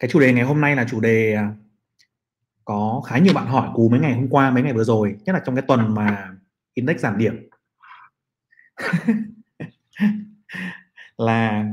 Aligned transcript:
cái 0.00 0.10
chủ 0.10 0.20
đề 0.20 0.32
ngày 0.32 0.44
hôm 0.44 0.60
nay 0.60 0.76
là 0.76 0.86
chủ 0.90 1.00
đề 1.00 1.34
à, 1.34 1.54
có 2.64 3.02
khá 3.06 3.18
nhiều 3.18 3.34
bạn 3.34 3.46
hỏi 3.46 3.70
cú 3.74 3.88
mấy 3.88 4.00
ngày 4.00 4.14
hôm 4.14 4.28
qua, 4.28 4.50
mấy 4.50 4.62
ngày 4.62 4.72
vừa 4.72 4.84
rồi, 4.84 5.16
nhất 5.24 5.32
là 5.32 5.40
trong 5.44 5.54
cái 5.54 5.64
tuần 5.68 5.94
mà 5.94 6.36
index 6.74 7.00
giảm 7.00 7.18
điểm. 7.18 7.48
Là 11.18 11.64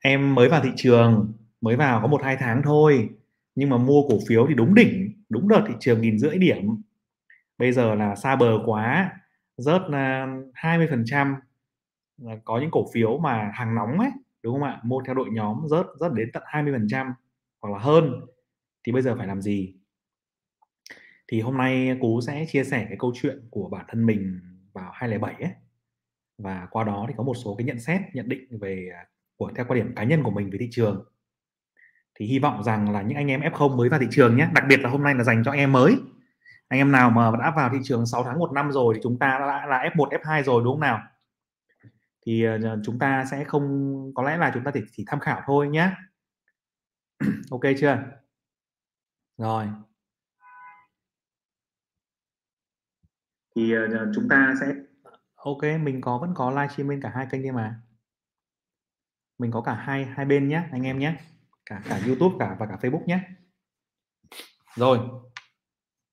em 0.00 0.34
mới 0.34 0.48
vào 0.48 0.60
thị 0.62 0.70
trường, 0.76 1.32
mới 1.60 1.76
vào 1.76 2.00
có 2.00 2.06
một 2.06 2.22
hai 2.24 2.36
tháng 2.36 2.62
thôi, 2.62 3.08
nhưng 3.54 3.70
mà 3.70 3.76
mua 3.76 4.02
cổ 4.08 4.18
phiếu 4.28 4.46
thì 4.48 4.54
đúng 4.54 4.74
đỉnh, 4.74 5.22
đúng 5.28 5.48
đợt 5.48 5.64
thị 5.68 5.74
trường 5.80 6.00
nghìn 6.00 6.18
rưỡi 6.18 6.38
điểm. 6.38 6.82
Bây 7.58 7.72
giờ 7.72 7.94
là 7.94 8.14
xa 8.14 8.36
bờ 8.36 8.58
quá, 8.66 9.12
rớt 9.56 9.82
à, 9.92 10.26
hai 10.54 10.78
mươi 10.78 10.86
phần 10.90 11.04
trăm. 11.06 11.36
Có 12.44 12.58
những 12.60 12.70
cổ 12.70 12.86
phiếu 12.92 13.18
mà 13.18 13.50
hàng 13.54 13.74
nóng 13.74 13.98
ấy, 13.98 14.10
đúng 14.42 14.54
không 14.54 14.62
ạ? 14.62 14.80
Mua 14.82 15.02
theo 15.06 15.14
đội 15.14 15.28
nhóm 15.32 15.66
rớt 15.70 15.86
rớt 16.00 16.12
đến 16.12 16.30
tận 16.32 16.42
20 16.46 16.72
phần 16.72 16.86
trăm 16.90 17.14
hoặc 17.68 17.78
là 17.78 17.84
hơn 17.84 18.26
thì 18.84 18.92
bây 18.92 19.02
giờ 19.02 19.14
phải 19.18 19.26
làm 19.26 19.42
gì? 19.42 19.74
Thì 21.28 21.40
hôm 21.40 21.56
nay 21.56 21.98
cú 22.00 22.20
sẽ 22.20 22.46
chia 22.48 22.64
sẻ 22.64 22.86
cái 22.88 22.96
câu 22.98 23.12
chuyện 23.14 23.48
của 23.50 23.68
bản 23.68 23.84
thân 23.88 24.06
mình 24.06 24.40
vào 24.72 24.90
207 24.94 25.34
ấy. 25.34 25.52
Và 26.38 26.68
qua 26.70 26.84
đó 26.84 27.04
thì 27.08 27.14
có 27.16 27.22
một 27.22 27.34
số 27.34 27.54
cái 27.54 27.64
nhận 27.64 27.80
xét 27.80 28.00
nhận 28.12 28.28
định 28.28 28.58
về 28.60 28.88
à, 28.94 29.06
của 29.36 29.50
theo 29.56 29.64
quan 29.68 29.80
điểm 29.80 29.94
cá 29.94 30.04
nhân 30.04 30.22
của 30.22 30.30
mình 30.30 30.50
về 30.50 30.58
thị 30.60 30.68
trường. 30.70 31.04
Thì 32.14 32.26
hy 32.26 32.38
vọng 32.38 32.64
rằng 32.64 32.90
là 32.90 33.02
những 33.02 33.16
anh 33.16 33.30
em 33.30 33.40
F0 33.40 33.76
mới 33.76 33.88
vào 33.88 34.00
thị 34.00 34.06
trường 34.10 34.36
nhé. 34.36 34.48
Đặc 34.54 34.64
biệt 34.68 34.80
là 34.80 34.90
hôm 34.90 35.02
nay 35.02 35.14
là 35.14 35.24
dành 35.24 35.42
cho 35.44 35.50
anh 35.50 35.60
em 35.60 35.72
mới. 35.72 35.96
Anh 36.68 36.80
em 36.80 36.92
nào 36.92 37.10
mà 37.10 37.30
đã 37.40 37.52
vào 37.56 37.70
thị 37.72 37.78
trường 37.84 38.06
6 38.06 38.24
tháng 38.24 38.38
một 38.38 38.52
năm 38.52 38.72
rồi 38.72 38.94
thì 38.94 39.00
chúng 39.02 39.18
ta 39.18 39.38
đã 39.38 39.66
là 39.66 39.90
F1 39.94 40.08
F2 40.08 40.42
rồi 40.42 40.62
đúng 40.64 40.74
không 40.74 40.80
nào? 40.80 41.00
Thì 42.26 42.44
à, 42.44 42.58
chúng 42.84 42.98
ta 42.98 43.24
sẽ 43.30 43.44
không 43.44 44.12
có 44.14 44.22
lẽ 44.22 44.36
là 44.36 44.50
chúng 44.54 44.64
ta 44.64 44.70
chỉ, 44.74 44.80
chỉ 44.92 45.04
tham 45.06 45.20
khảo 45.20 45.42
thôi 45.46 45.68
nhé. 45.68 45.90
ok 47.50 47.62
chưa? 47.80 47.98
Rồi. 49.38 49.68
Thì 53.56 53.74
uh, 53.76 53.90
chúng 54.14 54.28
ta 54.28 54.54
sẽ 54.60 54.74
ok 55.34 55.62
mình 55.82 56.00
có 56.00 56.18
vẫn 56.18 56.34
có 56.34 56.50
livestream 56.50 56.88
bên 56.88 57.00
cả 57.00 57.12
hai 57.14 57.26
kênh 57.30 57.42
kia 57.42 57.52
mà. 57.52 57.80
Mình 59.38 59.50
có 59.50 59.60
cả 59.62 59.74
hai 59.74 60.04
hai 60.04 60.26
bên 60.26 60.48
nhé 60.48 60.62
anh 60.72 60.82
em 60.86 60.98
nhé 60.98 61.16
cả 61.66 61.82
cả 61.88 62.00
YouTube 62.06 62.36
cả 62.38 62.56
và 62.58 62.66
cả 62.66 62.76
Facebook 62.80 63.04
nhé 63.04 63.20
rồi. 64.76 64.98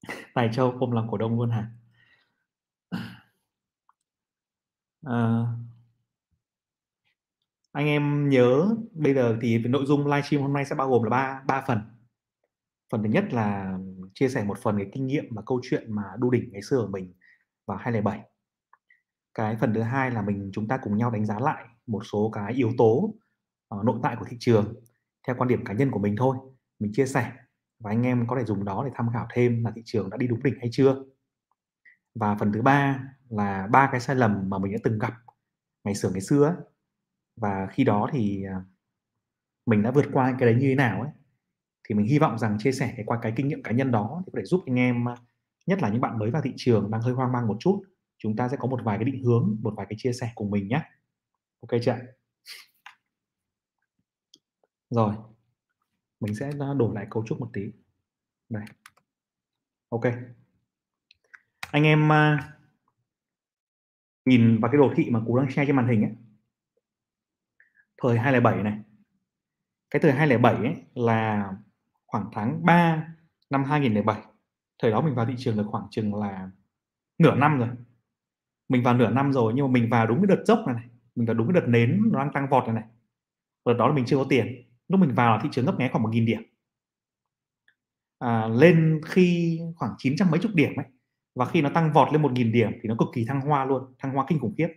Tài 0.33 0.49
Châu 0.53 0.71
ôm 0.79 0.91
lòng 0.91 1.07
cổ 1.11 1.17
đông 1.17 1.39
luôn 1.39 1.49
hả? 1.49 1.71
À, 5.03 5.45
anh 7.75 7.87
em 7.87 8.29
nhớ 8.29 8.75
bây 8.91 9.13
giờ 9.13 9.37
thì 9.41 9.57
nội 9.57 9.85
dung 9.85 10.07
livestream 10.07 10.43
hôm 10.43 10.53
nay 10.53 10.65
sẽ 10.65 10.75
bao 10.75 10.89
gồm 10.89 11.03
là 11.03 11.09
ba 11.09 11.41
ba 11.47 11.63
phần. 11.67 11.79
Phần 12.91 13.03
thứ 13.03 13.09
nhất 13.09 13.33
là 13.33 13.77
chia 14.13 14.29
sẻ 14.29 14.43
một 14.43 14.57
phần 14.59 14.77
cái 14.77 14.87
kinh 14.93 15.07
nghiệm 15.07 15.25
và 15.31 15.41
câu 15.45 15.61
chuyện 15.63 15.95
mà 15.95 16.03
đu 16.17 16.29
đỉnh 16.29 16.49
ngày 16.51 16.61
xưa 16.61 16.81
của 16.81 16.87
mình 16.87 17.13
vào 17.65 17.77
2007 17.77 18.21
cái 19.33 19.57
phần 19.61 19.73
thứ 19.73 19.81
hai 19.81 20.11
là 20.11 20.21
mình 20.21 20.49
chúng 20.53 20.67
ta 20.67 20.77
cùng 20.77 20.97
nhau 20.97 21.11
đánh 21.11 21.25
giá 21.25 21.39
lại 21.39 21.65
một 21.87 22.01
số 22.11 22.29
cái 22.33 22.53
yếu 22.53 22.71
tố 22.77 23.13
uh, 23.75 23.85
nội 23.85 23.99
tại 24.03 24.15
của 24.19 24.25
thị 24.29 24.37
trường 24.39 24.73
theo 25.27 25.35
quan 25.39 25.47
điểm 25.47 25.65
cá 25.65 25.73
nhân 25.73 25.91
của 25.91 25.99
mình 25.99 26.15
thôi. 26.17 26.37
Mình 26.79 26.91
chia 26.93 27.05
sẻ 27.05 27.31
và 27.79 27.91
anh 27.91 28.03
em 28.03 28.27
có 28.27 28.35
thể 28.39 28.45
dùng 28.45 28.65
đó 28.65 28.83
để 28.85 28.91
tham 28.95 29.09
khảo 29.13 29.27
thêm 29.33 29.63
là 29.63 29.71
thị 29.75 29.81
trường 29.85 30.09
đã 30.09 30.17
đi 30.17 30.27
đúng 30.27 30.43
đỉnh 30.43 30.55
hay 30.59 30.69
chưa. 30.71 31.03
Và 32.15 32.35
phần 32.39 32.51
thứ 32.53 32.61
ba 32.61 32.99
là 33.29 33.67
ba 33.71 33.89
cái 33.91 34.01
sai 34.01 34.15
lầm 34.15 34.49
mà 34.49 34.59
mình 34.59 34.71
đã 34.71 34.77
từng 34.83 34.99
gặp 34.99 35.13
ngày 35.83 35.95
xưa 35.95 36.09
ngày 36.09 36.21
xưa 36.21 36.45
ấy 36.45 36.55
và 37.35 37.67
khi 37.71 37.83
đó 37.83 38.09
thì 38.11 38.43
à, 38.43 38.63
mình 39.65 39.83
đã 39.83 39.91
vượt 39.91 40.05
qua 40.13 40.35
cái 40.39 40.49
đấy 40.49 40.61
như 40.61 40.67
thế 40.67 40.75
nào 40.75 41.01
ấy, 41.01 41.11
thì 41.83 41.95
mình 41.95 42.05
hy 42.05 42.19
vọng 42.19 42.39
rằng 42.39 42.57
chia 42.59 42.71
sẻ 42.71 43.03
qua 43.05 43.19
cái 43.21 43.33
kinh 43.35 43.47
nghiệm 43.47 43.63
cá 43.63 43.71
nhân 43.71 43.91
đó 43.91 44.23
thì 44.25 44.31
có 44.33 44.39
thể 44.39 44.45
giúp 44.45 44.63
anh 44.65 44.79
em 44.79 45.09
à, 45.09 45.15
nhất 45.65 45.81
là 45.81 45.89
những 45.89 46.01
bạn 46.01 46.17
mới 46.19 46.31
vào 46.31 46.41
thị 46.41 46.53
trường 46.55 46.91
đang 46.91 47.01
hơi 47.01 47.13
hoang 47.13 47.31
mang 47.31 47.47
một 47.47 47.57
chút, 47.59 47.83
chúng 48.17 48.35
ta 48.35 48.49
sẽ 48.49 48.57
có 48.57 48.67
một 48.67 48.79
vài 48.83 48.97
cái 48.97 49.05
định 49.05 49.23
hướng, 49.23 49.57
một 49.61 49.73
vài 49.77 49.85
cái 49.89 49.95
chia 49.99 50.13
sẻ 50.13 50.31
cùng 50.35 50.51
mình 50.51 50.67
nhé 50.67 50.81
ok 51.61 51.81
chưa 51.81 51.97
rồi, 54.89 55.15
mình 56.19 56.35
sẽ 56.35 56.51
à, 56.59 56.73
đổi 56.77 56.95
lại 56.95 57.07
cấu 57.09 57.25
trúc 57.27 57.39
một 57.39 57.49
tí. 57.53 57.61
Đây 58.49 58.63
ok. 59.89 60.03
Anh 61.71 61.83
em 61.83 62.09
nhìn 64.25 64.59
vào 64.61 64.71
cái 64.71 64.77
đồ 64.77 64.93
thị 64.95 65.09
mà 65.09 65.21
cú 65.27 65.37
đang 65.37 65.51
share 65.51 65.65
trên 65.65 65.75
màn 65.75 65.87
hình 65.87 66.01
ấy 66.01 66.11
thời 68.07 68.19
207 68.19 68.63
này. 68.63 68.79
Cái 69.89 69.99
thời 69.99 70.11
207 70.11 70.55
ấy 70.55 70.75
là 70.95 71.51
khoảng 72.05 72.25
tháng 72.33 72.65
3 72.65 73.07
năm 73.49 73.63
2007 73.63 74.21
thời 74.81 74.91
đó 74.91 75.01
mình 75.01 75.15
vào 75.15 75.25
thị 75.25 75.33
trường 75.37 75.57
được 75.57 75.65
khoảng 75.67 75.87
chừng 75.91 76.15
là 76.15 76.49
nửa 77.17 77.35
năm 77.35 77.59
rồi. 77.59 77.69
Mình 78.69 78.83
vào 78.83 78.93
nửa 78.93 79.09
năm 79.09 79.33
rồi 79.33 79.53
nhưng 79.55 79.65
mà 79.67 79.71
mình 79.71 79.89
vào 79.89 80.07
đúng 80.07 80.17
cái 80.17 80.37
đợt 80.37 80.43
dốc 80.45 80.59
này, 80.67 80.75
này. 80.75 80.85
mình 81.15 81.25
vào 81.25 81.33
đúng 81.33 81.47
cái 81.47 81.61
đợt 81.61 81.67
nến 81.67 82.01
nó 82.11 82.19
đang 82.19 82.33
tăng 82.33 82.49
vọt 82.49 82.63
này 82.63 82.73
này. 82.73 82.83
Đợt 83.65 83.73
đó 83.73 83.87
là 83.87 83.93
mình 83.93 84.05
chưa 84.05 84.17
có 84.17 84.25
tiền. 84.29 84.63
Lúc 84.87 84.99
mình 84.99 85.15
vào 85.15 85.39
thị 85.43 85.49
trường 85.51 85.65
ngấp 85.65 85.79
nghé 85.79 85.89
khoảng 85.91 86.03
một 86.03 86.09
nghìn 86.09 86.25
điểm. 86.25 86.41
À, 88.19 88.47
lên 88.47 89.01
khi 89.05 89.59
khoảng 89.75 89.91
900 89.97 90.31
mấy 90.31 90.39
chục 90.39 90.51
điểm 90.55 90.75
ấy. 90.75 90.85
Và 91.35 91.45
khi 91.45 91.61
nó 91.61 91.69
tăng 91.69 91.93
vọt 91.93 92.11
lên 92.11 92.21
một 92.21 92.31
nghìn 92.31 92.51
điểm 92.51 92.71
thì 92.81 92.89
nó 92.89 92.95
cực 92.99 93.07
kỳ 93.13 93.25
thăng 93.25 93.41
hoa 93.41 93.65
luôn. 93.65 93.95
Thăng 93.99 94.13
hoa 94.13 94.25
kinh 94.27 94.39
khủng 94.39 94.53
khiếp. 94.57 94.67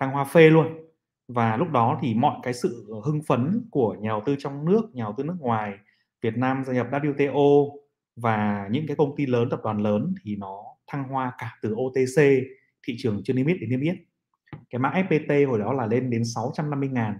Thăng 0.00 0.10
hoa 0.10 0.24
phê 0.24 0.50
luôn 0.50 0.87
và 1.28 1.56
lúc 1.56 1.70
đó 1.70 1.98
thì 2.02 2.14
mọi 2.14 2.36
cái 2.42 2.54
sự 2.54 2.86
hưng 3.04 3.22
phấn 3.22 3.68
của 3.70 3.94
nhà 4.00 4.08
đầu 4.08 4.22
tư 4.26 4.36
trong 4.38 4.64
nước 4.64 4.90
nhà 4.92 5.04
đầu 5.04 5.14
tư 5.16 5.24
nước 5.24 5.36
ngoài 5.40 5.78
Việt 6.22 6.36
Nam 6.36 6.64
gia 6.64 6.72
nhập 6.72 6.86
WTO 6.90 7.70
và 8.16 8.68
những 8.70 8.86
cái 8.86 8.96
công 8.96 9.16
ty 9.16 9.26
lớn 9.26 9.48
tập 9.50 9.60
đoàn 9.64 9.78
lớn 9.78 10.14
thì 10.22 10.36
nó 10.36 10.62
thăng 10.86 11.04
hoa 11.04 11.32
cả 11.38 11.58
từ 11.62 11.74
OTC 11.74 12.22
thị 12.86 12.94
trường 12.98 13.20
chưa 13.24 13.34
niêm 13.34 13.46
yết 13.46 13.56
đến 13.60 13.70
niêm 13.70 13.80
yết. 13.80 13.94
Cái 14.70 14.78
mã 14.78 14.90
FPT 14.90 15.48
hồi 15.48 15.58
đó 15.58 15.72
là 15.72 15.86
lên 15.86 16.10
đến 16.10 16.24
650 16.24 16.88
ngàn. 16.88 17.18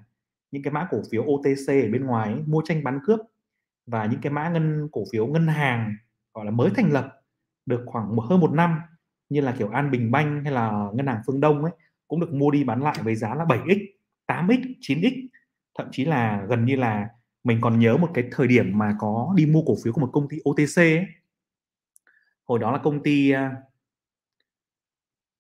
Những 0.51 0.63
cái 0.63 0.73
mã 0.73 0.89
cổ 0.91 1.03
phiếu 1.11 1.23
OTC 1.23 1.69
ở 1.69 1.89
bên 1.93 2.07
ngoài 2.07 2.33
ấy, 2.33 2.43
mua 2.47 2.63
tranh 2.65 2.85
bán 2.85 3.01
cướp 3.05 3.21
và 3.87 4.07
những 4.07 4.21
cái 4.21 4.33
mã 4.33 4.49
ngân 4.49 4.89
cổ 4.93 5.05
phiếu 5.13 5.27
ngân 5.27 5.47
hàng 5.47 5.97
gọi 6.35 6.45
là 6.45 6.51
mới 6.51 6.71
thành 6.77 6.93
lập 6.93 7.23
được 7.67 7.83
khoảng 7.87 8.17
hơn 8.19 8.41
một 8.41 8.53
năm 8.53 8.79
như 9.29 9.41
là 9.41 9.55
kiểu 9.59 9.69
An 9.69 9.91
Bình 9.91 10.11
Banh 10.11 10.45
hay 10.45 10.53
là 10.53 10.89
ngân 10.95 11.07
hàng 11.07 11.23
Phương 11.27 11.41
Đông 11.41 11.65
ấy 11.65 11.73
cũng 12.09 12.21
được 12.21 12.33
mua 12.33 12.51
đi 12.51 12.65
bán 12.65 12.83
lại 12.83 12.97
với 13.03 13.15
giá 13.15 13.35
là 13.35 13.45
7x, 13.45 13.87
8x, 14.29 14.75
9x 14.81 15.29
thậm 15.79 15.89
chí 15.93 16.05
là 16.05 16.47
gần 16.49 16.65
như 16.65 16.77
là 16.77 17.09
mình 17.45 17.61
còn 17.61 17.79
nhớ 17.79 17.97
một 17.97 18.11
cái 18.15 18.25
thời 18.33 18.47
điểm 18.47 18.79
mà 18.79 18.97
có 18.99 19.33
đi 19.37 19.47
mua 19.47 19.63
cổ 19.67 19.77
phiếu 19.85 19.93
của 19.93 20.01
một 20.01 20.11
công 20.13 20.29
ty 20.29 20.37
OTC 20.51 20.77
ấy. 20.77 21.07
hồi 22.45 22.59
đó 22.59 22.73
là 22.73 22.79
công 22.79 23.03
ty 23.03 23.31
à, 23.31 23.53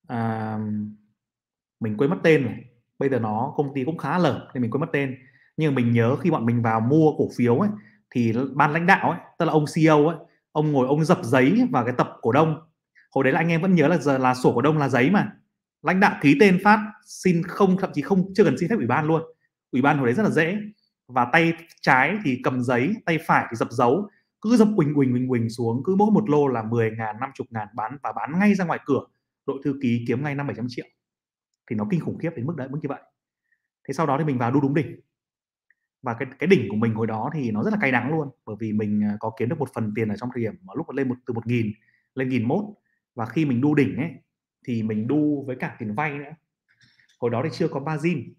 à, 0.07 0.59
mình 1.81 1.97
quên 1.97 2.11
mất 2.11 2.19
tên 2.23 2.45
rồi. 2.45 2.55
Bây 2.99 3.09
giờ 3.09 3.19
nó 3.19 3.55
công 3.57 3.75
ty 3.75 3.85
cũng 3.85 3.99
khá 3.99 4.19
lở 4.19 4.51
nên 4.55 4.63
mình 4.63 4.71
quên 4.71 4.81
mất 4.81 4.89
tên. 4.93 5.19
Nhưng 5.57 5.75
mà 5.75 5.77
mình 5.77 5.93
nhớ 5.93 6.17
khi 6.17 6.31
bọn 6.31 6.47
mình 6.47 6.63
vào 6.63 6.81
mua 6.81 7.13
cổ 7.19 7.29
phiếu 7.37 7.59
ấy 7.59 7.71
thì 8.11 8.33
ban 8.55 8.73
lãnh 8.73 8.87
đạo 8.87 9.11
ấy 9.11 9.21
tức 9.39 9.45
là 9.45 9.53
ông 9.53 9.65
CEO 9.75 10.07
ấy 10.07 10.17
ông 10.53 10.73
ngồi 10.73 10.87
ông 10.89 11.05
dập 11.05 11.19
giấy 11.23 11.69
vào 11.71 11.85
cái 11.85 11.95
tập 11.99 12.11
cổ 12.21 12.33
đông. 12.33 12.61
Hồi 13.11 13.25
đấy 13.25 13.33
là 13.33 13.41
anh 13.41 13.49
em 13.49 13.63
vẫn 13.63 13.75
nhớ 13.75 13.89
là 13.89 13.99
giờ 13.99 14.19
là 14.19 14.35
sổ 14.35 14.53
cổ 14.55 14.63
đông 14.63 14.79
là 14.79 14.89
giấy 14.89 15.11
mà 15.11 15.33
lãnh 15.83 16.01
đạo 16.01 16.19
ký 16.21 16.37
tên 16.41 16.59
phát 16.65 16.93
xin 17.07 17.43
không, 17.43 17.77
thậm 17.81 17.91
chí 17.95 18.03
không, 18.03 18.35
chưa 18.35 18.45
cần 18.45 18.59
xin 18.59 18.69
phép 18.69 18.77
ủy 18.77 18.87
ban 18.87 19.07
luôn. 19.07 19.23
Ủy 19.73 19.83
ban 19.83 19.99
hồi 19.99 20.07
đấy 20.07 20.15
rất 20.15 20.23
là 20.23 20.31
dễ. 20.31 20.59
Và 21.09 21.27
tay 21.33 21.53
trái 21.81 22.19
thì 22.25 22.41
cầm 22.45 22.63
giấy, 22.63 22.95
tay 23.07 23.19
phải 23.27 23.47
thì 23.51 23.57
dập 23.57 23.69
dấu. 23.71 24.09
Cứ 24.41 24.57
dập 24.57 24.69
quỳnh 24.77 24.95
quỳnh 24.95 25.13
quỳnh 25.13 25.29
quỳnh 25.29 25.51
xuống, 25.51 25.83
cứ 25.85 25.95
mỗi 25.95 26.11
một 26.11 26.31
lô 26.31 26.49
là 26.49 26.63
10 26.63 26.91
ngàn 26.91 27.17
50 27.21 27.47
ngàn 27.51 27.69
bán 27.75 27.97
và 28.03 28.13
bán 28.13 28.39
ngay 28.39 28.55
ra 28.55 28.65
ngoài 28.65 28.81
cửa. 28.87 29.01
Đội 29.47 29.61
thư 29.65 29.79
ký 29.83 30.05
kiếm 30.09 30.25
ngay 30.25 30.35
năm 30.35 30.47
bảy 30.47 30.57
trăm 30.57 30.67
triệu. 30.69 30.87
Thì 31.71 31.77
nó 31.77 31.85
kinh 31.91 32.01
khủng 32.01 32.19
khiếp 32.19 32.31
đến 32.37 32.47
mức 32.47 32.57
đấy, 32.57 32.69
mức 32.69 32.79
như 32.83 32.89
vậy. 32.89 33.01
Thế 33.89 33.95
sau 33.95 34.07
đó 34.07 34.17
thì 34.19 34.25
mình 34.25 34.39
vào 34.39 34.51
đu 34.51 34.61
đúng 34.61 34.75
đỉnh. 34.75 35.01
Và 36.03 36.15
cái 36.19 36.29
cái 36.39 36.47
đỉnh 36.47 36.69
của 36.71 36.77
mình 36.77 36.95
hồi 36.95 37.07
đó 37.07 37.31
thì 37.35 37.51
nó 37.51 37.63
rất 37.63 37.71
là 37.71 37.79
cay 37.81 37.93
đắng 37.93 38.11
luôn, 38.11 38.29
bởi 38.47 38.57
vì 38.61 38.73
mình 38.73 39.05
à, 39.05 39.17
có 39.21 39.33
kiếm 39.39 39.49
được 39.49 39.59
một 39.59 39.69
phần 39.75 39.93
tiền 39.95 40.09
ở 40.09 40.17
trong 40.17 40.29
thời 40.35 40.43
điểm 40.43 40.55
mà 40.63 40.73
lúc 40.77 40.87
mà 40.89 40.95
lên 40.95 41.09
một, 41.09 41.15
từ 41.27 41.35
một 41.35 41.47
nghìn, 41.47 41.73
lên 42.15 42.29
nghìn 42.29 42.49
mốt. 42.49 42.65
Và 43.15 43.27
khi 43.27 43.45
mình 43.45 43.61
đu 43.61 43.75
đỉnh 43.75 43.97
ấy 43.97 44.11
thì 44.69 44.83
mình 44.83 45.07
đu 45.07 45.45
với 45.47 45.57
cả 45.57 45.77
tiền 45.79 45.95
vay 45.95 46.19
nữa. 46.19 46.35
Hồi 47.21 47.31
đó 47.31 47.41
thì 47.45 47.51
chưa 47.53 47.69
có 47.69 47.81
margin 47.81 48.35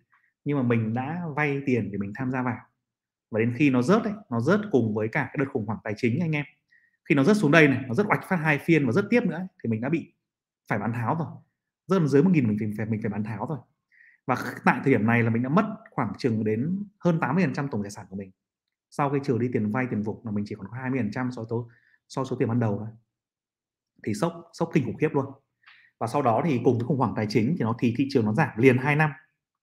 nhưng 0.46 0.58
mà 0.58 0.64
mình 0.64 0.94
đã 0.94 1.22
vay 1.36 1.62
tiền 1.66 1.92
để 1.92 1.98
mình 1.98 2.14
tham 2.16 2.32
gia 2.32 2.42
vào. 2.44 2.58
Và 3.32 3.40
đến 3.40 3.54
khi 3.58 3.70
nó 3.70 3.82
rớt 3.82 4.04
ấy, 4.04 4.14
nó 4.30 4.40
rớt 4.40 4.60
cùng 4.72 4.94
với 4.96 5.08
cả 5.08 5.24
cái 5.24 5.36
đợt 5.40 5.46
khủng 5.54 5.66
hoảng 5.66 5.80
tài 5.84 5.94
chính 5.98 6.20
anh 6.20 6.32
em. 6.32 6.46
Khi 7.10 7.16
nó 7.16 7.24
rớt 7.24 7.38
xuống 7.38 7.52
đây 7.52 7.68
này, 7.68 7.84
nó 7.88 7.94
rất 7.94 8.08
oạch 8.08 8.24
phát 8.30 8.36
hai 8.36 8.60
phiên 8.60 8.86
và 8.86 8.92
rất 8.92 9.06
tiếp 9.10 9.24
nữa 9.24 9.48
thì 9.64 9.70
mình 9.70 9.82
đã 9.82 9.90
bị 9.90 10.14
phải 10.68 10.80
bán 10.80 10.94
tháo 10.94 11.16
rồi. 11.20 11.28
Rớt 11.88 12.02
dưới 12.10 12.24
một 12.24 12.30
nghìn 12.34 12.48
mình 12.48 12.74
phải 12.78 12.86
mình 12.86 13.02
phải 13.02 13.10
bán 13.10 13.24
tháo 13.24 13.46
rồi. 13.50 13.60
Và 14.26 14.36
tại 14.66 14.80
thời 14.84 14.94
điểm 14.94 15.08
này 15.08 15.24
là 15.24 15.30
mình 15.30 15.44
đã 15.44 15.50
mất 15.50 15.66
khoảng 15.92 16.14
chừng 16.18 16.44
đến 16.44 16.84
hơn 17.00 17.20
80% 17.20 17.68
tổng 17.72 17.84
tài 17.84 17.92
sản 17.92 18.06
của 18.10 18.16
mình. 18.16 18.32
Sau 18.90 19.10
khi 19.10 19.20
trừ 19.24 19.38
đi 19.38 19.50
tiền 19.54 19.72
vay, 19.72 19.88
tiền 19.90 20.02
vục 20.02 20.26
là 20.26 20.32
mình 20.32 20.46
chỉ 20.48 20.56
còn 20.56 20.68
có 20.72 20.78
20% 20.78 21.32
so 21.32 21.46
số 21.50 21.70
so 22.08 22.24
số 22.24 22.36
tiền 22.36 22.50
ban 22.50 22.60
đầu 22.60 22.78
thôi. 22.78 22.88
Thì 24.04 24.14
sốc 24.14 24.50
sốc 24.54 24.70
kinh 24.74 24.86
khủng 24.86 24.98
khiếp 24.98 25.10
luôn 25.14 25.26
và 26.00 26.08
sau 26.08 26.22
đó 26.22 26.42
thì 26.46 26.62
cùng 26.64 26.78
với 26.78 26.88
khủng 26.88 26.98
hoảng 26.98 27.14
tài 27.16 27.26
chính 27.30 27.56
thì 27.58 27.64
nó 27.64 27.76
thì 27.80 27.94
thị 27.98 28.08
trường 28.10 28.26
nó 28.26 28.34
giảm 28.34 28.50
liền 28.58 28.78
2 28.78 28.96
năm. 28.96 29.12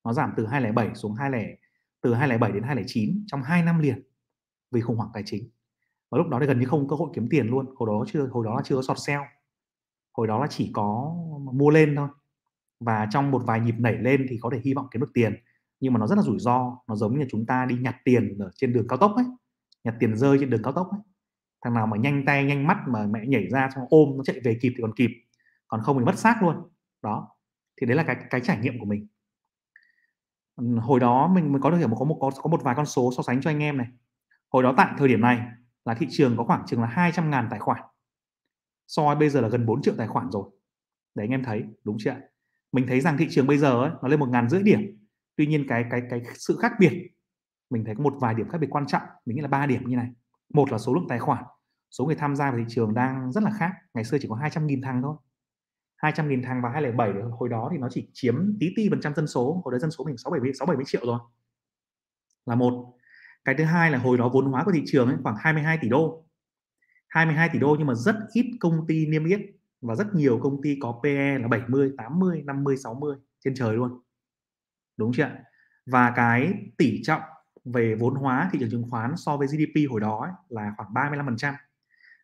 Nó 0.04 0.12
giảm 0.12 0.32
từ 0.36 0.46
207 0.46 0.94
xuống 0.94 1.14
20 1.14 1.46
từ 2.00 2.14
207 2.14 2.52
đến 2.52 2.62
209 2.62 3.24
trong 3.26 3.42
2 3.42 3.62
năm 3.62 3.78
liền 3.78 4.02
vì 4.70 4.80
khủng 4.80 4.96
hoảng 4.96 5.10
tài 5.14 5.22
chính. 5.26 5.48
Và 6.10 6.18
lúc 6.18 6.28
đó 6.28 6.40
thì 6.40 6.46
gần 6.46 6.60
như 6.60 6.66
không 6.66 6.88
cơ 6.88 6.96
hội 6.96 7.10
kiếm 7.14 7.28
tiền 7.30 7.46
luôn, 7.46 7.74
hồi 7.76 7.86
đó 7.86 8.04
chưa, 8.08 8.26
hồi 8.26 8.44
đó 8.44 8.56
là 8.56 8.62
chưa 8.64 8.76
có 8.76 8.82
sọt 8.82 8.96
sale 8.98 9.28
hồi 10.16 10.26
đó 10.26 10.40
là 10.40 10.46
chỉ 10.50 10.70
có 10.72 11.14
mua 11.52 11.70
lên 11.70 11.96
thôi. 11.96 12.08
Và 12.80 13.08
trong 13.10 13.30
một 13.30 13.42
vài 13.46 13.60
nhịp 13.60 13.74
nảy 13.78 13.94
lên 13.94 14.26
thì 14.30 14.38
có 14.40 14.50
thể 14.52 14.60
hy 14.64 14.74
vọng 14.74 14.86
kiếm 14.90 15.00
được 15.00 15.10
tiền. 15.14 15.34
Nhưng 15.80 15.92
mà 15.92 16.00
nó 16.00 16.06
rất 16.06 16.16
là 16.16 16.22
rủi 16.22 16.38
ro, 16.38 16.78
nó 16.88 16.96
giống 16.96 17.18
như 17.18 17.26
chúng 17.30 17.46
ta 17.46 17.66
đi 17.66 17.76
nhặt 17.80 17.96
tiền 18.04 18.38
ở 18.38 18.50
trên 18.56 18.72
đường 18.72 18.88
cao 18.88 18.98
tốc 18.98 19.12
ấy, 19.16 19.24
nhặt 19.84 19.94
tiền 20.00 20.16
rơi 20.16 20.38
trên 20.40 20.50
đường 20.50 20.62
cao 20.62 20.72
tốc 20.72 20.88
ấy. 20.90 21.00
Thằng 21.64 21.74
nào 21.74 21.86
mà 21.86 21.96
nhanh 21.96 22.24
tay, 22.26 22.44
nhanh 22.44 22.66
mắt 22.66 22.76
mà 22.88 23.06
mẹ 23.06 23.26
nhảy 23.26 23.48
ra 23.48 23.68
xong 23.74 23.84
ôm 23.90 24.16
nó 24.16 24.24
chạy 24.24 24.40
về 24.44 24.58
kịp 24.62 24.72
thì 24.76 24.82
còn 24.82 24.94
kịp 24.94 25.10
còn 25.68 25.82
không 25.82 25.98
thì 25.98 26.04
mất 26.04 26.18
xác 26.18 26.42
luôn. 26.42 26.68
Đó 27.02 27.28
thì 27.80 27.86
đấy 27.86 27.96
là 27.96 28.02
cái 28.02 28.16
cái 28.30 28.40
trải 28.40 28.58
nghiệm 28.58 28.78
của 28.78 28.86
mình. 28.86 29.06
Hồi 30.80 31.00
đó 31.00 31.28
mình 31.28 31.52
mới 31.52 31.60
có 31.62 31.70
được 31.70 31.76
hiểu 31.76 31.88
một 31.88 31.96
có 31.98 32.04
một 32.04 32.18
có, 32.20 32.30
có 32.42 32.50
một 32.50 32.62
vài 32.62 32.74
con 32.74 32.86
số 32.86 33.12
so 33.16 33.22
sánh 33.22 33.40
cho 33.40 33.50
anh 33.50 33.62
em 33.62 33.78
này. 33.78 33.86
Hồi 34.52 34.62
đó 34.62 34.74
tại 34.76 34.94
thời 34.98 35.08
điểm 35.08 35.20
này 35.20 35.40
là 35.84 35.94
thị 35.94 36.06
trường 36.10 36.36
có 36.36 36.44
khoảng 36.44 36.66
chừng 36.66 36.80
là 36.80 36.86
200 36.86 37.30
ngàn 37.30 37.48
tài 37.50 37.58
khoản. 37.58 37.80
So 38.86 39.06
với 39.06 39.16
bây 39.16 39.30
giờ 39.30 39.40
là 39.40 39.48
gần 39.48 39.66
4 39.66 39.82
triệu 39.82 39.94
tài 39.98 40.06
khoản 40.06 40.30
rồi. 40.30 40.50
Để 41.14 41.24
anh 41.24 41.30
em 41.30 41.44
thấy 41.44 41.64
đúng 41.84 41.96
chưa 41.98 42.14
mình 42.72 42.86
thấy 42.86 43.00
rằng 43.00 43.16
thị 43.18 43.26
trường 43.30 43.46
bây 43.46 43.58
giờ 43.58 43.82
ấy, 43.82 43.90
nó 44.02 44.08
lên 44.08 44.20
một 44.20 44.28
ngàn 44.28 44.48
rưỡi 44.48 44.62
điểm. 44.62 44.80
Tuy 45.36 45.46
nhiên 45.46 45.64
cái 45.68 45.84
cái 45.90 46.02
cái 46.10 46.22
sự 46.34 46.56
khác 46.60 46.72
biệt 46.78 47.10
mình 47.70 47.84
thấy 47.84 47.94
có 47.94 48.02
một 48.02 48.14
vài 48.20 48.34
điểm 48.34 48.48
khác 48.48 48.58
biệt 48.58 48.66
quan 48.70 48.86
trọng. 48.86 49.02
Mình 49.26 49.36
nghĩ 49.36 49.42
là 49.42 49.48
ba 49.48 49.66
điểm 49.66 49.88
như 49.88 49.96
này. 49.96 50.08
Một 50.54 50.72
là 50.72 50.78
số 50.78 50.94
lượng 50.94 51.06
tài 51.08 51.18
khoản. 51.18 51.44
Số 51.90 52.04
người 52.04 52.14
tham 52.14 52.36
gia 52.36 52.50
vào 52.50 52.58
thị 52.58 52.64
trường 52.68 52.94
đang 52.94 53.32
rất 53.32 53.42
là 53.42 53.50
khác. 53.50 53.72
Ngày 53.94 54.04
xưa 54.04 54.18
chỉ 54.20 54.28
có 54.28 54.36
200.000 54.36 54.82
thằng 54.82 55.02
thôi. 55.02 55.16
200.000 56.02 56.42
thằng 56.44 56.62
vào 56.62 56.72
2007 56.72 57.22
hồi 57.30 57.48
đó 57.48 57.68
thì 57.72 57.78
nó 57.78 57.88
chỉ 57.90 58.08
chiếm 58.12 58.58
tí 58.60 58.72
ti 58.76 58.88
phần 58.90 59.00
trăm 59.00 59.14
dân 59.14 59.26
số 59.26 59.62
hồi 59.64 59.72
đó 59.72 59.78
dân 59.78 59.90
số 59.90 60.04
mình 60.04 60.16
6 60.16 60.30
70 60.30 60.52
6 60.54 60.66
70 60.66 60.84
triệu 60.86 61.06
rồi 61.06 61.18
là 62.46 62.54
một 62.54 62.92
cái 63.44 63.54
thứ 63.58 63.64
hai 63.64 63.90
là 63.90 63.98
hồi 63.98 64.18
đó 64.18 64.30
vốn 64.32 64.46
hóa 64.46 64.64
của 64.64 64.72
thị 64.72 64.82
trường 64.86 65.08
ấy 65.08 65.16
khoảng 65.22 65.36
22 65.38 65.78
tỷ 65.80 65.88
đô 65.88 66.26
22 67.08 67.48
tỷ 67.52 67.58
đô 67.58 67.76
nhưng 67.78 67.86
mà 67.86 67.94
rất 67.94 68.16
ít 68.32 68.56
công 68.60 68.86
ty 68.86 69.06
niêm 69.06 69.24
yết 69.24 69.40
và 69.80 69.94
rất 69.94 70.14
nhiều 70.14 70.40
công 70.42 70.62
ty 70.62 70.78
có 70.82 71.00
PE 71.02 71.38
là 71.38 71.48
70, 71.48 71.92
80, 71.98 72.42
50, 72.46 72.76
60 72.76 73.16
trên 73.44 73.54
trời 73.54 73.76
luôn. 73.76 74.00
Đúng 74.96 75.12
chưa 75.14 75.22
ạ? 75.22 75.42
Và 75.86 76.12
cái 76.16 76.52
tỷ 76.78 77.02
trọng 77.02 77.20
về 77.64 77.94
vốn 77.94 78.14
hóa 78.14 78.50
thị 78.52 78.58
trường 78.58 78.70
chứng 78.70 78.90
khoán 78.90 79.16
so 79.16 79.36
với 79.36 79.46
GDP 79.46 79.90
hồi 79.90 80.00
đó 80.00 80.20
ấy, 80.22 80.32
là 80.48 80.72
khoảng 80.76 80.92
35%. 80.92 81.54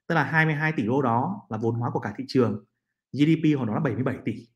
Tức 0.06 0.14
là 0.14 0.24
22 0.24 0.72
tỷ 0.72 0.86
đô 0.86 1.02
đó 1.02 1.46
là 1.48 1.58
vốn 1.58 1.74
hóa 1.74 1.90
của 1.90 2.00
cả 2.00 2.14
thị 2.16 2.24
trường. 2.28 2.64
GDP 3.12 3.58
hồi 3.58 3.66
đó 3.66 3.74
là 3.74 3.80
77 3.80 4.18
tỷ. 4.24 4.48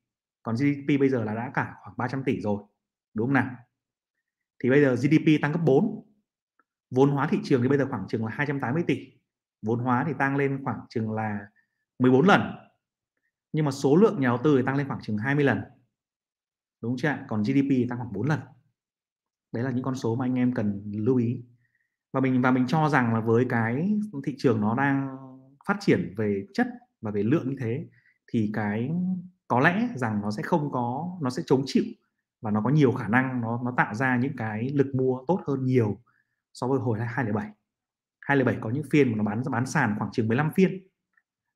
Còn 0.43 0.55
GDP 0.55 1.01
bây 1.01 1.09
giờ 1.09 1.25
là 1.25 1.35
đã 1.35 1.51
cả 1.55 1.75
khoảng 1.83 1.97
300 1.97 2.25
tỷ 2.25 2.41
rồi. 2.41 2.63
Đúng 3.15 3.27
không 3.27 3.35
nào? 3.35 3.57
Thì 4.63 4.71
bây 4.71 4.81
giờ 4.81 4.95
GDP 4.95 5.43
tăng 5.43 5.53
gấp 5.53 5.61
4. 5.65 6.03
Vốn 6.91 7.11
hóa 7.11 7.29
thị 7.31 7.39
trường 7.45 7.63
thì 7.63 7.69
bây 7.69 7.79
giờ 7.79 7.87
khoảng 7.91 8.07
chừng 8.09 8.25
là 8.25 8.31
280 8.35 8.85
tỷ. 8.87 9.13
Vốn 9.63 9.79
hóa 9.79 10.05
thì 10.07 10.13
tăng 10.19 10.37
lên 10.37 10.65
khoảng 10.65 10.81
chừng 10.89 11.13
là 11.13 11.39
14 11.99 12.27
lần 12.27 12.41
nhưng 13.57 13.65
mà 13.65 13.71
số 13.71 13.97
lượng 13.97 14.21
nhà 14.21 14.29
đầu 14.29 14.39
tư 14.45 14.57
thì 14.57 14.63
tăng 14.67 14.77
lên 14.77 14.89
khoảng 14.89 15.01
chừng 15.03 15.19
20 15.19 15.45
lần 15.45 15.61
đúng 16.83 16.97
chưa 16.99 17.17
còn 17.29 17.43
GDP 17.43 17.89
tăng 17.89 17.99
khoảng 17.99 18.13
4 18.13 18.27
lần 18.27 18.41
đấy 19.53 19.65
là 19.65 19.71
những 19.71 19.85
con 19.85 19.95
số 19.95 20.15
mà 20.15 20.25
anh 20.25 20.35
em 20.35 20.55
cần 20.55 20.93
lưu 20.95 21.17
ý 21.17 21.45
và 22.13 22.21
mình 22.21 22.43
và 22.43 22.51
mình 22.51 22.67
cho 22.67 22.89
rằng 22.89 23.15
là 23.15 23.21
với 23.21 23.47
cái 23.49 23.99
thị 24.25 24.35
trường 24.39 24.61
nó 24.61 24.75
đang 24.75 25.17
phát 25.69 25.77
triển 25.81 26.15
về 26.17 26.47
chất 26.55 26.67
và 27.01 27.11
về 27.11 27.23
lượng 27.23 27.51
như 27.51 27.57
thế 27.61 27.89
thì 28.33 28.51
cái 28.53 28.91
có 29.49 29.61
lẽ 29.61 29.89
rằng 29.95 30.21
nó 30.23 30.31
sẽ 30.31 30.43
không 30.43 30.73
có, 30.73 31.19
nó 31.23 31.31
sẽ 31.31 31.43
chống 31.47 31.63
chịu 31.67 31.85
và 32.41 32.51
nó 32.51 32.61
có 32.61 32.71
nhiều 32.71 32.93
khả 32.93 33.09
năng 33.09 33.41
nó 33.41 33.61
nó 33.65 33.75
tạo 33.77 33.95
ra 33.95 34.17
những 34.17 34.37
cái 34.37 34.69
lực 34.69 34.95
mua 34.95 35.25
tốt 35.29 35.41
hơn 35.47 35.65
nhiều 35.65 36.03
so 36.53 36.69
với 36.69 36.79
hồi 36.79 36.99
207 36.99 37.51
207 38.27 38.59
có 38.61 38.71
những 38.71 38.85
phiên 38.91 39.11
mà 39.11 39.17
nó 39.17 39.25
bán 39.25 39.43
bán 39.51 39.67
sàn 39.67 39.95
khoảng 39.99 40.11
chừng 40.13 40.29
15 40.29 40.51
phiên. 40.57 40.87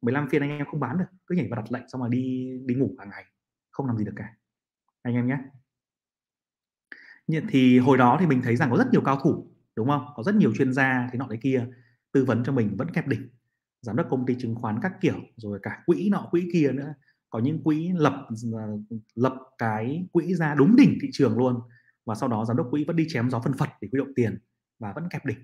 15 0.03 0.29
phiên 0.29 0.43
anh 0.43 0.51
em 0.51 0.67
không 0.71 0.81
bán 0.81 0.99
được, 0.99 1.05
cứ 1.27 1.35
nhảy 1.35 1.49
vào 1.51 1.63
đặt 1.63 1.73
lệnh 1.73 1.89
xong 1.89 2.01
rồi 2.01 2.11
đi 2.11 2.51
đi 2.67 2.75
ngủ 2.75 2.95
cả 2.99 3.05
ngày, 3.05 3.25
không 3.71 3.87
làm 3.87 3.97
gì 3.97 4.05
được 4.05 4.13
cả. 4.17 4.37
Anh 5.03 5.15
em 5.15 5.27
nhé. 5.27 5.39
Thì 7.49 7.79
hồi 7.79 7.99
đó 7.99 8.17
thì 8.21 8.27
mình 8.27 8.41
thấy 8.43 8.57
rằng 8.57 8.71
có 8.71 8.77
rất 8.77 8.89
nhiều 8.93 9.01
cao 9.05 9.21
thủ, 9.23 9.47
đúng 9.77 9.89
không? 9.89 10.07
Có 10.17 10.23
rất 10.23 10.35
nhiều 10.35 10.55
chuyên 10.55 10.73
gia 10.73 11.09
thế 11.13 11.19
nọ 11.19 11.27
thế 11.31 11.37
kia 11.43 11.67
tư 12.13 12.25
vấn 12.25 12.45
cho 12.45 12.53
mình, 12.53 12.77
vẫn 12.77 12.91
kẹp 12.91 13.07
đỉnh 13.07 13.29
giám 13.83 13.97
đốc 13.97 14.07
công 14.11 14.27
ty 14.27 14.35
chứng 14.39 14.55
khoán 14.55 14.79
các 14.83 14.93
kiểu, 15.01 15.17
rồi 15.37 15.59
cả 15.63 15.83
quỹ 15.87 16.09
nọ 16.13 16.29
quỹ 16.31 16.51
kia 16.53 16.73
nữa. 16.73 16.95
Có 17.31 17.39
những 17.39 17.63
quỹ 17.63 17.91
lập 17.95 18.29
lập 19.15 19.35
cái 19.59 20.07
quỹ 20.13 20.35
ra 20.35 20.55
đúng 20.55 20.77
đỉnh 20.77 20.99
thị 21.03 21.09
trường 21.13 21.39
luôn, 21.39 21.61
và 22.07 22.15
sau 22.15 22.29
đó 22.29 22.45
giám 22.45 22.57
đốc 22.57 22.69
quỹ 22.71 22.85
vẫn 22.85 22.97
đi 22.97 23.07
chém 23.09 23.31
gió 23.31 23.41
phân 23.41 23.53
phật 23.59 23.69
để 23.81 23.89
huy 23.93 23.99
động 23.99 24.13
tiền 24.17 24.39
và 24.79 24.93
vẫn 24.93 25.09
kẹp 25.11 25.27
đỉnh. 25.27 25.39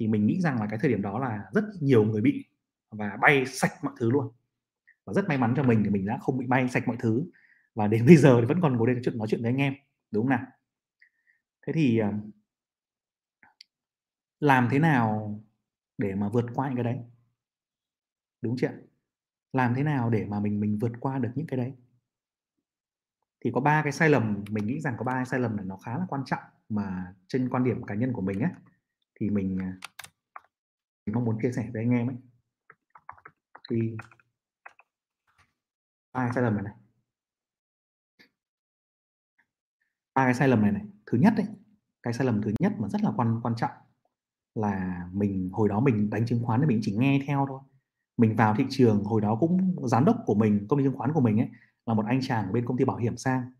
Thì 0.00 0.08
mình 0.08 0.26
nghĩ 0.26 0.40
rằng 0.40 0.60
là 0.60 0.66
cái 0.70 0.78
thời 0.82 0.90
điểm 0.90 1.02
đó 1.02 1.18
là 1.18 1.40
rất 1.54 1.64
nhiều 1.80 2.04
người 2.04 2.22
bị 2.22 2.44
và 2.90 3.18
bay 3.22 3.46
sạch 3.46 3.72
mọi 3.84 3.94
thứ 4.00 4.10
luôn. 4.10 4.28
Và 5.06 5.12
rất 5.12 5.28
may 5.28 5.38
mắn 5.38 5.54
cho 5.56 5.62
mình 5.62 5.82
thì 5.84 5.90
mình 5.90 6.06
đã 6.06 6.18
không 6.20 6.38
bị 6.38 6.46
bay 6.46 6.68
sạch 6.68 6.88
mọi 6.88 6.96
thứ, 7.00 7.24
và 7.74 7.86
đến 7.86 8.06
bây 8.08 8.16
giờ 8.16 8.36
thì 8.40 8.46
vẫn 8.46 8.60
còn 8.62 8.76
ngồi 8.76 8.86
đây 8.86 8.96
chuyện, 9.04 9.18
nói 9.18 9.28
chuyện 9.30 9.42
với 9.42 9.50
anh 9.50 9.58
em, 9.58 9.74
đúng 10.10 10.24
không 10.24 10.30
nào? 10.30 10.46
Thế 11.66 11.72
thì 11.72 11.98
ờ, 11.98 12.08
làm 14.40 14.68
thế 14.70 14.78
nào 14.78 15.40
để 15.98 16.14
mà 16.14 16.28
vượt 16.28 16.44
qua 16.54 16.68
những 16.68 16.76
cái 16.76 16.84
đấy? 16.84 16.98
Đúng 18.42 18.56
chưa 18.56 18.70
làm 19.52 19.74
thế 19.74 19.82
nào 19.82 20.10
để 20.10 20.24
mà 20.24 20.40
mình 20.40 20.60
mình 20.60 20.78
vượt 20.78 20.92
qua 21.00 21.18
được 21.18 21.30
những 21.34 21.46
cái 21.46 21.56
đấy? 21.56 21.74
Thì 23.44 23.50
có 23.54 23.60
ba 23.60 23.82
cái 23.82 23.92
sai 23.92 24.10
lầm 24.10 24.44
mình 24.50 24.66
nghĩ 24.66 24.80
rằng 24.80 24.94
có 24.98 25.04
ba 25.04 25.12
cái 25.12 25.26
sai 25.26 25.40
lầm 25.40 25.56
này 25.56 25.64
nó 25.64 25.76
khá 25.76 25.98
là 25.98 26.06
quan 26.08 26.22
trọng 26.26 26.42
mà 26.68 27.14
trên 27.28 27.48
quan 27.48 27.64
điểm 27.64 27.84
cá 27.86 27.94
nhân 27.94 28.12
của 28.12 28.22
mình 28.22 28.40
á 28.40 28.50
thì 29.20 29.30
mình, 29.30 29.58
à, 29.60 29.78
mình 31.06 31.14
mong 31.14 31.24
muốn 31.24 31.38
chia 31.42 31.52
sẻ 31.52 31.70
với 31.72 31.82
anh 31.82 31.90
em 31.90 32.08
ấy. 32.08 32.16
Thì 33.70 33.96
ba 36.12 36.26
cái 36.26 36.32
sai 36.34 36.42
lầm 36.44 36.54
này 36.54 36.62
này. 36.62 36.74
Ba 40.14 40.24
cái 40.24 40.34
sai 40.34 40.48
lầm 40.48 40.62
này 40.62 40.72
này. 40.72 40.82
Thứ 41.06 41.18
nhất 41.18 41.32
đấy 41.36 41.46
cái 42.02 42.12
sai 42.12 42.26
lầm 42.26 42.42
thứ 42.42 42.52
nhất 42.58 42.72
mà 42.78 42.88
rất 42.88 43.02
là 43.02 43.12
quan 43.16 43.40
quan 43.42 43.54
trọng 43.56 43.70
là 44.54 45.04
mình 45.12 45.50
hồi 45.52 45.68
đó 45.68 45.80
mình 45.80 46.10
đánh 46.10 46.26
chứng 46.26 46.42
khoán 46.44 46.60
thì 46.60 46.66
mình 46.66 46.80
chỉ 46.82 46.96
nghe 46.96 47.20
theo 47.26 47.46
thôi 47.48 47.60
mình 48.16 48.36
vào 48.36 48.54
thị 48.58 48.64
trường 48.70 49.04
hồi 49.04 49.20
đó 49.20 49.36
cũng 49.40 49.76
giám 49.88 50.04
đốc 50.04 50.16
của 50.26 50.34
mình 50.34 50.66
công 50.68 50.78
ty 50.78 50.84
chứng 50.84 50.96
khoán 50.96 51.12
của 51.12 51.20
mình 51.20 51.40
ấy 51.40 51.48
là 51.86 51.94
một 51.94 52.04
anh 52.06 52.20
chàng 52.22 52.52
bên 52.52 52.66
công 52.66 52.76
ty 52.76 52.84
bảo 52.84 52.96
hiểm 52.96 53.16
sang. 53.16 53.52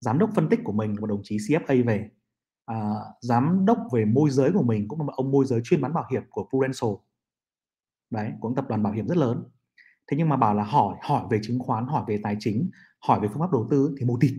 Giám 0.00 0.18
đốc 0.18 0.30
phân 0.34 0.48
tích 0.48 0.60
của 0.64 0.72
mình 0.72 0.96
một 1.00 1.06
đồng 1.06 1.20
chí 1.24 1.36
CFA 1.36 1.84
về. 1.84 2.10
À, 2.64 2.90
giám 3.20 3.64
đốc 3.66 3.78
về 3.92 4.04
môi 4.04 4.30
giới 4.30 4.52
của 4.52 4.62
mình 4.62 4.88
cũng 4.88 5.00
là 5.00 5.06
một 5.06 5.12
ông 5.16 5.30
môi 5.30 5.44
giới 5.44 5.60
chuyên 5.64 5.80
bán 5.80 5.94
bảo 5.94 6.06
hiểm 6.10 6.22
của 6.30 6.48
Prudential. 6.50 6.90
Đấy 8.10 8.32
cũng 8.40 8.54
tập 8.54 8.64
đoàn 8.68 8.82
bảo 8.82 8.92
hiểm 8.92 9.08
rất 9.08 9.16
lớn. 9.16 9.44
Thế 10.06 10.16
nhưng 10.16 10.28
mà 10.28 10.36
bảo 10.36 10.54
là 10.54 10.64
hỏi 10.64 10.96
hỏi 11.02 11.24
về 11.30 11.40
chứng 11.42 11.58
khoán 11.58 11.86
hỏi 11.86 12.04
về 12.08 12.20
tài 12.22 12.36
chính 12.40 12.70
hỏi 13.06 13.20
về 13.20 13.28
phương 13.28 13.40
pháp 13.40 13.52
đầu 13.52 13.66
tư 13.70 13.94
thì 13.98 14.06
mù 14.06 14.18
tịt. 14.20 14.32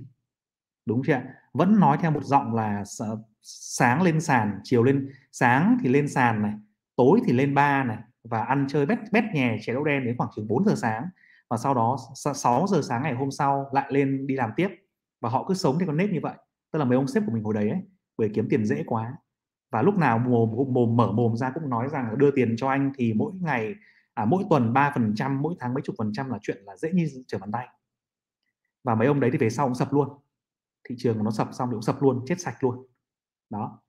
Đúng 0.86 1.02
chưa 1.08 1.22
vẫn 1.54 1.80
nói 1.80 1.98
theo 2.02 2.12
một 2.12 2.24
giọng 2.24 2.56
là 2.56 2.84
sáng 3.42 4.02
lên 4.02 4.22
sàn 4.22 4.60
chiều 4.64 4.84
lên 4.84 5.10
sáng 5.32 5.78
thì 5.82 5.90
lên 5.90 6.08
sàn 6.08 6.42
này 6.42 6.54
tối 6.96 7.20
thì 7.26 7.34
lên 7.34 7.56
ba 7.56 7.84
này 7.84 7.98
và 8.30 8.42
ăn 8.44 8.66
chơi 8.70 8.86
bét 8.86 9.00
bét 9.12 9.24
nhè 9.34 9.58
chè 9.62 9.74
đậu 9.74 9.84
đen 9.84 10.06
đến 10.06 10.18
khoảng 10.18 10.30
chừng 10.36 10.48
4 10.48 10.66
giờ 10.66 10.76
sáng. 10.76 11.04
Và 11.50 11.58
sau 11.58 11.74
đó 11.74 11.98
6 12.16 12.66
giờ 12.68 12.82
sáng 12.84 13.04
ngày 13.04 13.14
hôm 13.14 13.32
sau 13.32 13.70
lại 13.74 13.88
lên 13.92 14.28
đi 14.28 14.36
làm 14.36 14.50
tiếp. 14.56 14.70
Và 15.22 15.30
họ 15.30 15.46
cứ 15.48 15.54
sống 15.54 15.80
theo 15.80 15.88
con 15.88 15.98
nếp 15.98 16.10
như 16.10 16.20
vậy. 16.24 16.34
Tức 16.72 16.80
là 16.80 16.86
mấy 16.86 16.96
ông 16.96 17.08
sếp 17.08 17.24
của 17.26 17.32
mình 17.32 17.44
hồi 17.44 17.54
đấy 17.54 17.70
ấy, 17.70 17.80
bởi 18.18 18.32
kiếm 18.34 18.48
tiền 18.50 18.66
dễ 18.66 18.84
quá. 18.86 19.14
Và 19.72 19.82
lúc 19.82 19.98
nào 19.98 20.20
mồm, 20.20 20.50
mồm 20.74 20.96
mở 20.96 21.12
mồm 21.12 21.36
ra 21.36 21.52
cũng 21.56 21.70
nói 21.70 21.90
rằng 21.90 22.18
đưa 22.18 22.32
tiền 22.32 22.56
cho 22.58 22.70
anh 22.70 22.92
thì 22.98 23.14
mỗi 23.14 23.32
ngày 23.42 23.76
à, 24.14 24.26
mỗi 24.26 24.44
tuần 24.50 24.74
3% 24.74 25.42
mỗi 25.42 25.56
tháng 25.60 25.74
mấy 25.74 25.82
chục 25.82 25.96
phần 25.98 26.12
trăm 26.14 26.30
là 26.30 26.40
chuyện 26.42 26.58
là 26.66 26.78
dễ 26.78 26.92
như 26.94 27.08
trở 27.28 27.38
bàn 27.38 27.52
tay. 27.52 27.68
Và 28.84 28.96
mấy 28.96 29.08
ông 29.08 29.20
đấy 29.20 29.32
thì 29.32 29.38
về 29.38 29.50
sau 29.50 29.68
cũng 29.68 29.76
sập 29.76 29.94
luôn. 29.94 30.10
Thị 30.90 30.96
trường 30.98 31.24
nó 31.24 31.32
sập 31.32 31.50
xong 31.54 31.70
thì 31.70 31.74
cũng 31.74 31.82
sập 31.82 32.02
luôn 32.02 32.26
chết 32.28 32.40
sạch 32.40 32.64
luôn. 32.64 32.88
Đó. 33.50 33.82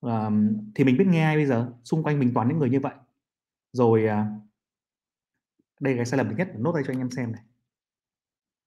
À, 0.00 0.30
thì 0.74 0.84
mình 0.84 0.96
biết 0.96 1.06
nghe 1.06 1.24
ai 1.24 1.36
bây 1.36 1.46
giờ? 1.46 1.72
Xung 1.84 2.02
quanh 2.02 2.18
mình 2.18 2.34
toàn 2.34 2.48
những 2.48 2.58
người 2.58 2.70
như 2.70 2.80
vậy 2.80 2.94
rồi 3.74 4.06
à, 4.06 4.26
đây 5.80 5.94
là 5.94 5.98
cái 5.98 6.06
sai 6.06 6.18
lầm 6.18 6.28
thứ 6.28 6.34
nhất 6.36 6.48
nốt 6.58 6.72
đây 6.72 6.82
cho 6.86 6.92
anh 6.92 6.98
em 6.98 7.10
xem 7.10 7.32
này. 7.32 7.42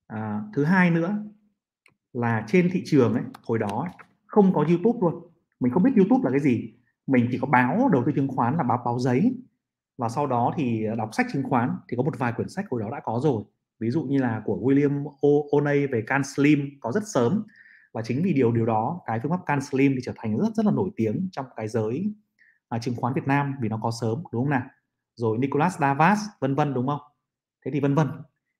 À, 0.08 0.42
thứ 0.54 0.64
hai 0.64 0.92
nữa 0.92 1.24
là 2.14 2.46
trên 2.48 2.70
thị 2.74 2.84
trường 2.86 3.14
ấy 3.14 3.24
hồi 3.44 3.60
đó 3.60 3.88
không 4.26 4.54
có 4.54 4.66
youtube 4.70 5.00
luôn. 5.02 5.32
Mình 5.60 5.74
không 5.74 5.84
biết 5.84 5.92
youtube 5.96 6.22
là 6.24 6.32
cái 6.32 6.40
gì. 6.40 6.74
Mình 7.08 7.28
chỉ 7.32 7.38
có 7.42 7.48
báo 7.48 7.90
đầu 7.92 8.04
tư 8.06 8.12
chứng 8.16 8.28
khoán 8.28 8.58
là 8.58 8.64
báo 8.64 8.82
báo 8.86 9.00
giấy. 9.00 9.36
Và 9.98 10.10
sau 10.10 10.28
đó 10.28 10.54
thì 10.58 10.86
đọc 10.98 11.10
sách 11.14 11.26
chứng 11.34 11.44
khoán 11.44 11.78
thì 11.90 11.98
có 11.98 12.04
một 12.04 12.18
vài 12.18 12.34
quyển 12.34 12.50
sách 12.50 12.66
hồi 12.70 12.82
đó 12.82 12.90
đã 12.92 13.00
có 13.04 13.20
rồi. 13.24 13.44
Ví 13.80 13.92
dụ 13.92 14.04
như 14.04 14.18
là 14.18 14.42
của 14.46 14.58
William 14.58 15.04
O'Neill 15.22 15.92
về 15.92 16.02
Can 16.08 16.24
Slim 16.24 16.70
có 16.80 16.92
rất 16.92 17.04
sớm. 17.14 17.44
Và 17.94 18.02
chính 18.02 18.22
vì 18.24 18.34
điều 18.34 18.52
điều 18.52 18.66
đó 18.66 19.02
cái 19.06 19.20
phương 19.24 19.32
pháp 19.32 19.46
Can 19.46 19.62
Slim 19.62 19.92
thì 19.96 20.02
trở 20.04 20.14
thành 20.16 20.38
rất 20.38 20.56
rất 20.56 20.66
là 20.66 20.72
nổi 20.72 20.90
tiếng 20.96 21.30
trong 21.32 21.46
cái 21.56 21.68
giới 21.68 22.14
à, 22.70 22.80
chứng 22.80 22.96
khoán 22.96 23.14
Việt 23.14 23.28
Nam 23.28 23.54
vì 23.62 23.70
nó 23.70 23.80
có 23.82 23.92
sớm 24.02 24.24
đúng 24.32 24.44
không 24.44 24.50
nào? 24.50 24.64
Rồi 25.18 25.38
Nicolas 25.38 25.80
Davas 25.80 26.20
vân 26.40 26.56
vân 26.56 26.74
đúng 26.74 26.88
không? 26.88 27.02
Thế 27.66 27.72
thì 27.72 27.80
vân 27.80 27.96
vân. 27.96 28.08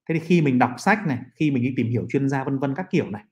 Thế 0.10 0.16
thì 0.16 0.20
khi 0.20 0.42
mình 0.42 0.60
đọc 0.60 0.72
sách 0.78 1.08
này 1.08 1.20
khi 1.36 1.52
mình 1.52 1.64
đi 1.64 1.74
tìm 1.78 1.88
hiểu 1.88 2.06
chuyên 2.10 2.30
gia 2.30 2.44
vân 2.44 2.60
vân 2.60 2.76
các 2.76 2.86
kiểu 2.92 3.10
này 3.10 3.24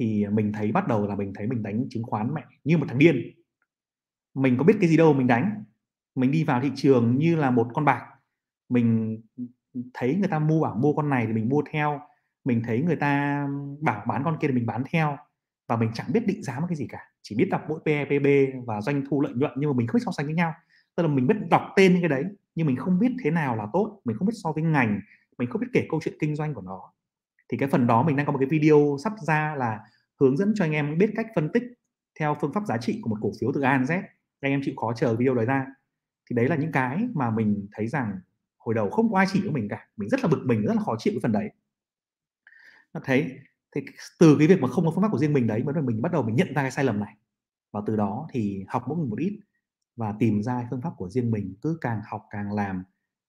thì 0.00 0.26
mình 0.32 0.52
thấy 0.52 0.72
bắt 0.72 0.88
đầu 0.88 1.06
là 1.06 1.16
mình 1.16 1.32
thấy 1.34 1.46
mình 1.46 1.62
đánh 1.62 1.86
chứng 1.90 2.02
khoán 2.02 2.34
mẹ 2.34 2.44
như 2.64 2.78
một 2.78 2.86
thằng 2.88 2.98
điên. 2.98 3.16
Mình 4.34 4.56
có 4.58 4.64
biết 4.64 4.76
cái 4.80 4.88
gì 4.88 4.96
đâu 4.96 5.12
mình 5.12 5.26
đánh. 5.26 5.64
Mình 6.14 6.30
đi 6.30 6.44
vào 6.44 6.60
thị 6.60 6.70
trường 6.76 7.18
như 7.18 7.36
là 7.36 7.50
một 7.50 7.68
con 7.74 7.84
bạc. 7.84 8.06
Mình 8.68 9.20
thấy 9.94 10.14
người 10.14 10.28
ta 10.28 10.38
mua 10.38 10.60
bảo 10.62 10.74
mua 10.74 10.92
con 10.92 11.08
này 11.08 11.26
thì 11.26 11.32
mình 11.32 11.48
mua 11.48 11.62
theo. 11.72 12.00
Mình 12.44 12.62
thấy 12.66 12.82
người 12.82 12.96
ta 12.96 13.46
bảo 13.80 14.04
bán 14.08 14.24
con 14.24 14.36
kia 14.40 14.48
thì 14.48 14.54
mình 14.54 14.66
bán 14.66 14.82
theo. 14.92 15.16
Và 15.68 15.76
mình 15.76 15.90
chẳng 15.94 16.12
biết 16.12 16.26
định 16.26 16.42
giá 16.42 16.60
một 16.60 16.66
cái 16.68 16.76
gì 16.76 16.86
cả. 16.88 16.98
Chỉ 17.22 17.36
biết 17.36 17.48
đọc 17.50 17.62
mỗi 17.68 17.80
PE, 17.84 18.04
PB 18.04 18.26
và 18.66 18.80
doanh 18.80 19.04
thu 19.10 19.20
lợi 19.20 19.32
nhuận 19.34 19.52
nhưng 19.56 19.70
mà 19.70 19.76
mình 19.76 19.86
không 19.86 19.98
biết 19.98 20.04
so 20.06 20.12
sánh 20.12 20.26
với 20.26 20.34
nhau. 20.34 20.52
Tức 20.96 21.02
là 21.02 21.08
mình 21.08 21.26
biết 21.26 21.36
đọc 21.50 21.62
tên 21.76 21.92
những 21.92 22.02
cái 22.02 22.08
đấy 22.08 22.24
nhưng 22.54 22.66
mình 22.66 22.76
không 22.76 22.98
biết 22.98 23.12
thế 23.24 23.30
nào 23.30 23.56
là 23.56 23.66
tốt, 23.72 24.00
mình 24.04 24.16
không 24.16 24.28
biết 24.28 24.34
so 24.42 24.52
với 24.52 24.62
ngành, 24.62 25.00
mình 25.38 25.50
không 25.50 25.60
biết 25.60 25.68
kể 25.72 25.86
câu 25.90 26.00
chuyện 26.04 26.14
kinh 26.20 26.36
doanh 26.36 26.54
của 26.54 26.62
nó. 26.62 26.92
Thì 27.48 27.56
cái 27.58 27.68
phần 27.68 27.86
đó 27.86 28.02
mình 28.02 28.16
đang 28.16 28.26
có 28.26 28.32
một 28.32 28.38
cái 28.38 28.48
video 28.48 28.96
sắp 29.04 29.12
ra 29.26 29.54
là 29.58 29.80
hướng 30.20 30.36
dẫn 30.36 30.52
cho 30.56 30.64
anh 30.64 30.72
em 30.72 30.98
biết 30.98 31.10
cách 31.16 31.26
phân 31.34 31.48
tích 31.52 31.62
theo 32.20 32.36
phương 32.40 32.52
pháp 32.52 32.66
giá 32.66 32.78
trị 32.78 32.98
của 33.02 33.10
một 33.10 33.16
cổ 33.20 33.32
phiếu 33.40 33.52
từ 33.54 33.60
A 33.60 33.76
đến 33.76 33.86
Z. 33.86 34.02
Anh 34.40 34.52
em 34.52 34.60
chịu 34.64 34.74
khó 34.76 34.92
chờ 34.96 35.16
video 35.16 35.34
đấy 35.34 35.46
ra. 35.46 35.66
Thì 36.30 36.36
đấy 36.36 36.48
là 36.48 36.56
những 36.56 36.72
cái 36.72 37.08
mà 37.14 37.30
mình 37.30 37.68
thấy 37.72 37.88
rằng 37.88 38.20
hồi 38.58 38.74
đầu 38.74 38.90
không 38.90 39.12
có 39.12 39.18
ai 39.18 39.26
chỉ 39.32 39.40
cho 39.44 39.50
mình 39.50 39.68
cả. 39.68 39.88
Mình 39.96 40.08
rất 40.08 40.20
là 40.22 40.28
bực 40.28 40.42
mình, 40.44 40.62
rất 40.66 40.74
là 40.76 40.82
khó 40.82 40.96
chịu 40.98 41.12
với 41.14 41.20
phần 41.22 41.32
đấy. 41.32 41.50
Nó 42.94 43.00
thấy, 43.04 43.38
thì 43.74 43.80
từ 44.18 44.36
cái 44.38 44.46
việc 44.46 44.60
mà 44.60 44.68
không 44.68 44.84
có 44.84 44.90
phương 44.90 45.02
pháp 45.02 45.08
của 45.12 45.18
riêng 45.18 45.32
mình 45.32 45.46
đấy 45.46 45.62
mới 45.62 45.82
mình 45.82 46.02
bắt 46.02 46.12
đầu 46.12 46.22
mình 46.22 46.36
nhận 46.36 46.54
ra 46.54 46.62
cái 46.62 46.70
sai 46.70 46.84
lầm 46.84 47.00
này. 47.00 47.14
Và 47.72 47.80
từ 47.86 47.96
đó 47.96 48.26
thì 48.32 48.64
học 48.68 48.84
mỗi 48.86 48.98
người 48.98 49.06
một 49.06 49.18
ít 49.18 49.40
và 49.96 50.14
tìm 50.18 50.42
ra 50.42 50.66
phương 50.70 50.80
pháp 50.80 50.92
của 50.96 51.08
riêng 51.08 51.30
mình 51.30 51.54
cứ 51.62 51.78
càng 51.80 52.00
học 52.10 52.26
càng 52.30 52.52
làm 52.52 52.84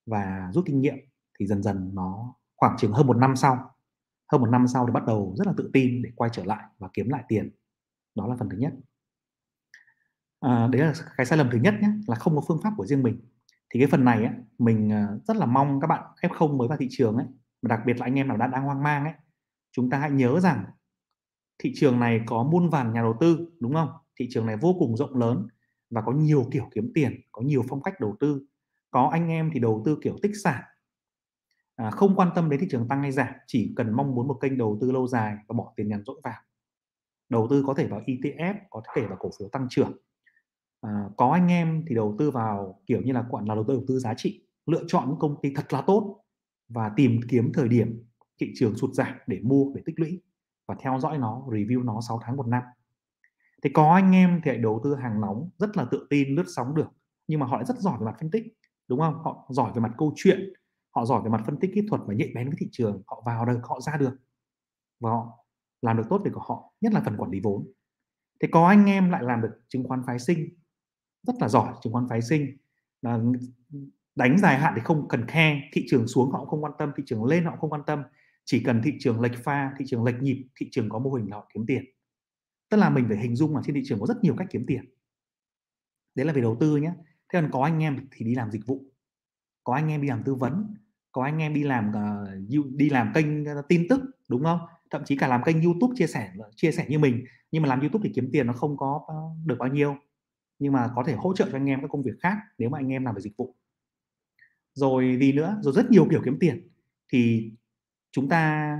và 0.05 0.49
rút 0.53 0.65
kinh 0.67 0.81
nghiệm 0.81 0.97
thì 1.39 1.47
dần 1.47 1.63
dần 1.63 1.91
nó 1.93 2.35
khoảng 2.55 2.77
chừng 2.77 2.91
hơn 2.91 3.07
một 3.07 3.17
năm 3.17 3.35
sau 3.35 3.71
hơn 4.31 4.41
một 4.41 4.49
năm 4.49 4.67
sau 4.67 4.85
thì 4.87 4.91
bắt 4.91 5.05
đầu 5.05 5.33
rất 5.37 5.47
là 5.47 5.53
tự 5.57 5.69
tin 5.73 6.01
để 6.01 6.09
quay 6.15 6.29
trở 6.33 6.45
lại 6.45 6.63
và 6.77 6.89
kiếm 6.93 7.09
lại 7.09 7.23
tiền. 7.27 7.49
Đó 8.15 8.27
là 8.27 8.35
phần 8.39 8.49
thứ 8.49 8.57
nhất. 8.57 8.73
À, 10.39 10.67
đấy 10.71 10.81
là 10.81 10.93
cái 11.17 11.25
sai 11.25 11.37
lầm 11.37 11.49
thứ 11.51 11.57
nhất 11.57 11.73
nhé 11.81 11.89
là 12.07 12.15
không 12.15 12.35
có 12.35 12.41
phương 12.47 12.59
pháp 12.63 12.73
của 12.77 12.85
riêng 12.85 13.03
mình. 13.03 13.21
Thì 13.73 13.79
cái 13.79 13.87
phần 13.91 14.05
này 14.05 14.25
ấy, 14.25 14.33
mình 14.57 14.91
à, 14.91 15.07
rất 15.27 15.37
là 15.37 15.45
mong 15.45 15.79
các 15.81 15.87
bạn 15.87 16.03
F0 16.21 16.57
mới 16.57 16.67
vào 16.67 16.77
thị 16.77 16.87
trường 16.89 17.15
ấy 17.15 17.25
mà 17.61 17.67
đặc 17.67 17.79
biệt 17.85 17.97
là 17.97 18.05
anh 18.05 18.15
em 18.15 18.27
nào 18.27 18.37
đã 18.37 18.47
đang 18.47 18.63
hoang 18.63 18.83
mang 18.83 19.03
ấy 19.03 19.13
chúng 19.71 19.89
ta 19.89 19.97
hãy 19.97 20.11
nhớ 20.11 20.39
rằng 20.39 20.65
thị 21.63 21.73
trường 21.75 21.99
này 21.99 22.21
có 22.25 22.43
muôn 22.43 22.69
vàn 22.69 22.93
nhà 22.93 23.01
đầu 23.01 23.17
tư 23.19 23.51
đúng 23.59 23.73
không? 23.73 23.89
Thị 24.19 24.27
trường 24.31 24.45
này 24.45 24.57
vô 24.57 24.75
cùng 24.79 24.97
rộng 24.97 25.17
lớn 25.17 25.47
và 25.91 26.01
có 26.01 26.11
nhiều 26.11 26.45
kiểu 26.51 26.69
kiếm 26.75 26.91
tiền 26.93 27.21
có 27.31 27.41
nhiều 27.41 27.63
phong 27.69 27.83
cách 27.83 27.99
đầu 27.99 28.15
tư. 28.19 28.45
Có 28.91 29.09
anh 29.11 29.27
em 29.29 29.49
thì 29.53 29.59
đầu 29.59 29.81
tư 29.85 29.97
kiểu 30.03 30.17
tích 30.21 30.31
sản. 30.43 30.61
À, 31.75 31.91
không 31.91 32.15
quan 32.15 32.29
tâm 32.35 32.49
đến 32.49 32.59
thị 32.59 32.67
trường 32.69 32.87
tăng 32.87 33.01
hay 33.01 33.11
giảm 33.11 33.33
chỉ 33.47 33.73
cần 33.75 33.95
mong 33.95 34.15
muốn 34.15 34.27
một 34.27 34.37
kênh 34.41 34.57
đầu 34.57 34.77
tư 34.81 34.91
lâu 34.91 35.07
dài 35.07 35.35
và 35.47 35.53
bỏ 35.53 35.73
tiền 35.75 35.87
nhàn 35.87 36.03
rỗi 36.05 36.21
vào. 36.23 36.41
Đầu 37.29 37.47
tư 37.49 37.63
có 37.67 37.73
thể 37.73 37.87
vào 37.87 38.01
ETF 38.05 38.55
có 38.69 38.81
thể 38.95 39.05
vào 39.07 39.17
cổ 39.19 39.29
phiếu 39.39 39.49
tăng 39.49 39.67
trưởng. 39.69 39.97
À, 40.81 41.03
có 41.17 41.31
anh 41.31 41.47
em 41.47 41.85
thì 41.87 41.95
đầu 41.95 42.15
tư 42.19 42.31
vào 42.31 42.81
kiểu 42.87 43.01
như 43.01 43.13
là 43.13 43.25
quản 43.29 43.45
là 43.45 43.55
đầu 43.55 43.63
tư 43.67 43.73
đầu 43.73 43.83
tư 43.87 43.99
giá 43.99 44.13
trị 44.13 44.43
lựa 44.65 44.83
chọn 44.87 45.09
những 45.09 45.19
công 45.19 45.35
ty 45.41 45.53
thật 45.55 45.73
là 45.73 45.81
tốt 45.81 46.23
và 46.69 46.91
tìm 46.95 47.19
kiếm 47.29 47.51
thời 47.53 47.67
điểm 47.67 48.03
thị 48.39 48.51
trường 48.55 48.75
sụt 48.75 48.93
giảm 48.93 49.13
để 49.27 49.39
mua 49.43 49.65
để 49.75 49.81
tích 49.85 49.99
lũy 49.99 50.21
và 50.67 50.75
theo 50.79 50.99
dõi 50.99 51.17
nó 51.17 51.43
review 51.47 51.83
nó 51.83 52.01
6 52.07 52.19
tháng 52.23 52.37
một 52.37 52.47
năm 52.47 52.63
thì 53.61 53.69
có 53.73 53.93
anh 53.93 54.11
em 54.11 54.41
thì 54.43 54.51
lại 54.51 54.57
đầu 54.57 54.81
tư 54.83 54.95
hàng 54.95 55.21
nóng, 55.21 55.49
rất 55.57 55.77
là 55.77 55.85
tự 55.91 56.07
tin, 56.09 56.35
lướt 56.35 56.45
sóng 56.55 56.75
được. 56.75 56.87
Nhưng 57.27 57.39
mà 57.39 57.45
họ 57.45 57.55
lại 57.55 57.65
rất 57.65 57.77
giỏi 57.77 57.97
về 57.99 58.05
mặt 58.05 58.15
phân 58.19 58.31
tích, 58.31 58.43
đúng 58.87 58.99
không? 58.99 59.13
Họ 59.23 59.47
giỏi 59.49 59.71
về 59.75 59.81
mặt 59.81 59.91
câu 59.97 60.13
chuyện, 60.15 60.53
họ 60.95 61.05
giỏi 61.05 61.21
về 61.23 61.29
mặt 61.29 61.41
phân 61.45 61.59
tích 61.59 61.71
kỹ 61.75 61.81
thuật 61.89 62.01
và 62.05 62.13
nhạy 62.13 62.31
bén 62.35 62.49
với 62.49 62.57
thị 62.59 62.67
trường. 62.71 63.01
Họ 63.07 63.23
vào 63.25 63.45
được, 63.45 63.59
họ 63.63 63.79
ra 63.81 63.97
được. 63.97 64.17
Và 64.99 65.09
họ 65.09 65.45
làm 65.81 65.97
được 65.97 66.03
tốt 66.09 66.21
việc 66.25 66.31
của 66.33 66.43
họ, 66.47 66.73
nhất 66.81 66.93
là 66.93 67.01
phần 67.05 67.17
quản 67.17 67.31
lý 67.31 67.39
vốn. 67.43 67.71
Thì 68.41 68.47
có 68.51 68.67
anh 68.67 68.85
em 68.85 69.09
lại 69.09 69.23
làm 69.23 69.41
được 69.41 69.51
chứng 69.67 69.83
khoán 69.83 70.01
phái 70.07 70.19
sinh, 70.19 70.49
rất 71.23 71.33
là 71.39 71.47
giỏi 71.47 71.73
chứng 71.81 71.93
khoán 71.93 72.07
phái 72.09 72.21
sinh. 72.21 72.57
Là 73.01 73.19
đánh 74.15 74.37
dài 74.37 74.57
hạn 74.57 74.73
thì 74.75 74.81
không 74.83 75.07
cần 75.07 75.27
khe, 75.27 75.61
thị 75.73 75.85
trường 75.89 76.07
xuống 76.07 76.31
họ 76.31 76.39
cũng 76.39 76.49
không 76.49 76.63
quan 76.63 76.73
tâm, 76.79 76.91
thị 76.97 77.03
trường 77.05 77.25
lên 77.25 77.43
họ 77.43 77.51
cũng 77.51 77.59
không 77.59 77.69
quan 77.69 77.83
tâm. 77.87 78.03
Chỉ 78.45 78.63
cần 78.63 78.81
thị 78.83 78.93
trường 78.99 79.21
lệch 79.21 79.43
pha, 79.43 79.73
thị 79.77 79.85
trường 79.87 80.03
lệch 80.03 80.21
nhịp, 80.21 80.47
thị 80.59 80.67
trường 80.71 80.89
có 80.89 80.99
mô 80.99 81.13
hình 81.13 81.29
là 81.29 81.37
họ 81.37 81.49
kiếm 81.53 81.65
tiền 81.67 81.85
tức 82.71 82.77
là 82.77 82.89
mình 82.89 83.05
phải 83.07 83.17
hình 83.17 83.35
dung 83.35 83.55
là 83.55 83.61
trên 83.65 83.75
thị 83.75 83.81
trường 83.85 83.99
có 83.99 84.05
rất 84.05 84.23
nhiều 84.23 84.35
cách 84.37 84.47
kiếm 84.51 84.65
tiền. 84.67 84.85
Đấy 86.15 86.25
là 86.25 86.33
về 86.33 86.41
đầu 86.41 86.57
tư 86.59 86.77
nhé 86.77 86.93
thế 87.33 87.41
còn 87.41 87.51
có 87.51 87.63
anh 87.63 87.79
em 87.79 88.07
thì 88.11 88.25
đi 88.25 88.35
làm 88.35 88.51
dịch 88.51 88.65
vụ. 88.65 88.83
Có 89.63 89.73
anh 89.73 89.87
em 89.87 90.01
đi 90.01 90.07
làm 90.07 90.23
tư 90.23 90.35
vấn. 90.35 90.75
Có 91.11 91.23
anh 91.23 91.37
em 91.37 91.53
đi 91.53 91.63
làm 91.63 91.91
uh, 91.91 92.73
đi 92.75 92.89
làm 92.89 93.11
kênh 93.13 93.45
ờ, 93.45 93.61
tin 93.69 93.87
tức 93.89 94.01
đúng 94.29 94.43
không? 94.43 94.59
Thậm 94.89 95.03
chí 95.05 95.17
cả 95.17 95.27
làm 95.27 95.43
kênh 95.43 95.61
youtube 95.61 95.95
chia 95.97 96.07
sẻ 96.07 96.31
ờ, 96.39 96.51
chia 96.55 96.71
sẻ 96.71 96.85
như 96.89 96.99
mình. 96.99 97.25
Nhưng 97.51 97.63
mà 97.63 97.69
làm 97.69 97.79
youtube 97.79 98.03
thì 98.03 98.13
kiếm 98.15 98.29
tiền 98.33 98.47
nó 98.47 98.53
không 98.53 98.77
có 98.77 99.01
được 99.45 99.55
bao 99.59 99.69
nhiêu. 99.69 99.95
Nhưng 100.59 100.73
mà 100.73 100.91
có 100.95 101.03
thể 101.07 101.13
hỗ 101.13 101.33
trợ 101.35 101.45
cho 101.51 101.57
anh 101.57 101.69
em 101.69 101.81
các 101.81 101.87
công 101.91 102.03
việc 102.03 102.15
khác 102.21 102.37
nếu 102.57 102.69
mà 102.69 102.79
anh 102.79 102.87
em 102.87 103.05
làm 103.05 103.15
về 103.15 103.21
dịch 103.21 103.37
vụ. 103.37 103.55
Rồi 104.73 105.17
gì 105.19 105.31
nữa? 105.31 105.59
Rồi 105.61 105.73
rất 105.73 105.91
nhiều 105.91 106.07
kiểu 106.09 106.21
kiếm 106.25 106.37
tiền. 106.39 106.69
Thì 107.13 107.51
chúng 108.11 108.29
ta 108.29 108.77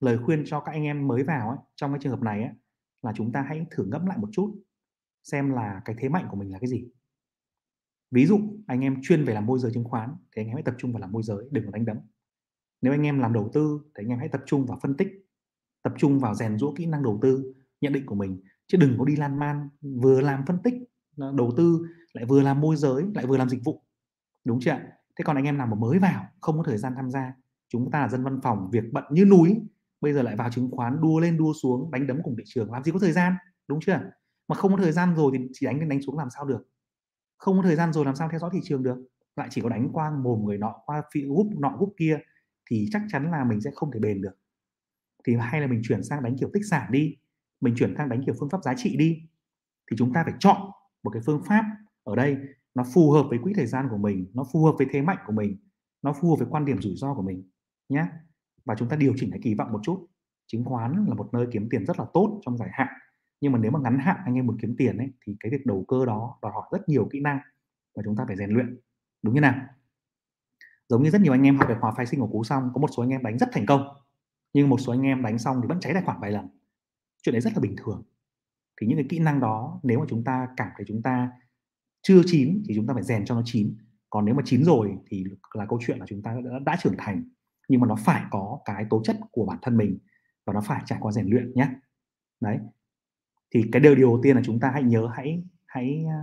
lời 0.00 0.18
khuyên 0.18 0.42
cho 0.46 0.60
các 0.60 0.72
anh 0.72 0.82
em 0.82 1.08
mới 1.08 1.22
vào 1.22 1.48
ấy, 1.48 1.58
trong 1.76 1.92
cái 1.92 1.98
trường 2.02 2.12
hợp 2.12 2.22
này 2.22 2.42
ấy, 2.42 2.52
là 3.02 3.12
chúng 3.16 3.32
ta 3.32 3.42
hãy 3.42 3.66
thử 3.70 3.84
ngẫm 3.84 4.06
lại 4.06 4.18
một 4.18 4.28
chút, 4.32 4.62
xem 5.22 5.50
là 5.50 5.82
cái 5.84 5.96
thế 5.98 6.08
mạnh 6.08 6.26
của 6.30 6.36
mình 6.36 6.52
là 6.52 6.58
cái 6.58 6.68
gì. 6.68 6.88
Ví 8.10 8.26
dụ, 8.26 8.40
anh 8.66 8.80
em 8.80 9.02
chuyên 9.02 9.24
về 9.24 9.34
làm 9.34 9.46
môi 9.46 9.58
giới 9.58 9.72
chứng 9.74 9.84
khoán 9.84 10.16
thì 10.36 10.42
anh 10.42 10.46
em 10.46 10.54
hãy 10.54 10.62
tập 10.62 10.74
trung 10.78 10.92
vào 10.92 11.00
làm 11.00 11.12
môi 11.12 11.22
giới 11.22 11.48
đừng 11.50 11.64
có 11.64 11.70
đánh 11.70 11.84
đấm. 11.84 11.98
Nếu 12.82 12.92
anh 12.92 13.02
em 13.02 13.18
làm 13.18 13.32
đầu 13.32 13.50
tư 13.52 13.80
thì 13.84 14.04
anh 14.04 14.08
em 14.08 14.18
hãy 14.18 14.28
tập 14.28 14.42
trung 14.46 14.66
vào 14.66 14.78
phân 14.82 14.96
tích, 14.96 15.08
tập 15.82 15.92
trung 15.98 16.18
vào 16.18 16.34
rèn 16.34 16.58
rũa 16.58 16.74
kỹ 16.74 16.86
năng 16.86 17.02
đầu 17.02 17.18
tư, 17.22 17.54
nhận 17.80 17.92
định 17.92 18.06
của 18.06 18.14
mình. 18.14 18.40
Chứ 18.66 18.78
đừng 18.78 18.98
có 18.98 19.04
đi 19.04 19.16
lan 19.16 19.38
man, 19.38 19.68
vừa 19.80 20.20
làm 20.20 20.46
phân 20.46 20.58
tích 20.64 20.74
ờ, 21.16 21.32
đầu 21.36 21.52
tư, 21.56 21.86
lại 22.12 22.24
vừa 22.24 22.42
làm 22.42 22.60
môi 22.60 22.76
giới, 22.76 23.04
lại 23.14 23.26
vừa 23.26 23.36
làm 23.36 23.48
dịch 23.48 23.64
vụ. 23.64 23.82
Đúng 24.44 24.60
chưa 24.60 24.78
thế 25.20 25.24
còn 25.24 25.36
anh 25.36 25.44
em 25.44 25.58
nào 25.58 25.66
mà 25.66 25.74
mới 25.74 25.98
vào, 25.98 26.26
không 26.40 26.56
có 26.56 26.62
thời 26.62 26.78
gian 26.78 26.92
tham 26.96 27.10
gia. 27.10 27.34
Chúng 27.68 27.90
ta 27.90 28.00
là 28.00 28.08
dân 28.08 28.24
văn 28.24 28.40
phòng, 28.42 28.70
việc 28.70 28.84
bận 28.92 29.04
như 29.10 29.24
núi 29.24 29.62
bây 30.00 30.12
giờ 30.12 30.22
lại 30.22 30.36
vào 30.36 30.50
chứng 30.50 30.70
khoán, 30.70 31.00
đua 31.00 31.20
lên 31.20 31.36
đua 31.36 31.52
xuống, 31.62 31.90
đánh 31.90 32.06
đấm 32.06 32.20
cùng 32.24 32.36
thị 32.38 32.44
trường, 32.46 32.72
làm 32.72 32.84
gì 32.84 32.92
có 32.92 32.98
thời 32.98 33.12
gian, 33.12 33.34
đúng 33.68 33.80
chưa? 33.80 34.00
Mà 34.48 34.56
không 34.56 34.70
có 34.70 34.82
thời 34.82 34.92
gian 34.92 35.14
rồi 35.16 35.32
thì 35.38 35.44
chỉ 35.52 35.66
đánh 35.66 35.78
lên 35.78 35.88
đánh 35.88 36.02
xuống 36.02 36.18
làm 36.18 36.28
sao 36.30 36.44
được? 36.44 36.68
Không 37.36 37.56
có 37.56 37.62
thời 37.62 37.76
gian 37.76 37.92
rồi 37.92 38.04
làm 38.04 38.16
sao 38.16 38.28
theo 38.30 38.40
dõi 38.40 38.50
thị 38.52 38.60
trường 38.64 38.82
được? 38.82 38.96
Lại 39.36 39.48
chỉ 39.50 39.60
có 39.60 39.68
đánh 39.68 39.88
qua 39.92 40.10
mồm 40.10 40.44
người 40.44 40.58
nọ, 40.58 40.74
qua 40.86 41.02
phi 41.14 41.24
gúp 41.24 41.46
nọ 41.58 41.76
gúp 41.78 41.94
kia, 41.98 42.18
thì 42.70 42.88
chắc 42.92 43.02
chắn 43.12 43.30
là 43.30 43.44
mình 43.44 43.60
sẽ 43.60 43.70
không 43.74 43.90
thể 43.92 44.00
bền 44.00 44.22
được. 44.22 44.32
Thì 45.26 45.36
hay 45.36 45.60
là 45.60 45.66
mình 45.66 45.80
chuyển 45.84 46.02
sang 46.02 46.22
đánh 46.22 46.36
kiểu 46.40 46.50
tích 46.52 46.62
sản 46.70 46.92
đi, 46.92 47.16
mình 47.60 47.74
chuyển 47.76 47.94
sang 47.98 48.08
đánh 48.08 48.22
kiểu 48.26 48.34
phương 48.40 48.50
pháp 48.50 48.62
giá 48.64 48.74
trị 48.76 48.96
đi, 48.96 49.22
thì 49.90 49.96
chúng 49.96 50.12
ta 50.12 50.22
phải 50.24 50.34
chọn 50.38 50.56
một 51.02 51.10
cái 51.10 51.22
phương 51.26 51.42
pháp 51.46 51.64
ở 52.02 52.16
đây, 52.16 52.36
nó 52.74 52.84
phù 52.94 53.10
hợp 53.10 53.26
với 53.28 53.38
quỹ 53.42 53.52
thời 53.56 53.66
gian 53.66 53.88
của 53.90 53.96
mình, 53.98 54.30
nó 54.34 54.44
phù 54.52 54.64
hợp 54.64 54.74
với 54.78 54.86
thế 54.90 55.02
mạnh 55.02 55.18
của 55.26 55.32
mình, 55.32 55.56
nó 56.02 56.12
phù 56.12 56.30
hợp 56.30 56.36
với 56.38 56.48
quan 56.50 56.64
điểm 56.64 56.82
rủi 56.82 56.94
ro 56.96 57.14
của 57.14 57.22
mình 57.22 57.50
nhé 57.88 58.06
và 58.64 58.74
chúng 58.78 58.88
ta 58.88 58.96
điều 58.96 59.14
chỉnh 59.16 59.30
cái 59.30 59.40
kỳ 59.42 59.54
vọng 59.54 59.72
một 59.72 59.80
chút. 59.82 60.06
Chứng 60.46 60.64
khoán 60.64 61.04
là 61.08 61.14
một 61.14 61.28
nơi 61.32 61.46
kiếm 61.52 61.68
tiền 61.70 61.86
rất 61.86 61.98
là 61.98 62.06
tốt 62.14 62.40
trong 62.44 62.58
dài 62.58 62.68
hạn 62.72 62.88
nhưng 63.40 63.52
mà 63.52 63.58
nếu 63.58 63.70
mà 63.70 63.80
ngắn 63.80 63.98
hạn 63.98 64.16
anh 64.24 64.34
em 64.34 64.46
muốn 64.46 64.58
kiếm 64.60 64.74
tiền 64.78 64.98
ấy 64.98 65.12
thì 65.26 65.36
cái 65.40 65.52
việc 65.52 65.66
đầu 65.66 65.84
cơ 65.88 66.06
đó 66.06 66.38
đòi 66.42 66.52
hỏi 66.52 66.64
rất 66.72 66.88
nhiều 66.88 67.08
kỹ 67.12 67.20
năng 67.20 67.38
và 67.96 68.02
chúng 68.04 68.16
ta 68.16 68.24
phải 68.26 68.36
rèn 68.36 68.50
luyện. 68.50 68.80
Đúng 69.22 69.34
như 69.34 69.40
nào? 69.40 69.54
Giống 70.88 71.02
như 71.02 71.10
rất 71.10 71.20
nhiều 71.20 71.32
anh 71.32 71.42
em 71.42 71.56
học 71.56 71.68
về 71.68 71.74
hòa 71.80 71.92
phái 71.96 72.06
sinh 72.06 72.20
của 72.20 72.26
cú 72.26 72.44
xong 72.44 72.70
có 72.74 72.80
một 72.80 72.88
số 72.96 73.02
anh 73.02 73.10
em 73.10 73.22
đánh 73.22 73.38
rất 73.38 73.48
thành 73.52 73.66
công 73.66 73.88
nhưng 74.52 74.68
một 74.68 74.78
số 74.78 74.92
anh 74.92 75.02
em 75.02 75.22
đánh 75.22 75.38
xong 75.38 75.60
thì 75.62 75.68
vẫn 75.68 75.80
cháy 75.80 75.92
tài 75.92 76.02
khoản 76.02 76.18
vài 76.20 76.30
lần. 76.30 76.48
Chuyện 77.22 77.32
đấy 77.32 77.40
rất 77.40 77.52
là 77.54 77.60
bình 77.60 77.74
thường. 77.76 78.02
Thì 78.80 78.86
những 78.86 78.98
cái 78.98 79.06
kỹ 79.08 79.18
năng 79.18 79.40
đó 79.40 79.80
nếu 79.82 79.98
mà 79.98 80.04
chúng 80.08 80.24
ta 80.24 80.48
cảm 80.56 80.68
thấy 80.76 80.84
chúng 80.88 81.02
ta 81.02 81.30
chưa 82.02 82.22
chín 82.26 82.62
thì 82.68 82.74
chúng 82.74 82.86
ta 82.86 82.94
phải 82.94 83.02
rèn 83.02 83.24
cho 83.24 83.34
nó 83.34 83.42
chín. 83.44 83.76
Còn 84.10 84.24
nếu 84.24 84.34
mà 84.34 84.42
chín 84.46 84.64
rồi 84.64 84.96
thì 85.06 85.24
là 85.54 85.66
câu 85.66 85.78
chuyện 85.86 85.98
là 85.98 86.06
chúng 86.08 86.22
ta 86.22 86.34
đã, 86.44 86.58
đã 86.66 86.76
trưởng 86.82 86.94
thành 86.98 87.24
nhưng 87.70 87.80
mà 87.80 87.86
nó 87.86 87.96
phải 88.04 88.24
có 88.30 88.60
cái 88.64 88.86
tố 88.90 89.02
chất 89.04 89.16
của 89.32 89.46
bản 89.46 89.58
thân 89.62 89.76
mình 89.76 89.98
và 90.44 90.52
nó 90.52 90.60
phải 90.60 90.82
trải 90.86 90.98
qua 91.02 91.12
rèn 91.12 91.26
luyện 91.26 91.52
nhé. 91.54 91.68
Đấy. 92.40 92.58
Thì 93.50 93.68
cái 93.72 93.80
điều 93.80 93.94
đầu 93.94 94.20
tiên 94.22 94.36
là 94.36 94.42
chúng 94.44 94.60
ta 94.60 94.70
hãy 94.70 94.82
nhớ, 94.82 95.10
hãy 95.14 95.44
hãy 95.66 96.04
à, 96.08 96.20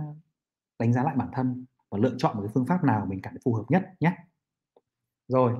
đánh 0.78 0.92
giá 0.92 1.02
lại 1.02 1.16
bản 1.16 1.28
thân 1.32 1.64
và 1.90 1.98
lựa 1.98 2.14
chọn 2.18 2.36
một 2.36 2.42
cái 2.42 2.50
phương 2.54 2.66
pháp 2.66 2.84
nào 2.84 3.06
mình 3.06 3.20
cảm 3.22 3.32
thấy 3.34 3.40
phù 3.44 3.54
hợp 3.54 3.64
nhất 3.68 3.88
nhé. 4.00 4.16
Rồi. 5.28 5.54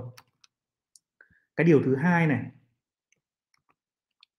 Cái 1.56 1.66
điều 1.66 1.82
thứ 1.84 1.96
hai 1.96 2.26
này. 2.26 2.50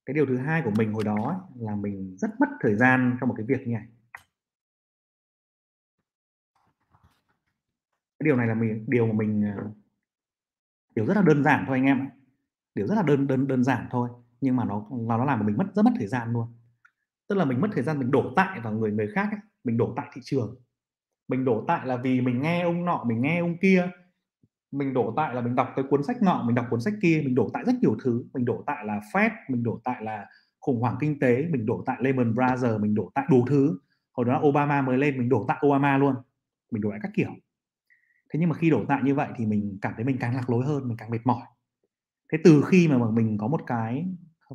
Cái 0.05 0.13
điều 0.13 0.25
thứ 0.25 0.37
hai 0.37 0.61
của 0.65 0.71
mình 0.77 0.93
hồi 0.93 1.03
đó 1.03 1.49
là 1.55 1.75
mình 1.75 2.17
rất 2.17 2.29
mất 2.39 2.47
thời 2.59 2.75
gian 2.75 3.17
cho 3.21 3.27
một 3.27 3.33
cái 3.37 3.45
việc 3.45 3.67
như 3.67 3.73
này. 3.73 3.87
Cái 8.19 8.25
điều 8.25 8.35
này 8.35 8.47
là 8.47 8.53
mình, 8.53 8.85
điều 8.87 9.07
mà 9.07 9.13
mình 9.13 9.45
à, 9.45 9.55
điều 10.95 11.05
rất 11.05 11.13
là 11.13 11.21
đơn 11.21 11.43
giản 11.43 11.63
thôi 11.67 11.77
anh 11.77 11.85
em 11.85 12.09
điều 12.75 12.87
rất 12.87 12.95
là 12.95 13.03
đơn 13.03 13.27
đơn 13.27 13.47
đơn 13.47 13.63
giản 13.63 13.87
thôi 13.91 14.09
nhưng 14.41 14.55
mà 14.55 14.65
nó 14.65 14.85
nó 14.91 15.25
làm 15.25 15.45
mình 15.45 15.57
mất 15.57 15.65
rất 15.75 15.83
mất 15.85 15.91
thời 15.97 16.07
gian 16.07 16.33
luôn 16.33 16.47
tức 17.27 17.35
là 17.35 17.45
mình 17.45 17.61
mất 17.61 17.67
thời 17.73 17.83
gian 17.83 17.99
mình 17.99 18.11
đổ 18.11 18.33
tại 18.35 18.59
vào 18.59 18.73
người 18.73 18.91
người 18.91 19.07
khác 19.15 19.27
ấy. 19.31 19.39
mình 19.63 19.77
đổ 19.77 19.93
tại 19.95 20.09
thị 20.13 20.21
trường 20.23 20.55
mình 21.27 21.45
đổ 21.45 21.63
tại 21.67 21.87
là 21.87 21.97
vì 21.97 22.21
mình 22.21 22.41
nghe 22.41 22.61
ông 22.61 22.85
nọ 22.85 23.03
mình 23.07 23.21
nghe 23.21 23.39
ông 23.39 23.57
kia 23.61 23.91
mình 24.71 24.93
đổ 24.93 25.13
tại 25.17 25.35
là 25.35 25.41
mình 25.41 25.55
đọc 25.55 25.69
cái 25.75 25.85
cuốn 25.89 26.03
sách 26.03 26.21
nọ 26.21 26.43
mình 26.45 26.55
đọc 26.55 26.65
cuốn 26.69 26.81
sách 26.81 26.93
kia 27.01 27.21
mình 27.25 27.35
đổ 27.35 27.49
tại 27.53 27.63
rất 27.65 27.75
nhiều 27.81 27.97
thứ 28.03 28.23
mình 28.33 28.45
đổ 28.45 28.63
tại 28.67 28.85
là 28.85 28.99
Fed 29.13 29.29
mình 29.49 29.63
đổ 29.63 29.79
tại 29.83 30.03
là 30.03 30.25
khủng 30.59 30.81
hoảng 30.81 30.95
kinh 30.99 31.19
tế 31.19 31.47
mình 31.49 31.65
đổ 31.65 31.83
tại 31.85 31.97
Lehman 31.99 32.35
Brothers 32.35 32.81
mình 32.81 32.95
đổ 32.95 33.11
tại 33.13 33.25
đủ 33.29 33.45
thứ 33.49 33.79
hồi 34.11 34.25
đó 34.25 34.41
Obama 34.43 34.81
mới 34.81 34.97
lên 34.97 35.17
mình 35.17 35.29
đổ 35.29 35.45
tại 35.47 35.57
Obama 35.65 35.97
luôn 35.97 36.15
mình 36.71 36.81
đổ 36.81 36.89
lại 36.89 36.99
các 37.03 37.11
kiểu 37.15 37.29
thế 38.33 38.39
nhưng 38.39 38.49
mà 38.49 38.55
khi 38.55 38.69
đổ 38.69 38.85
tại 38.87 39.01
như 39.03 39.15
vậy 39.15 39.27
thì 39.37 39.45
mình 39.45 39.77
cảm 39.81 39.93
thấy 39.95 40.05
mình 40.05 40.17
càng 40.19 40.35
lạc 40.35 40.49
lối 40.49 40.65
hơn 40.65 40.87
mình 40.87 40.97
càng 40.97 41.09
mệt 41.09 41.19
mỏi. 41.25 41.41
Thế 42.31 42.37
từ 42.43 42.63
khi 42.67 42.87
mà 42.87 43.11
mình 43.11 43.37
có 43.37 43.47
một 43.47 43.61
cái 43.67 44.05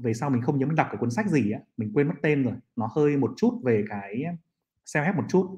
về 0.01 0.15
sau 0.15 0.31
mình 0.31 0.43
không 0.43 0.59
nhớ 0.59 0.67
mình 0.67 0.77
đọc 0.77 0.87
cái 0.91 0.97
cuốn 0.97 1.11
sách 1.11 1.29
gì 1.29 1.51
á 1.51 1.61
mình 1.77 1.91
quên 1.95 2.09
mất 2.09 2.15
tên 2.23 2.45
rồi 2.45 2.55
nó 2.77 2.89
hơi 2.97 3.17
một 3.17 3.33
chút 3.37 3.61
về 3.65 3.85
cái 3.89 4.25
self 4.87 5.05
help 5.05 5.17
một 5.17 5.25
chút. 5.29 5.57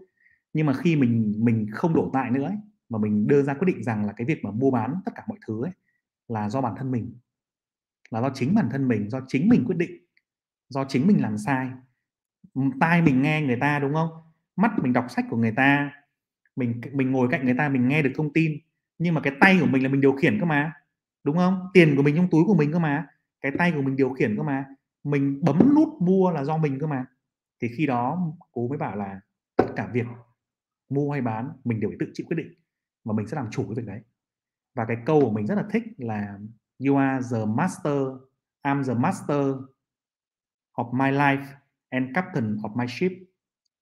Nhưng 0.52 0.66
mà 0.66 0.73
khi 0.73 0.96
mình 0.96 1.35
mình 1.38 1.66
không 1.73 1.94
đổ 1.94 2.11
tại 2.12 2.30
nữa 2.30 2.42
ấy, 2.42 2.56
mà 2.88 2.99
mình 2.99 3.26
đưa 3.26 3.42
ra 3.42 3.54
quyết 3.54 3.66
định 3.66 3.82
rằng 3.82 4.06
là 4.06 4.12
cái 4.12 4.26
việc 4.26 4.44
mà 4.44 4.50
mua 4.50 4.70
bán 4.70 4.94
tất 5.04 5.12
cả 5.14 5.23
mọi 5.28 5.38
thứ 5.46 5.64
ấy 5.64 5.73
là 6.28 6.49
do 6.50 6.61
bản 6.61 6.75
thân 6.78 6.90
mình 6.90 7.14
là 8.11 8.20
do 8.20 8.30
chính 8.35 8.54
bản 8.54 8.68
thân 8.70 8.88
mình 8.88 9.11
do 9.11 9.20
chính 9.28 9.49
mình 9.49 9.64
quyết 9.66 9.76
định 9.76 9.90
do 10.68 10.85
chính 10.88 11.06
mình 11.06 11.23
làm 11.23 11.38
sai. 11.38 11.70
Tai 12.80 13.02
mình 13.02 13.23
nghe 13.23 13.42
người 13.42 13.56
ta 13.61 13.78
đúng 13.78 13.94
không? 13.94 14.11
Mắt 14.56 14.73
mình 14.82 14.92
đọc 14.92 15.06
sách 15.08 15.25
của 15.30 15.37
người 15.37 15.52
ta 15.52 15.92
mình 16.57 16.81
mình 16.93 17.13
ngồi 17.13 17.29
cạnh 17.31 17.45
người 17.45 17.55
ta, 17.59 17.69
mình 17.69 17.89
nghe 17.89 18.03
được 18.03 18.13
thông 18.15 18.33
tin. 18.33 18.53
Nhưng 18.99 19.15
mà 19.15 19.21
cái 19.21 19.33
tay 19.41 19.59
của 19.61 19.67
mình 19.67 19.83
là 19.83 19.89
mình 19.89 20.01
điều 20.01 20.13
khiển 20.13 20.41
cơ 20.41 20.47
mà, 20.47 20.73
đúng 21.25 21.37
không? 21.37 21.67
Tiền 21.75 21.97
của 21.97 22.03
mình 22.03 22.17
trong 22.17 22.29
túi 22.31 22.45
của 22.47 22.55
mình 22.55 22.73
cơ 22.73 22.79
mà, 22.79 23.07
cái 23.41 23.53
tay 23.59 23.73
của 23.73 23.83
mình 23.83 23.97
điều 23.97 24.11
khiển 24.11 24.37
cơ 24.37 24.43
mà, 24.43 24.65
mình 25.05 25.41
bấm 25.43 25.75
nút 25.75 25.89
mua 26.01 26.31
là 26.31 26.45
do 26.45 26.57
mình 26.57 26.79
cơ 26.81 26.87
mà. 26.87 27.07
Thì 27.63 27.69
khi 27.77 27.87
đó 27.87 28.33
cô 28.53 28.69
mới 28.69 28.79
bảo 28.79 28.97
là 28.97 29.21
tất 29.57 29.67
cả 29.77 29.89
việc 29.93 30.07
mua 30.89 31.13
hay 31.13 31.23
bán 31.23 31.53
mình 31.65 31.81
đều 31.81 31.91
phải 31.91 31.97
tự 32.01 32.07
chịu 32.15 32.27
quyết 32.29 32.37
định 32.37 32.53
và 33.05 33.13
mình 33.13 33.27
sẽ 33.27 33.37
làm 33.37 33.51
chủ 33.51 33.65
cái 33.65 33.75
việc 33.75 33.87
đấy. 33.87 34.01
Và 34.75 34.85
cái 34.85 34.97
câu 35.07 35.21
của 35.21 35.31
mình 35.31 35.47
rất 35.47 35.55
là 35.55 35.65
thích 35.71 35.83
là 35.97 36.39
you 36.87 36.97
are 36.97 37.37
the 37.37 37.45
master, 37.57 37.97
I'm 38.63 38.85
the 38.85 38.95
master 38.95 39.47
of 40.77 40.93
my 40.93 41.19
life 41.19 41.45
and 41.89 42.07
captain 42.15 42.57
of 42.57 42.77
my 42.77 42.87
ship. 42.89 43.13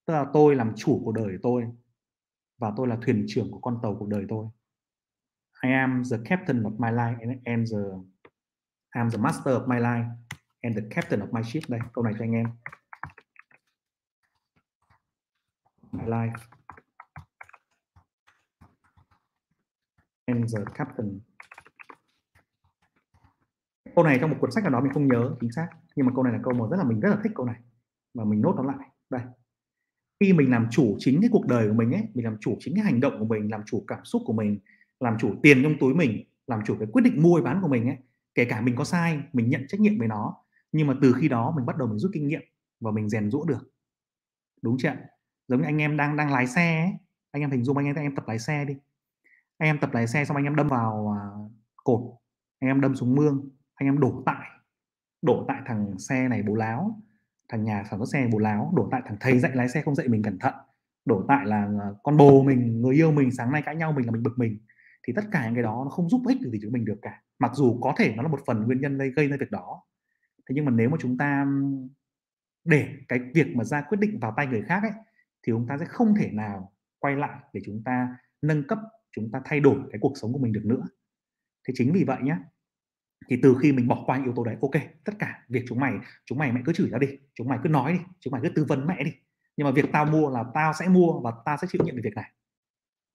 Tức 0.06 0.14
là 0.14 0.26
tôi 0.32 0.56
làm 0.56 0.72
chủ 0.76 1.02
của 1.04 1.12
đời 1.12 1.38
tôi 1.42 1.64
và 2.58 2.72
tôi 2.76 2.88
là 2.88 2.98
thuyền 3.02 3.24
trưởng 3.28 3.50
của 3.50 3.60
con 3.60 3.78
tàu 3.82 3.96
cuộc 3.98 4.08
đời 4.08 4.26
tôi. 4.28 4.46
I 5.62 5.70
am 5.70 6.02
the 6.10 6.16
captain 6.24 6.62
of 6.62 6.78
my 6.78 6.90
life 6.90 7.40
and 7.44 7.72
the 7.72 7.78
I'm 8.94 9.10
the 9.10 9.18
master 9.18 9.54
of 9.54 9.68
my 9.68 9.76
life 9.76 10.08
and 10.62 10.76
the 10.76 10.82
captain 10.90 11.20
of 11.20 11.32
my 11.32 11.42
ship. 11.42 11.70
Đây, 11.70 11.80
câu 11.92 12.04
này 12.04 12.14
cho 12.18 12.24
anh 12.24 12.32
em. 12.32 12.46
My 15.92 16.04
life 16.04 16.38
and 20.26 20.56
the 20.56 20.64
captain. 20.74 21.20
Câu 23.96 24.04
này 24.04 24.18
trong 24.20 24.30
một 24.30 24.36
cuốn 24.40 24.50
sách 24.50 24.64
nào 24.64 24.72
đó 24.72 24.80
mình 24.80 24.92
không 24.92 25.08
nhớ 25.08 25.36
chính 25.40 25.52
xác, 25.52 25.68
nhưng 25.96 26.06
mà 26.06 26.12
câu 26.14 26.24
này 26.24 26.32
là 26.32 26.38
câu 26.42 26.54
mà 26.54 26.64
rất 26.70 26.76
là 26.76 26.84
mình 26.84 27.00
rất 27.00 27.08
là 27.10 27.20
thích 27.22 27.32
câu 27.34 27.46
này. 27.46 27.60
Và 28.14 28.24
mình 28.24 28.40
nốt 28.40 28.54
nó 28.56 28.62
lại. 28.62 28.88
Đây 29.10 29.22
khi 30.20 30.32
mình 30.32 30.50
làm 30.50 30.66
chủ 30.70 30.96
chính 30.98 31.20
cái 31.20 31.30
cuộc 31.32 31.46
đời 31.46 31.68
của 31.68 31.74
mình 31.74 31.92
ấy, 31.92 32.02
mình 32.14 32.24
làm 32.24 32.36
chủ 32.40 32.56
chính 32.60 32.74
cái 32.74 32.84
hành 32.84 33.00
động 33.00 33.18
của 33.18 33.24
mình, 33.24 33.50
làm 33.50 33.60
chủ 33.66 33.84
cảm 33.86 34.04
xúc 34.04 34.22
của 34.26 34.32
mình, 34.32 34.58
làm 35.00 35.16
chủ 35.18 35.34
tiền 35.42 35.62
trong 35.62 35.74
túi 35.80 35.94
mình, 35.94 36.24
làm 36.46 36.60
chủ 36.66 36.76
cái 36.78 36.88
quyết 36.92 37.02
định 37.02 37.22
mua 37.22 37.40
bán 37.40 37.62
của 37.62 37.68
mình 37.68 37.86
ấy, 37.86 37.96
kể 38.34 38.44
cả 38.44 38.60
mình 38.60 38.76
có 38.76 38.84
sai, 38.84 39.20
mình 39.32 39.50
nhận 39.50 39.66
trách 39.68 39.80
nhiệm 39.80 39.98
với 39.98 40.08
nó, 40.08 40.36
nhưng 40.72 40.86
mà 40.86 40.94
từ 41.02 41.12
khi 41.12 41.28
đó 41.28 41.52
mình 41.56 41.66
bắt 41.66 41.76
đầu 41.76 41.88
mình 41.88 41.98
rút 41.98 42.10
kinh 42.14 42.28
nghiệm 42.28 42.42
và 42.80 42.90
mình 42.90 43.08
rèn 43.08 43.30
rũa 43.30 43.44
được. 43.44 43.70
Đúng 44.62 44.76
chưa 44.78 44.92
giống 45.48 45.60
như 45.60 45.66
anh 45.66 45.78
em 45.78 45.96
đang 45.96 46.16
đang 46.16 46.32
lái 46.32 46.46
xe 46.46 46.80
ấy. 46.80 46.92
anh 47.30 47.42
em 47.42 47.50
hình 47.50 47.64
dung, 47.64 47.76
anh 47.76 47.86
em 47.86 47.96
anh 47.96 48.04
em 48.04 48.14
tập 48.14 48.24
lái 48.28 48.38
xe 48.38 48.64
đi. 48.64 48.74
Anh 49.58 49.68
em 49.68 49.78
tập 49.80 49.90
lái 49.92 50.06
xe 50.06 50.24
xong 50.24 50.36
anh 50.36 50.44
em 50.44 50.56
đâm 50.56 50.68
vào 50.68 51.16
à, 51.18 51.22
cột, 51.84 52.00
anh 52.58 52.70
em 52.70 52.80
đâm 52.80 52.96
xuống 52.96 53.14
mương, 53.14 53.48
anh 53.74 53.88
em 53.88 54.00
đổ 54.00 54.22
tại 54.26 54.46
đổ 55.22 55.44
tại 55.48 55.62
thằng 55.66 55.98
xe 55.98 56.28
này, 56.28 56.42
bố 56.42 56.54
láo 56.54 57.00
thằng 57.48 57.64
nhà 57.64 57.84
sản 57.90 57.98
xuất 57.98 58.08
xe 58.12 58.28
bố 58.32 58.38
láo, 58.38 58.72
đổ 58.76 58.88
tại 58.90 59.02
thằng 59.04 59.16
thầy 59.20 59.38
dạy 59.38 59.52
lái 59.54 59.68
xe 59.68 59.82
không 59.82 59.94
dạy 59.94 60.08
mình 60.08 60.22
cẩn 60.22 60.38
thận. 60.38 60.54
Đổ 61.04 61.24
tại 61.28 61.46
là 61.46 61.62
à, 61.80 61.88
con 62.02 62.16
bồ 62.16 62.42
mình, 62.42 62.82
người 62.82 62.94
yêu 62.94 63.12
mình, 63.12 63.30
sáng 63.30 63.52
nay 63.52 63.62
cãi 63.62 63.76
nhau 63.76 63.92
mình 63.92 64.06
là 64.06 64.12
mình 64.12 64.22
bực 64.22 64.34
mình. 64.36 64.58
Thì 65.06 65.12
tất 65.16 65.24
cả 65.32 65.44
những 65.44 65.54
cái 65.54 65.62
đó 65.62 65.82
nó 65.84 65.90
không 65.90 66.08
giúp 66.08 66.22
ích 66.28 66.40
gì 66.40 66.58
cho 66.62 66.68
mình 66.70 66.84
được 66.84 66.98
cả. 67.02 67.22
Mặc 67.38 67.50
dù 67.54 67.80
có 67.80 67.94
thể 67.98 68.14
nó 68.16 68.22
là 68.22 68.28
một 68.28 68.40
phần 68.46 68.62
nguyên 68.64 68.80
nhân 68.80 68.98
gây 68.98 69.10
gây 69.10 69.28
ra 69.28 69.36
việc 69.40 69.50
đó. 69.50 69.82
Thế 70.48 70.52
nhưng 70.54 70.64
mà 70.64 70.70
nếu 70.70 70.88
mà 70.88 70.96
chúng 71.00 71.18
ta 71.18 71.46
để 72.64 72.88
cái 73.08 73.18
việc 73.34 73.56
mà 73.56 73.64
ra 73.64 73.82
quyết 73.82 73.98
định 74.00 74.18
vào 74.20 74.34
tay 74.36 74.46
người 74.46 74.62
khác 74.62 74.82
ấy, 74.82 74.92
thì 75.46 75.52
chúng 75.52 75.66
ta 75.68 75.78
sẽ 75.78 75.84
không 75.84 76.14
thể 76.14 76.30
nào 76.32 76.72
quay 76.98 77.16
lại 77.16 77.40
để 77.52 77.60
chúng 77.64 77.82
ta 77.84 78.16
nâng 78.42 78.66
cấp, 78.66 78.78
chúng 79.16 79.30
ta 79.32 79.40
thay 79.44 79.60
đổi 79.60 79.78
cái 79.92 79.98
cuộc 80.00 80.12
sống 80.22 80.32
của 80.32 80.38
mình 80.38 80.52
được 80.52 80.64
nữa. 80.64 80.82
Thế 81.68 81.74
chính 81.76 81.92
vì 81.92 82.04
vậy 82.04 82.18
nhé 82.22 82.36
thì 83.28 83.40
từ 83.42 83.56
khi 83.62 83.72
mình 83.72 83.88
bỏ 83.88 84.02
qua 84.06 84.16
những 84.16 84.24
yếu 84.24 84.34
tố 84.36 84.44
đấy 84.44 84.56
ok 84.60 84.82
tất 85.04 85.12
cả 85.18 85.44
việc 85.48 85.64
chúng 85.68 85.80
mày 85.80 85.94
chúng 86.24 86.38
mày 86.38 86.52
mẹ 86.52 86.60
cứ 86.64 86.72
chửi 86.72 86.90
ra 86.90 86.98
đi 86.98 87.18
chúng 87.34 87.48
mày 87.48 87.58
cứ 87.62 87.68
nói 87.68 87.92
đi 87.92 87.98
chúng 88.20 88.30
mày 88.30 88.40
cứ 88.42 88.48
tư 88.48 88.64
vấn 88.68 88.86
mẹ 88.86 89.04
đi. 89.04 89.12
Nhưng 89.56 89.64
mà 89.64 89.70
việc 89.70 89.84
tao 89.92 90.04
mua 90.04 90.30
là 90.30 90.44
tao 90.54 90.72
sẽ 90.72 90.88
mua 90.88 91.20
và 91.20 91.32
tao 91.44 91.56
sẽ 91.56 91.66
chịu 91.70 91.82
nhiệm 91.84 91.96
về 91.96 92.02
việc 92.04 92.14
này. 92.14 92.30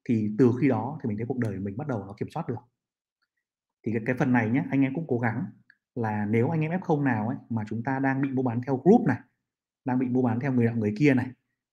Thì 0.10 0.32
từ 0.38 0.52
khi 0.62 0.67
đó 0.67 1.00
thì 1.04 1.08
mình 1.08 1.17
thấy 1.17 1.26
cuộc 1.28 1.38
đời 1.38 1.60
mình 1.60 1.78
bắt 1.78 1.88
đầu 1.88 2.04
nó 2.06 2.13
kiểm 2.13 2.30
soát 2.30 2.50
được. 2.50 2.60
Thì 3.86 3.91
cái, 3.91 4.02
cái 4.06 4.15
phần 4.15 4.34
này 4.34 4.50
nhé 4.50 4.63
anh 4.72 4.82
em 4.82 4.95
cũng 4.95 5.06
cố 5.08 5.19
gắng 5.19 5.45
là 5.95 6.26
nếu 6.26 6.50
anh 6.50 6.62
em 6.62 6.72
f0 6.72 7.04
nào 7.04 7.28
ấy 7.28 7.38
mà 7.50 7.63
chúng 7.67 7.84
ta 7.84 8.00
đang 8.00 8.22
bị 8.22 8.30
mua 8.30 8.43
bán 8.43 8.62
theo 8.62 8.82
group 8.84 9.08
này 9.08 9.19
đang 9.86 10.00
bị 10.00 10.08
mua 10.08 10.22
bán 10.22 10.39
theo 10.39 10.54
người 10.54 10.65
nọ 10.65 10.74
người 10.74 10.93
kia 10.98 11.13
này 11.13 11.28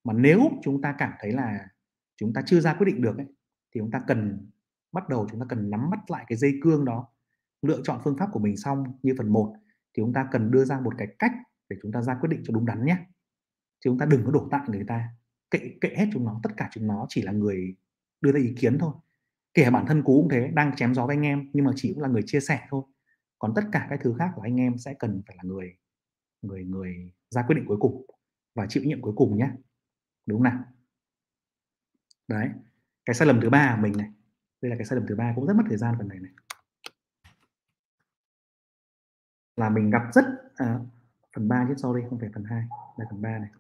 mà 0.05 0.13
nếu 0.13 0.41
chúng 0.63 0.83
ta 0.83 0.95
cảm 0.99 1.13
thấy 1.19 1.33
là 1.33 1.69
chúng 2.17 2.33
ta 2.33 2.43
chưa 2.47 2.61
ra 2.61 2.75
quyết 2.75 2.87
định 2.87 3.03
được 3.03 3.17
ấy, 3.17 3.27
thì 3.75 3.81
chúng 3.81 3.91
ta 3.91 4.03
cần 4.07 4.51
bắt 4.93 5.09
đầu 5.09 5.27
chúng 5.31 5.41
ta 5.41 5.47
cần 5.49 5.71
nắm 5.71 5.91
bắt 5.91 6.11
lại 6.11 6.25
cái 6.29 6.39
dây 6.39 6.61
cương 6.63 6.85
đó 6.85 7.09
lựa 7.67 7.81
chọn 7.85 8.01
phương 8.05 8.17
pháp 8.19 8.29
của 8.33 8.41
mình 8.41 8.57
xong 8.57 8.85
như 9.03 9.15
phần 9.19 9.33
1 9.33 9.55
thì 9.97 10.03
chúng 10.03 10.13
ta 10.13 10.29
cần 10.33 10.51
đưa 10.51 10.65
ra 10.65 10.81
một 10.81 10.95
cái 10.99 11.09
cách 11.19 11.33
để 11.69 11.77
chúng 11.83 11.93
ta 11.93 12.03
ra 12.03 12.17
quyết 12.21 12.29
định 12.29 12.43
cho 12.45 12.55
đúng 12.55 12.67
đắn 12.67 12.85
nhé. 12.85 12.97
Chứ 13.81 13.91
chúng 13.91 13.99
ta 13.99 14.07
đừng 14.07 14.25
có 14.25 14.31
đổ 14.31 14.49
tại 14.51 14.61
người 14.69 14.85
ta, 14.89 15.09
kệ 15.51 15.59
kệ 15.81 15.95
hết 15.97 16.07
chúng 16.13 16.25
nó, 16.25 16.41
tất 16.43 16.51
cả 16.57 16.69
chúng 16.73 16.87
nó 16.87 17.07
chỉ 17.09 17.23
là 17.23 17.33
người 17.33 17.77
đưa 18.21 18.33
ra 18.33 18.39
ý 18.41 18.55
kiến 18.59 18.79
thôi. 18.79 18.93
Kể 19.55 19.71
bản 19.71 19.85
thân 19.87 20.03
cú 20.03 20.23
cũng 20.23 20.29
thế, 20.31 20.51
đang 20.55 20.77
chém 20.77 20.95
gió 20.95 21.07
với 21.07 21.17
anh 21.17 21.27
em 21.27 21.51
nhưng 21.53 21.65
mà 21.65 21.73
chỉ 21.77 21.93
cũng 21.95 22.03
là 22.03 22.09
người 22.09 22.23
chia 22.27 22.41
sẻ 22.41 22.67
thôi. 22.71 22.83
Còn 23.39 23.53
tất 23.57 23.63
cả 23.73 23.87
các 23.91 24.01
thứ 24.03 24.15
khác 24.19 24.31
của 24.35 24.43
anh 24.43 24.61
em 24.61 24.79
sẽ 24.79 24.95
cần 24.95 25.23
phải 25.27 25.37
là 25.37 25.43
người 25.43 25.77
người 26.43 26.65
người 26.65 27.13
ra 27.31 27.43
quyết 27.43 27.57
định 27.57 27.65
cuối 27.67 27.77
cùng 27.81 28.07
và 28.55 28.67
chịu 28.67 28.83
nhiệm 28.87 29.03
cuối 29.03 29.13
cùng 29.17 29.39
nhé. 29.39 29.51
Đúng 30.27 30.39
không 30.39 30.45
nào? 30.45 30.65
Đấy, 32.29 32.49
cái 33.05 33.15
sai 33.15 33.29
lầm 33.29 33.41
thứ 33.41 33.51
ba 33.51 33.73
của 33.77 33.83
mình 33.83 33.93
này. 33.97 34.11
Đây 34.63 34.71
là 34.71 34.77
cái 34.77 34.85
sai 34.85 34.99
lầm 34.99 35.09
thứ 35.09 35.17
ba, 35.17 35.33
cũng 35.37 35.47
rất 35.47 35.55
mất 35.57 35.65
thời 35.69 35.79
gian 35.79 35.95
phần 35.99 36.09
này 36.09 36.19
này. 36.21 36.33
Là 39.57 39.71
mình 39.71 39.91
gặp 39.91 40.03
rất 40.13 40.25
à, 40.55 40.79
phần 41.37 41.49
3 41.49 41.65
chứ 41.69 41.75
sorry 41.77 42.01
không 42.11 42.19
phải 42.21 42.29
phần 42.35 42.45
2 42.45 42.63
là 42.97 43.05
phần 43.11 43.23
3 43.23 43.39
này. 43.39 43.51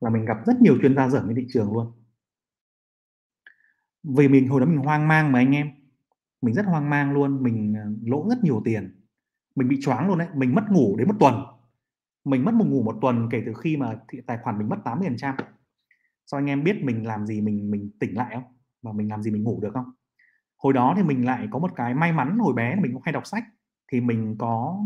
Là 0.00 0.10
mình 0.10 0.24
gặp 0.24 0.36
rất 0.46 0.60
nhiều 0.60 0.78
chuyên 0.82 0.96
gia 0.96 1.08
dởm 1.08 1.24
trên 1.26 1.36
thị 1.36 1.46
trường 1.52 1.72
luôn. 1.72 1.92
Vì 4.02 4.28
mình 4.28 4.48
hồi 4.48 4.60
đó 4.60 4.66
mình 4.66 4.78
hoang 4.78 5.08
mang 5.08 5.32
mà 5.32 5.38
anh 5.38 5.54
em. 5.54 5.70
Mình 6.42 6.54
rất 6.54 6.66
hoang 6.66 6.90
mang 6.90 7.12
luôn 7.12 7.42
mình 7.42 7.74
à, 7.76 7.84
lỗ 8.02 8.28
rất 8.28 8.44
nhiều 8.44 8.62
tiền. 8.64 9.00
Mình 9.54 9.68
bị 9.68 9.78
choáng 9.80 10.08
luôn 10.08 10.18
đấy 10.18 10.28
mình 10.34 10.54
mất 10.54 10.64
ngủ 10.70 10.96
đến 10.96 11.08
một 11.08 11.16
tuần. 11.20 11.34
Mình 12.24 12.44
mất 12.44 12.54
một 12.54 12.66
ngủ 12.66 12.82
một 12.82 12.98
tuần 13.02 13.28
kể 13.30 13.42
từ 13.46 13.52
khi 13.54 13.76
mà 13.76 14.00
tài 14.26 14.38
khoản 14.42 14.58
mình 14.58 14.68
mất 14.68 14.76
80 14.84 15.08
phần 15.08 15.16
trăm. 15.16 15.36
Sao 16.26 16.38
anh 16.38 16.46
em 16.46 16.64
biết 16.64 16.84
mình 16.84 17.06
làm 17.06 17.26
gì 17.26 17.40
mình 17.40 17.70
mình 17.70 17.90
tỉnh 18.00 18.16
lại 18.16 18.30
không? 18.34 18.44
Và 18.82 18.92
mình 18.92 19.08
làm 19.08 19.22
gì 19.22 19.30
mình 19.30 19.42
ngủ 19.42 19.60
được 19.60 19.70
không? 19.74 19.92
Hồi 20.64 20.72
đó 20.72 20.94
thì 20.96 21.02
mình 21.02 21.26
lại 21.26 21.48
có 21.50 21.58
một 21.58 21.70
cái 21.76 21.94
may 21.94 22.12
mắn 22.12 22.38
hồi 22.38 22.54
bé 22.54 22.76
mình 22.76 22.92
cũng 22.92 23.02
hay 23.04 23.12
đọc 23.12 23.26
sách 23.26 23.44
thì 23.92 24.00
mình 24.00 24.36
có 24.38 24.84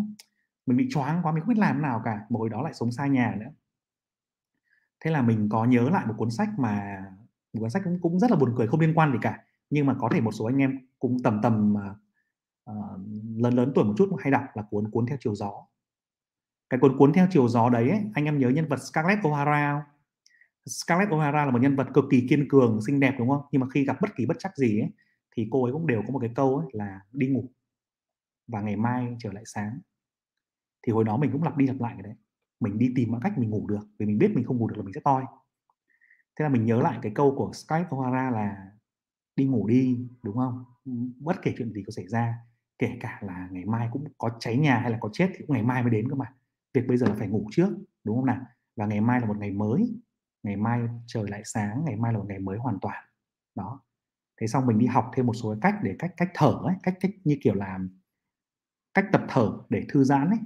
mình 0.67 0.77
bị 0.77 0.88
choáng 0.91 1.21
quá 1.23 1.33
mình 1.33 1.41
không 1.45 1.55
biết 1.55 1.61
làm 1.61 1.83
nào 1.83 2.03
cả 2.05 2.21
mà 2.29 2.38
hồi 2.38 2.49
đó 2.49 2.62
lại 2.62 2.75
sống 2.75 2.93
xa 2.93 3.07
nhà 3.07 3.37
nữa. 3.41 3.51
Thế 5.01 5.11
là 5.11 5.23
mình 5.23 5.49
có 5.49 5.64
nhớ 5.64 5.88
lại 5.91 6.07
một 6.07 6.14
cuốn 6.17 6.31
sách 6.31 6.49
mà 6.59 7.05
một 7.53 7.61
cuốn 7.61 7.71
sách 7.71 7.83
cũng, 7.85 7.99
cũng 8.01 8.19
rất 8.19 8.31
là 8.31 8.37
buồn 8.37 8.55
cười 8.57 8.67
không 8.67 8.81
liên 8.81 8.95
quan 8.95 9.12
gì 9.12 9.19
cả 9.23 9.45
nhưng 9.71 9.87
mà 9.87 9.95
có 9.99 10.09
thể 10.12 10.21
một 10.21 10.33
số 10.33 10.45
anh 10.45 10.59
em 10.59 10.79
cũng 10.99 11.17
tầm 11.25 11.41
tầm 11.43 11.75
uh, 12.71 13.01
lớn 13.37 13.55
lớn 13.55 13.73
tuổi 13.75 13.85
một 13.85 13.95
chút 13.97 14.11
hay 14.19 14.31
đọc 14.31 14.45
là 14.55 14.62
cuốn 14.71 14.91
cuốn 14.91 15.07
theo 15.07 15.19
chiều 15.21 15.35
gió. 15.35 15.67
Cái 16.71 16.81
cuốn 16.81 16.99
cuốn 16.99 17.12
theo 17.12 17.27
chiều 17.31 17.49
gió 17.49 17.69
đấy 17.69 17.91
ấy, 17.91 18.01
anh 18.14 18.25
em 18.25 18.38
nhớ 18.38 18.49
nhân 18.49 18.69
vật 18.69 18.79
Scarlett 18.93 19.23
O'Hara 19.23 19.73
không? 19.73 19.91
Scarlett 20.67 21.11
O'Hara 21.11 21.47
là 21.47 21.51
một 21.51 21.62
nhân 21.62 21.77
vật 21.77 21.87
cực 21.95 22.05
kỳ 22.11 22.27
kiên 22.29 22.49
cường 22.49 22.81
xinh 22.87 23.01
đẹp 23.01 23.14
đúng 23.19 23.29
không? 23.29 23.43
Nhưng 23.53 23.61
mà 23.61 23.67
khi 23.75 23.85
gặp 23.85 23.97
bất 24.01 24.17
kỳ 24.17 24.27
bất 24.27 24.37
chắc 24.38 24.57
gì 24.57 24.81
ấy, 24.81 24.91
thì 25.38 25.48
cô 25.51 25.64
ấy 25.64 25.72
cũng 25.72 25.87
đều 25.87 26.03
có 26.07 26.12
một 26.12 26.18
cái 26.18 26.31
câu 26.35 26.57
ấy 26.57 26.66
là 26.72 27.01
đi 27.12 27.29
ngủ 27.29 27.44
và 28.46 28.61
ngày 28.61 28.77
mai 28.77 29.16
trở 29.18 29.33
lại 29.33 29.42
sáng. 29.46 29.79
Thì 30.87 30.92
hồi 30.92 31.05
đó 31.05 31.16
mình 31.16 31.31
cũng 31.33 31.42
lặp 31.42 31.57
đi 31.57 31.66
lặp 31.66 31.81
lại 31.81 31.94
cái 31.94 32.03
đấy. 32.03 32.14
Mình 32.61 32.79
đi 32.79 32.92
tìm 32.96 33.11
mọi 33.12 33.20
cách 33.24 33.38
mình 33.38 33.51
ngủ 33.51 33.66
được, 33.68 33.81
vì 33.98 34.07
mình 34.07 34.18
biết 34.18 34.31
mình 34.35 34.44
không 34.44 34.57
ngủ 34.57 34.68
được 34.68 34.77
là 34.77 34.83
mình 34.83 34.94
sẽ 34.94 35.01
toi. 35.05 35.24
Thế 36.38 36.42
là 36.42 36.48
mình 36.48 36.64
nhớ 36.64 36.81
lại 36.83 36.98
cái 37.03 37.12
câu 37.14 37.35
của 37.37 37.53
Skype 37.53 37.88
O'Hara 37.88 38.31
là 38.31 38.72
đi 39.37 39.44
ngủ 39.44 39.68
đi 39.68 40.09
đúng 40.22 40.37
không? 40.37 40.64
Bất 41.20 41.37
kể 41.42 41.55
chuyện 41.59 41.72
gì 41.72 41.83
có 41.87 41.90
xảy 41.90 42.09
ra, 42.09 42.35
kể 42.79 42.96
cả 43.01 43.18
là 43.22 43.48
ngày 43.53 43.64
mai 43.64 43.88
cũng 43.92 44.05
có 44.18 44.31
cháy 44.40 44.57
nhà 44.57 44.79
hay 44.79 44.90
là 44.90 44.98
có 45.01 45.11
chết 45.12 45.31
thì 45.35 45.44
cũng 45.46 45.55
ngày 45.55 45.62
mai 45.62 45.83
mới 45.83 45.90
đến 45.90 46.09
cơ 46.09 46.14
mà. 46.14 46.35
Việc 46.74 46.83
bây 46.88 46.96
giờ 46.96 47.07
là 47.09 47.14
phải 47.18 47.29
ngủ 47.29 47.48
trước, 47.51 47.70
đúng 48.05 48.16
không 48.16 48.27
nào? 48.27 48.46
Và 48.77 48.87
ngày 48.87 49.01
mai 49.01 49.20
là 49.20 49.27
một 49.27 49.38
ngày 49.38 49.51
mới. 49.51 50.01
Ngày 50.42 50.57
mai 50.57 50.81
trời 51.07 51.24
lại 51.29 51.42
sáng, 51.44 51.85
ngày 51.85 51.96
mai 51.96 52.12
là 52.12 52.18
một 52.18 52.27
ngày 52.29 52.38
mới 52.38 52.59
hoàn 52.59 52.79
toàn. 52.81 53.05
Đó 53.55 53.81
thế 54.40 54.46
xong 54.46 54.66
mình 54.66 54.79
đi 54.79 54.87
học 54.87 55.11
thêm 55.14 55.27
một 55.27 55.35
số 55.35 55.55
cách 55.61 55.74
để 55.83 55.96
cách 55.98 56.14
cách 56.16 56.31
thở 56.35 56.59
ấy 56.64 56.74
cách 56.83 56.94
cách 57.01 57.11
như 57.24 57.38
kiểu 57.42 57.55
làm 57.55 58.01
cách 58.94 59.07
tập 59.12 59.22
thở 59.29 59.53
để 59.68 59.85
thư 59.88 60.05
giãn 60.05 60.31
ấy 60.31 60.38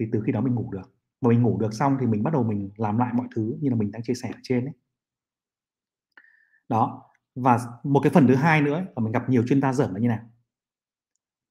thì 0.00 0.06
từ 0.12 0.22
khi 0.26 0.32
đó 0.32 0.40
mình 0.40 0.54
ngủ 0.54 0.70
được. 0.72 0.94
Và 1.20 1.28
mình 1.28 1.42
ngủ 1.42 1.58
được 1.58 1.74
xong 1.74 1.96
thì 2.00 2.06
mình 2.06 2.22
bắt 2.22 2.32
đầu 2.32 2.42
mình 2.42 2.70
làm 2.76 2.98
lại 2.98 3.12
mọi 3.14 3.26
thứ 3.34 3.56
như 3.60 3.70
là 3.70 3.76
mình 3.76 3.90
đang 3.90 4.02
chia 4.02 4.14
sẻ 4.14 4.28
ở 4.28 4.40
trên 4.42 4.64
ấy. 4.64 4.74
Đó 6.68 7.02
và 7.34 7.58
một 7.84 8.00
cái 8.02 8.12
phần 8.12 8.26
thứ 8.26 8.34
hai 8.34 8.62
nữa 8.62 8.84
là 8.96 9.02
mình 9.02 9.12
gặp 9.12 9.28
nhiều 9.28 9.46
chuyên 9.46 9.60
gia 9.60 9.72
dởm 9.72 9.94
là 9.94 10.00
như 10.00 10.08
nào? 10.08 10.20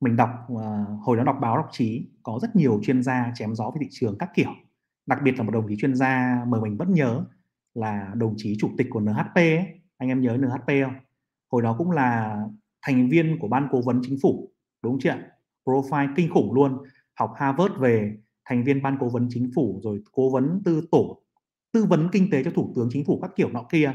Mình 0.02 0.16
đọc 0.16 0.30
uh, 0.54 0.60
hồi 1.02 1.18
đó 1.18 1.24
đọc 1.24 1.38
báo 1.42 1.58
đọc 1.58 1.68
chí 1.72 2.10
có 2.24 2.40
rất 2.42 2.56
nhiều 2.56 2.80
chuyên 2.84 3.04
gia 3.04 3.32
chém 3.36 3.56
gió 3.56 3.72
về 3.72 3.78
thị 3.80 3.88
trường 3.92 4.18
các 4.18 4.30
kiểu. 4.36 4.52
Đặc 5.06 5.20
biệt 5.24 5.38
là 5.38 5.44
một 5.44 5.52
đồng 5.52 5.68
chí 5.68 5.76
chuyên 5.78 5.96
gia 5.96 6.44
mà 6.48 6.62
mình 6.62 6.78
vẫn 6.78 6.94
nhớ 6.94 7.26
là 7.74 8.12
đồng 8.16 8.34
chí 8.38 8.58
chủ 8.60 8.70
tịch 8.78 8.88
của 8.90 9.00
NHP 9.00 9.36
ấy. 9.36 9.82
anh 9.98 10.10
em 10.10 10.22
nhớ 10.22 10.38
NHP 10.38 10.68
không? 10.86 10.96
Hồi 11.52 11.62
đó 11.62 11.76
cũng 11.78 11.92
là 11.92 12.38
thành 12.82 13.10
viên 13.10 13.40
của 13.40 13.48
ban 13.48 13.68
cố 13.72 13.82
vấn 13.82 14.02
chính 14.04 14.18
phủ 14.22 14.52
đúng 14.84 15.00
chưa 15.00 15.16
profile 15.66 16.14
kinh 16.16 16.30
khủng 16.34 16.54
luôn. 16.54 16.84
Học 17.14 17.32
Harvard 17.36 17.74
về 17.80 18.18
thành 18.46 18.64
viên 18.64 18.82
ban 18.82 18.98
cố 19.00 19.10
vấn 19.10 19.28
chính 19.30 19.52
phủ 19.56 19.80
rồi 19.84 20.02
cố 20.12 20.30
vấn 20.30 20.62
tư 20.66 20.88
tổ 20.92 21.22
tư 21.72 21.86
vấn 21.86 22.10
kinh 22.12 22.30
tế 22.32 22.44
cho 22.44 22.52
thủ 22.52 22.74
tướng 22.76 22.90
chính 22.92 23.06
phủ 23.06 23.20
các 23.22 23.32
kiểu 23.36 23.50
nọ 23.50 23.64
kia. 23.72 23.94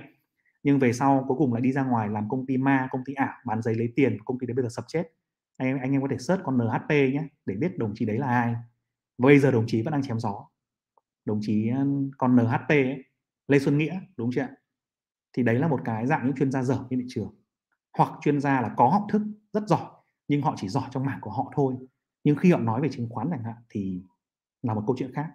Nhưng 0.62 0.78
về 0.78 0.92
sau 0.92 1.24
cuối 1.28 1.36
cùng 1.38 1.52
lại 1.52 1.62
đi 1.62 1.72
ra 1.72 1.84
ngoài 1.84 2.08
làm 2.08 2.28
công 2.28 2.46
ty 2.46 2.56
ma 2.56 2.88
công 2.90 3.04
ty 3.04 3.14
ảo 3.14 3.34
bán 3.46 3.62
giấy 3.62 3.74
lấy 3.74 3.92
tiền 3.96 4.18
công 4.24 4.38
ty 4.38 4.46
đấy 4.46 4.54
bây 4.54 4.62
giờ 4.62 4.68
sập 4.68 4.84
chết. 4.88 5.02
Anh 5.56 5.68
em 5.68 5.78
anh 5.80 5.92
em 5.92 6.02
có 6.02 6.08
thể 6.10 6.18
search 6.18 6.42
con 6.44 6.58
NHP 6.58 6.90
nhé 6.90 7.24
để 7.46 7.54
biết 7.54 7.78
đồng 7.78 7.92
chí 7.94 8.04
đấy 8.04 8.18
là 8.18 8.26
ai. 8.26 8.54
Bây 9.18 9.38
giờ 9.38 9.50
đồng 9.50 9.66
chí 9.66 9.82
vẫn 9.82 9.92
đang 9.92 10.02
chém 10.02 10.18
gió. 10.18 10.48
Đồng 11.24 11.40
chí 11.42 11.68
ờ, 11.68 11.86
con 12.18 12.36
NHP 12.36 12.68
ấy, 12.68 13.04
Lê 13.48 13.58
Xuân 13.58 13.78
Nghĩa 13.78 14.00
đúng 14.16 14.30
chưa 14.34 14.46
thì 15.32 15.42
đấy 15.42 15.58
là 15.58 15.68
một 15.68 15.80
cái 15.84 16.06
dạng 16.06 16.26
những 16.26 16.36
chuyên 16.36 16.52
gia 16.52 16.62
dở 16.62 16.78
trên 16.90 16.98
thị 17.00 17.06
trường 17.08 17.34
hoặc 17.98 18.12
chuyên 18.20 18.40
gia 18.40 18.61
là 18.61 18.74
có 18.76 18.88
học 18.88 19.07
thức 19.12 19.22
rất 19.52 19.68
giỏi, 19.68 19.90
nhưng 20.28 20.42
họ 20.42 20.54
chỉ 20.57 20.68
giỏi 20.68 20.85
trong 20.90 21.04
mảng 21.04 21.18
của 21.20 21.30
họ 21.30 21.52
thôi. 21.57 21.74
Nhưng 22.24 22.37
khi 22.37 22.52
họ 22.52 22.59
nói 22.59 22.80
về 22.80 22.88
chứng 22.92 23.09
khoán 23.11 23.28
chẳng 23.30 23.44
hạn 23.44 23.57
thì 23.70 24.02
là 24.62 24.74
một 24.74 24.83
câu 24.87 24.96
chuyện 24.98 25.12
khác. 25.14 25.28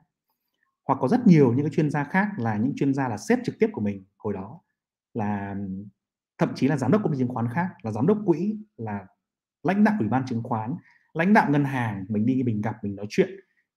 Hoặc 0.87 0.99
có 1.01 1.07
rất 1.07 1.27
nhiều 1.27 1.53
những 1.53 1.65
cái 1.65 1.73
chuyên 1.75 1.89
gia 1.89 2.03
khác 2.03 2.27
là 2.37 2.57
những 2.57 2.73
chuyên 2.75 2.93
gia 2.93 3.07
là 3.07 3.17
sếp 3.17 3.39
trực 3.43 3.55
tiếp 3.59 3.69
của 3.73 3.81
mình 3.81 4.05
hồi 4.17 4.33
đó, 4.33 4.61
là 5.13 5.55
thậm 6.37 6.49
chí 6.55 6.67
là 6.67 6.77
giám 6.77 6.91
đốc 6.91 7.03
công 7.03 7.13
ty 7.13 7.19
chứng 7.19 7.27
khoán 7.27 7.47
khác, 7.53 7.69
là 7.83 7.91
giám 7.91 8.07
đốc 8.07 8.17
quỹ, 8.25 8.57
là 8.77 9.05
lãnh 9.63 9.83
đạo 9.83 9.95
ủy 9.99 10.09
ban 10.09 10.25
chứng 10.25 10.43
khoán, 10.43 10.75
lãnh 11.13 11.33
đạo 11.33 11.51
ngân 11.51 11.65
hàng, 11.65 12.05
mình 12.09 12.25
đi, 12.25 12.43
mình 12.43 12.61
gặp, 12.61 12.75
mình 12.83 12.95
nói 12.95 13.05
chuyện. 13.09 13.29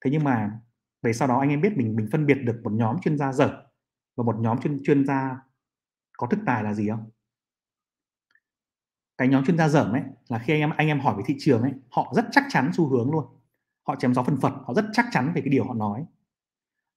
Thế 0.05 0.11
nhưng 0.11 0.25
mà 0.25 0.51
về 1.03 1.13
sau 1.13 1.29
đó 1.29 1.41
anh 1.41 1.51
em 1.51 1.61
biết 1.61 1.73
mình 1.77 1.97
mình 1.97 2.09
phân 2.13 2.27
biệt 2.27 2.35
được 2.45 2.61
một 2.65 2.73
nhóm 2.73 2.97
chuyên 3.01 3.19
gia 3.19 3.33
dở 3.33 3.63
và 4.17 4.25
một 4.25 4.37
nhóm 4.41 4.59
chuyên 4.61 4.79
chuyên 4.85 5.07
gia 5.07 5.39
có 6.19 6.27
thực 6.27 6.41
tài 6.47 6.65
là 6.65 6.75
gì 6.75 6.89
không? 6.91 7.11
Cái 9.19 9.29
nhóm 9.29 9.45
chuyên 9.45 9.59
gia 9.59 9.69
dở 9.69 9.83
ấy 9.93 10.03
là 10.29 10.39
khi 10.39 10.53
anh 10.53 10.61
em 10.61 10.71
anh 10.77 10.89
em 10.89 11.01
hỏi 11.01 11.15
về 11.17 11.23
thị 11.27 11.37
trường 11.39 11.63
ấy 11.63 11.73
họ 11.91 12.13
rất 12.17 12.25
chắc 12.33 12.45
chắn 12.49 12.71
xu 12.73 12.89
hướng 12.89 13.11
luôn. 13.11 13.25
Họ 13.87 13.97
chém 13.97 14.15
gió 14.15 14.23
phân 14.23 14.41
phật 14.41 14.53
họ 14.65 14.75
rất 14.75 14.85
chắc 14.93 15.07
chắn 15.11 15.33
về 15.35 15.41
cái 15.41 15.51
điều 15.51 15.65
họ 15.65 15.75
nói. 15.75 16.05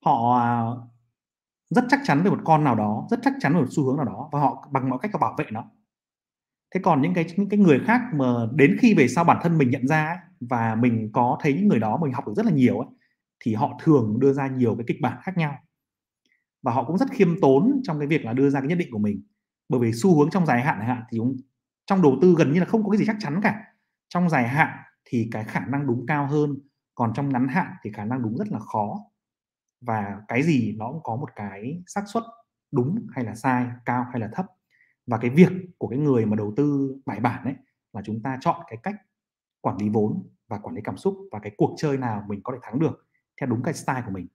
Họ 0.06 0.40
à, 0.40 0.64
rất 1.70 1.86
chắc 1.90 2.00
chắn 2.04 2.24
về 2.24 2.30
một 2.30 2.40
con 2.46 2.64
nào 2.64 2.76
đó 2.76 3.08
rất 3.10 3.20
chắc 3.24 3.34
chắn 3.40 3.54
về 3.54 3.60
một 3.62 3.68
xu 3.70 3.84
hướng 3.84 3.96
nào 3.96 4.06
đó 4.06 4.30
và 4.32 4.40
họ 4.40 4.68
bằng 4.72 4.90
mọi 4.90 5.00
cách 5.02 5.14
họ 5.14 5.20
bảo 5.20 5.36
vệ 5.38 5.46
nó. 5.52 5.64
Thế 6.74 6.82
còn 6.84 7.02
những 7.02 7.14
cái 7.14 7.26
những 7.38 7.50
cái 7.50 7.60
người 7.60 7.80
khác 7.86 8.02
mà 8.14 8.26
đến 8.54 8.78
khi 8.80 8.94
về 8.94 9.08
sau 9.08 9.24
bản 9.24 9.38
thân 9.44 9.58
mình 9.58 9.70
nhận 9.70 9.88
ra 9.88 10.08
ấy, 10.08 10.18
và 10.40 10.76
mình 10.76 11.10
có 11.14 11.38
thấy 11.42 11.54
những 11.54 11.68
người 11.68 11.80
đó 11.80 11.98
mình 12.02 12.14
học 12.14 12.28
được 12.28 12.34
rất 12.36 12.46
là 12.46 12.52
nhiều 12.52 12.80
ấy, 12.80 12.90
thì 13.40 13.54
họ 13.54 13.80
thường 13.84 14.20
đưa 14.20 14.34
ra 14.34 14.48
nhiều 14.48 14.76
cái 14.76 14.84
kịch 14.88 15.02
bản 15.02 15.18
khác 15.24 15.38
nhau. 15.38 15.56
Và 16.64 16.72
họ 16.72 16.84
cũng 16.84 16.98
rất 16.98 17.10
khiêm 17.12 17.42
tốn 17.42 17.82
trong 17.84 18.00
cái 18.00 18.08
việc 18.08 18.26
là 18.26 18.34
đưa 18.34 18.50
ra 18.50 18.60
cái 18.60 18.70
nhất 18.70 18.78
định 18.78 18.88
của 18.92 19.00
mình. 19.00 19.22
Bởi 19.70 19.80
vì 19.80 19.92
xu 19.94 20.20
hướng 20.20 20.30
trong 20.30 20.46
dài 20.46 20.62
hạn 20.62 20.80
hạn 20.80 21.04
thì 21.12 21.18
cũng 21.18 21.36
trong 21.86 22.02
đầu 22.02 22.18
tư 22.22 22.36
gần 22.38 22.54
như 22.54 22.60
là 22.60 22.66
không 22.66 22.84
có 22.84 22.90
cái 22.90 22.98
gì 22.98 23.06
chắc 23.08 23.16
chắn 23.20 23.40
cả. 23.44 23.64
Trong 24.10 24.30
dài 24.30 24.48
hạn 24.48 24.78
thì 25.06 25.30
cái 25.32 25.44
khả 25.44 25.66
năng 25.66 25.88
đúng 25.88 26.06
cao 26.08 26.28
hơn, 26.28 26.60
còn 26.96 27.14
trong 27.14 27.30
ngắn 27.30 27.48
hạn 27.48 27.68
thì 27.84 27.92
khả 27.92 28.06
năng 28.06 28.22
đúng 28.22 28.38
rất 28.38 28.48
là 28.52 28.60
khó. 28.60 28.98
Và 29.82 30.22
cái 30.28 30.44
gì 30.44 30.76
nó 30.78 30.92
cũng 30.92 31.04
có 31.04 31.16
một 31.16 31.30
cái 31.36 31.84
xác 31.88 32.04
suất 32.08 32.24
đúng 32.72 33.08
hay 33.12 33.26
là 33.26 33.36
sai, 33.36 33.68
cao 33.86 34.06
hay 34.12 34.20
là 34.20 34.30
thấp. 34.34 34.46
Và 35.08 35.18
cái 35.18 35.30
việc 35.30 35.52
của 35.78 35.88
cái 35.88 36.00
người 36.00 36.26
mà 36.26 36.36
đầu 36.36 36.54
tư 36.58 36.98
bài 37.06 37.20
bản 37.20 37.44
ấy 37.44 37.56
là 37.94 38.02
chúng 38.06 38.22
ta 38.24 38.38
chọn 38.42 38.62
cái 38.68 38.80
cách 38.84 38.96
quản 39.62 39.78
lý 39.78 39.90
vốn 39.90 40.30
và 40.48 40.58
quản 40.58 40.76
lý 40.76 40.82
cảm 40.84 40.98
xúc 40.98 41.16
và 41.32 41.40
cái 41.40 41.52
cuộc 41.58 41.76
chơi 41.78 41.98
nào 41.98 42.24
mình 42.28 42.42
có 42.44 42.54
thể 42.54 42.60
thắng 42.62 42.80
được 42.80 43.08
theo 43.42 43.50
đúng 43.50 43.64
cái 43.64 43.74
style 43.74 44.02
của 44.06 44.12
mình. 44.12 44.28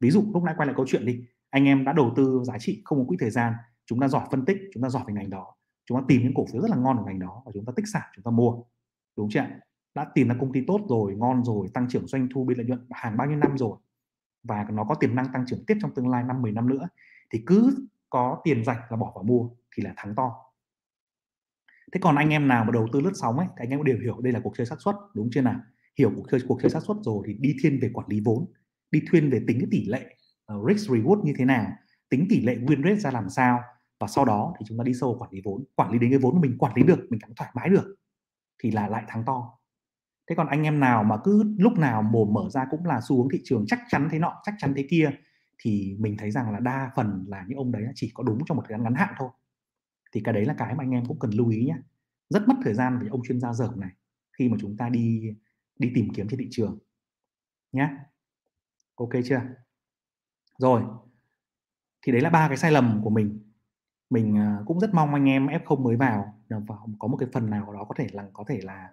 Ví 0.00 0.10
dụ, 0.10 0.24
lúc 0.34 0.42
nãy 0.42 0.54
quay 0.58 0.66
lại 0.66 0.74
câu 0.76 0.86
chuyện 0.88 1.06
đi, 1.06 1.24
anh 1.50 1.64
em 1.64 1.84
đã 1.84 1.92
đầu 1.92 2.12
tư 2.16 2.42
giá 2.44 2.58
trị 2.58 2.82
không 2.84 2.98
có 2.98 3.04
quỹ 3.08 3.16
thời 3.20 3.30
gian, 3.30 3.52
chúng 3.86 4.00
ta 4.00 4.08
giỏi 4.08 4.26
phân 4.30 4.44
tích, 4.44 4.56
chúng 4.74 4.82
ta 4.82 4.88
giỏi 4.88 5.02
về 5.06 5.14
ngành 5.14 5.30
đó 5.30 5.54
chúng 5.86 6.00
ta 6.00 6.04
tìm 6.08 6.22
những 6.22 6.34
cổ 6.34 6.46
phiếu 6.52 6.62
rất 6.62 6.70
là 6.70 6.76
ngon 6.76 6.96
ở 6.96 7.04
ngành 7.06 7.18
đó 7.18 7.42
và 7.46 7.52
chúng 7.54 7.64
ta 7.64 7.72
tích 7.76 7.88
sản 7.92 8.02
chúng 8.16 8.22
ta 8.22 8.30
mua 8.30 8.54
đúng 9.16 9.28
chưa 9.30 9.46
đã 9.94 10.06
tìm 10.14 10.28
ra 10.28 10.34
công 10.40 10.52
ty 10.52 10.60
tốt 10.66 10.80
rồi 10.88 11.14
ngon 11.14 11.44
rồi 11.44 11.68
tăng 11.74 11.88
trưởng 11.88 12.06
doanh 12.06 12.28
thu 12.34 12.44
biên 12.44 12.58
lợi 12.58 12.66
nhuận 12.66 12.86
hàng 12.90 13.16
bao 13.16 13.26
nhiêu 13.26 13.36
năm 13.36 13.58
rồi 13.58 13.76
và 14.42 14.66
nó 14.72 14.84
có 14.84 14.94
tiềm 14.94 15.14
năng 15.14 15.32
tăng 15.32 15.44
trưởng 15.46 15.64
tiếp 15.66 15.76
trong 15.80 15.94
tương 15.94 16.08
lai 16.08 16.24
năm 16.24 16.42
10 16.42 16.52
năm 16.52 16.68
nữa 16.68 16.88
thì 17.30 17.42
cứ 17.46 17.88
có 18.10 18.40
tiền 18.44 18.64
dành 18.64 18.76
là 18.88 18.96
bỏ 18.96 19.12
vào 19.14 19.24
mua 19.24 19.48
thì 19.76 19.82
là 19.82 19.94
thắng 19.96 20.14
to. 20.14 20.32
Thế 21.92 22.00
còn 22.02 22.16
anh 22.16 22.30
em 22.30 22.48
nào 22.48 22.64
mà 22.64 22.70
đầu 22.72 22.88
tư 22.92 23.00
lướt 23.00 23.12
sóng 23.14 23.38
ấy 23.38 23.46
thì 23.48 23.56
anh 23.56 23.70
em 23.70 23.84
đều 23.84 23.98
hiểu 23.98 24.20
đây 24.20 24.32
là 24.32 24.40
cuộc 24.44 24.52
chơi 24.56 24.66
xác 24.66 24.80
suất 24.80 24.94
đúng 25.14 25.28
chưa 25.32 25.40
nào? 25.40 25.60
Hiểu 25.98 26.12
cuộc 26.16 26.26
chơi 26.30 26.40
cuộc 26.48 26.58
chơi 26.62 26.70
xác 26.70 26.82
suất 26.82 26.96
rồi 27.00 27.22
thì 27.26 27.34
đi 27.34 27.56
thiên 27.62 27.78
về 27.82 27.90
quản 27.94 28.08
lý 28.08 28.20
vốn 28.24 28.46
đi 28.90 29.02
thiên 29.12 29.30
về 29.30 29.40
tính 29.46 29.58
cái 29.60 29.68
tỷ 29.70 29.84
lệ 29.84 30.16
uh, 30.54 30.68
risk 30.68 30.90
reward 30.90 31.22
như 31.22 31.32
thế 31.38 31.44
nào 31.44 31.72
tính 32.08 32.26
tỷ 32.30 32.40
lệ 32.40 32.56
win 32.56 32.82
rate 32.82 32.96
ra 32.96 33.10
làm 33.10 33.28
sao 33.28 33.60
và 34.00 34.06
sau 34.06 34.24
đó 34.24 34.54
thì 34.58 34.66
chúng 34.68 34.78
ta 34.78 34.84
đi 34.84 34.94
sâu 34.94 35.16
quản 35.18 35.30
lý 35.32 35.40
vốn. 35.44 35.64
Quản 35.74 35.92
lý 35.92 35.98
đến 35.98 36.10
cái 36.10 36.18
vốn 36.18 36.40
mình 36.40 36.58
quản 36.58 36.72
lý 36.76 36.82
được, 36.82 36.98
mình 37.10 37.20
cảm 37.20 37.30
thoải 37.36 37.50
mái 37.54 37.68
được, 37.68 37.96
thì 38.62 38.70
là 38.70 38.88
lại 38.88 39.04
thắng 39.08 39.24
to. 39.24 39.58
Thế 40.28 40.34
còn 40.34 40.46
anh 40.46 40.62
em 40.62 40.80
nào 40.80 41.04
mà 41.04 41.16
cứ 41.24 41.54
lúc 41.58 41.72
nào 41.78 42.02
mồm 42.02 42.32
mở 42.32 42.50
ra 42.50 42.66
cũng 42.70 42.86
là 42.86 43.00
xu 43.08 43.16
hướng 43.18 43.28
thị 43.32 43.40
trường 43.44 43.64
chắc 43.68 43.80
chắn 43.88 44.08
thế 44.12 44.18
nọ, 44.18 44.40
chắc 44.44 44.54
chắn 44.58 44.74
thế 44.76 44.86
kia, 44.90 45.10
thì 45.58 45.96
mình 45.98 46.16
thấy 46.18 46.30
rằng 46.30 46.52
là 46.52 46.60
đa 46.60 46.90
phần 46.96 47.24
là 47.28 47.44
những 47.48 47.58
ông 47.58 47.72
đấy 47.72 47.84
chỉ 47.94 48.10
có 48.14 48.22
đúng 48.24 48.38
trong 48.46 48.56
một 48.56 48.62
thời 48.68 48.72
gian 48.78 48.82
ngắn 48.84 48.94
hạn 48.94 49.14
thôi. 49.18 49.28
Thì 50.12 50.20
cái 50.24 50.34
đấy 50.34 50.44
là 50.44 50.54
cái 50.58 50.74
mà 50.74 50.84
anh 50.84 50.90
em 50.90 51.06
cũng 51.06 51.18
cần 51.18 51.30
lưu 51.30 51.48
ý 51.48 51.64
nhé 51.64 51.76
rất 52.30 52.48
mất 52.48 52.54
thời 52.64 52.74
gian 52.74 52.98
với 52.98 53.08
ông 53.08 53.22
chuyên 53.28 53.40
gia 53.40 53.52
dởm 53.52 53.80
này, 53.80 53.90
khi 54.38 54.48
mà 54.48 54.56
chúng 54.60 54.76
ta 54.76 54.88
đi 54.88 55.34
đi 55.78 55.92
tìm 55.94 56.08
kiếm 56.14 56.28
trên 56.28 56.40
thị 56.40 56.48
trường 56.50 56.78
nhé 57.72 57.90
ok 58.94 59.10
chưa? 59.24 59.40
Rồi, 60.58 60.82
thì 62.02 62.12
đấy 62.12 62.20
là 62.20 62.30
ba 62.30 62.48
cái 62.48 62.56
sai 62.56 62.72
lầm 62.72 63.00
của 63.04 63.10
mình 63.10 63.43
mình 64.14 64.38
à, 64.38 64.58
cũng 64.66 64.80
rất 64.80 64.94
mong 64.94 65.14
anh 65.14 65.28
em 65.28 65.46
F0 65.46 65.82
mới 65.82 65.96
vào 65.96 66.34
có 66.98 67.08
một 67.08 67.16
cái 67.16 67.28
phần 67.32 67.50
nào 67.50 67.72
đó 67.72 67.84
có 67.88 67.94
thể 67.98 68.06
là 68.12 68.28
có 68.32 68.44
thể 68.48 68.60
là 68.62 68.88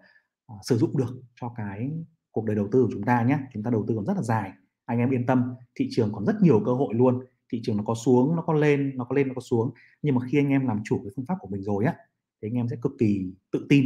uh, 0.54 0.60
sử 0.64 0.78
dụng 0.78 0.98
được 0.98 1.22
cho 1.42 1.50
cái 1.56 1.92
cuộc 2.32 2.46
đời 2.46 2.56
đầu 2.56 2.68
tư 2.72 2.84
của 2.84 2.90
chúng 2.94 3.04
ta 3.04 3.24
nhé. 3.24 3.38
Chúng 3.54 3.64
ta 3.64 3.72
đầu 3.72 3.86
tư 3.88 3.96
còn 3.96 4.06
rất 4.06 4.14
là 4.16 4.22
dài 4.22 4.52
anh 4.86 5.00
em 5.00 5.10
yên 5.10 5.26
tâm 5.26 5.56
thị 5.76 5.88
trường 5.92 6.12
còn 6.14 6.26
rất 6.26 6.36
nhiều 6.42 6.62
cơ 6.66 6.74
hội 6.74 6.94
luôn. 6.94 7.26
Thị 7.52 7.62
trường 7.64 7.78
nó 7.78 7.84
có 7.84 7.96
xuống 7.96 8.36
nó 8.36 8.42
có 8.42 8.54
lên 8.54 8.92
nó 8.96 9.04
có 9.04 9.16
lên 9.16 9.28
nó 9.28 9.34
có 9.34 9.42
xuống. 9.42 9.74
Nhưng 10.02 10.16
mà 10.16 10.22
khi 10.28 10.40
anh 10.40 10.50
em 10.50 10.68
làm 10.68 10.82
chủ 10.84 11.00
cái 11.04 11.12
phương 11.16 11.26
pháp 11.26 11.36
của 11.40 11.48
mình 11.48 11.64
rồi 11.64 11.86
á 11.86 11.96
thì 12.42 12.48
anh 12.48 12.54
em 12.54 12.68
sẽ 12.70 12.76
cực 12.82 12.92
kỳ 13.00 13.34
tự 13.52 13.66
tin 13.70 13.86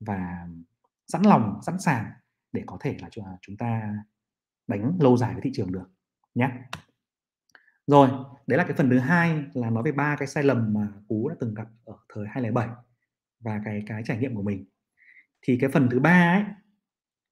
và 0.00 0.48
sẵn 1.06 1.22
lòng 1.22 1.60
sẵn 1.66 1.78
sàng 1.78 2.04
để 2.52 2.62
có 2.66 2.76
thể 2.80 2.96
là 3.00 3.08
à, 3.24 3.38
chúng 3.40 3.56
ta 3.56 3.94
đánh 4.66 4.98
lâu 5.00 5.16
dài 5.16 5.32
với 5.32 5.42
thị 5.42 5.50
trường 5.54 5.72
được 5.72 5.90
nhé 6.34 6.50
rồi 7.86 8.08
đấy 8.46 8.58
là 8.58 8.64
cái 8.64 8.76
phần 8.76 8.90
thứ 8.90 8.98
hai 8.98 9.44
là 9.54 9.70
nói 9.70 9.82
về 9.82 9.92
ba 9.92 10.16
cái 10.16 10.28
sai 10.28 10.44
lầm 10.44 10.74
mà 10.74 10.88
cú 11.08 11.28
đã 11.28 11.34
từng 11.40 11.54
gặp 11.54 11.66
ở 11.84 11.94
thời 12.14 12.26
2007 12.28 12.68
và 13.40 13.60
cái 13.64 13.82
cái 13.86 14.02
trải 14.06 14.18
nghiệm 14.18 14.34
của 14.34 14.42
mình. 14.42 14.64
Thì 15.42 15.58
cái 15.60 15.70
phần 15.70 15.88
thứ 15.90 16.00
ba 16.00 16.34
ấy 16.34 16.44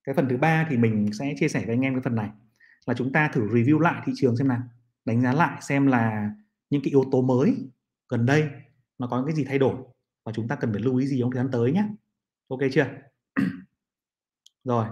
cái 0.05 0.15
phần 0.15 0.29
thứ 0.29 0.37
ba 0.37 0.67
thì 0.71 0.77
mình 0.77 1.13
sẽ 1.13 1.35
chia 1.41 1.49
sẻ 1.49 1.61
với 1.67 1.75
anh 1.75 1.81
em 1.81 1.95
cái 1.95 2.03
phần 2.03 2.15
này. 2.15 2.31
Là 2.87 2.95
chúng 2.95 3.13
ta 3.13 3.29
thử 3.29 3.49
review 3.49 3.79
lại 3.79 4.03
thị 4.07 4.13
trường 4.17 4.37
xem 4.37 4.49
nào. 4.49 4.63
Đánh 5.05 5.23
giá 5.23 5.33
lại 5.33 5.63
xem 5.63 5.87
là 5.87 6.31
những 6.71 6.83
cái 6.85 6.91
yếu 6.91 7.05
tố 7.13 7.23
mới 7.23 7.57
gần 8.09 8.27
đây 8.27 8.51
nó 8.99 9.07
có 9.07 9.25
cái 9.27 9.35
gì 9.35 9.45
thay 9.45 9.59
đổi 9.59 9.77
và 10.25 10.33
chúng 10.33 10.49
ta 10.49 10.57
cần 10.57 10.73
phải 10.73 10.83
lưu 10.83 10.97
ý 10.97 11.07
gì 11.07 11.21
trong 11.21 11.31
thời 11.31 11.43
gian 11.43 11.51
tới 11.53 11.73
nhé 11.73 11.85
ok 12.49 12.61
chưa? 12.73 12.87
Rồi. 14.65 14.87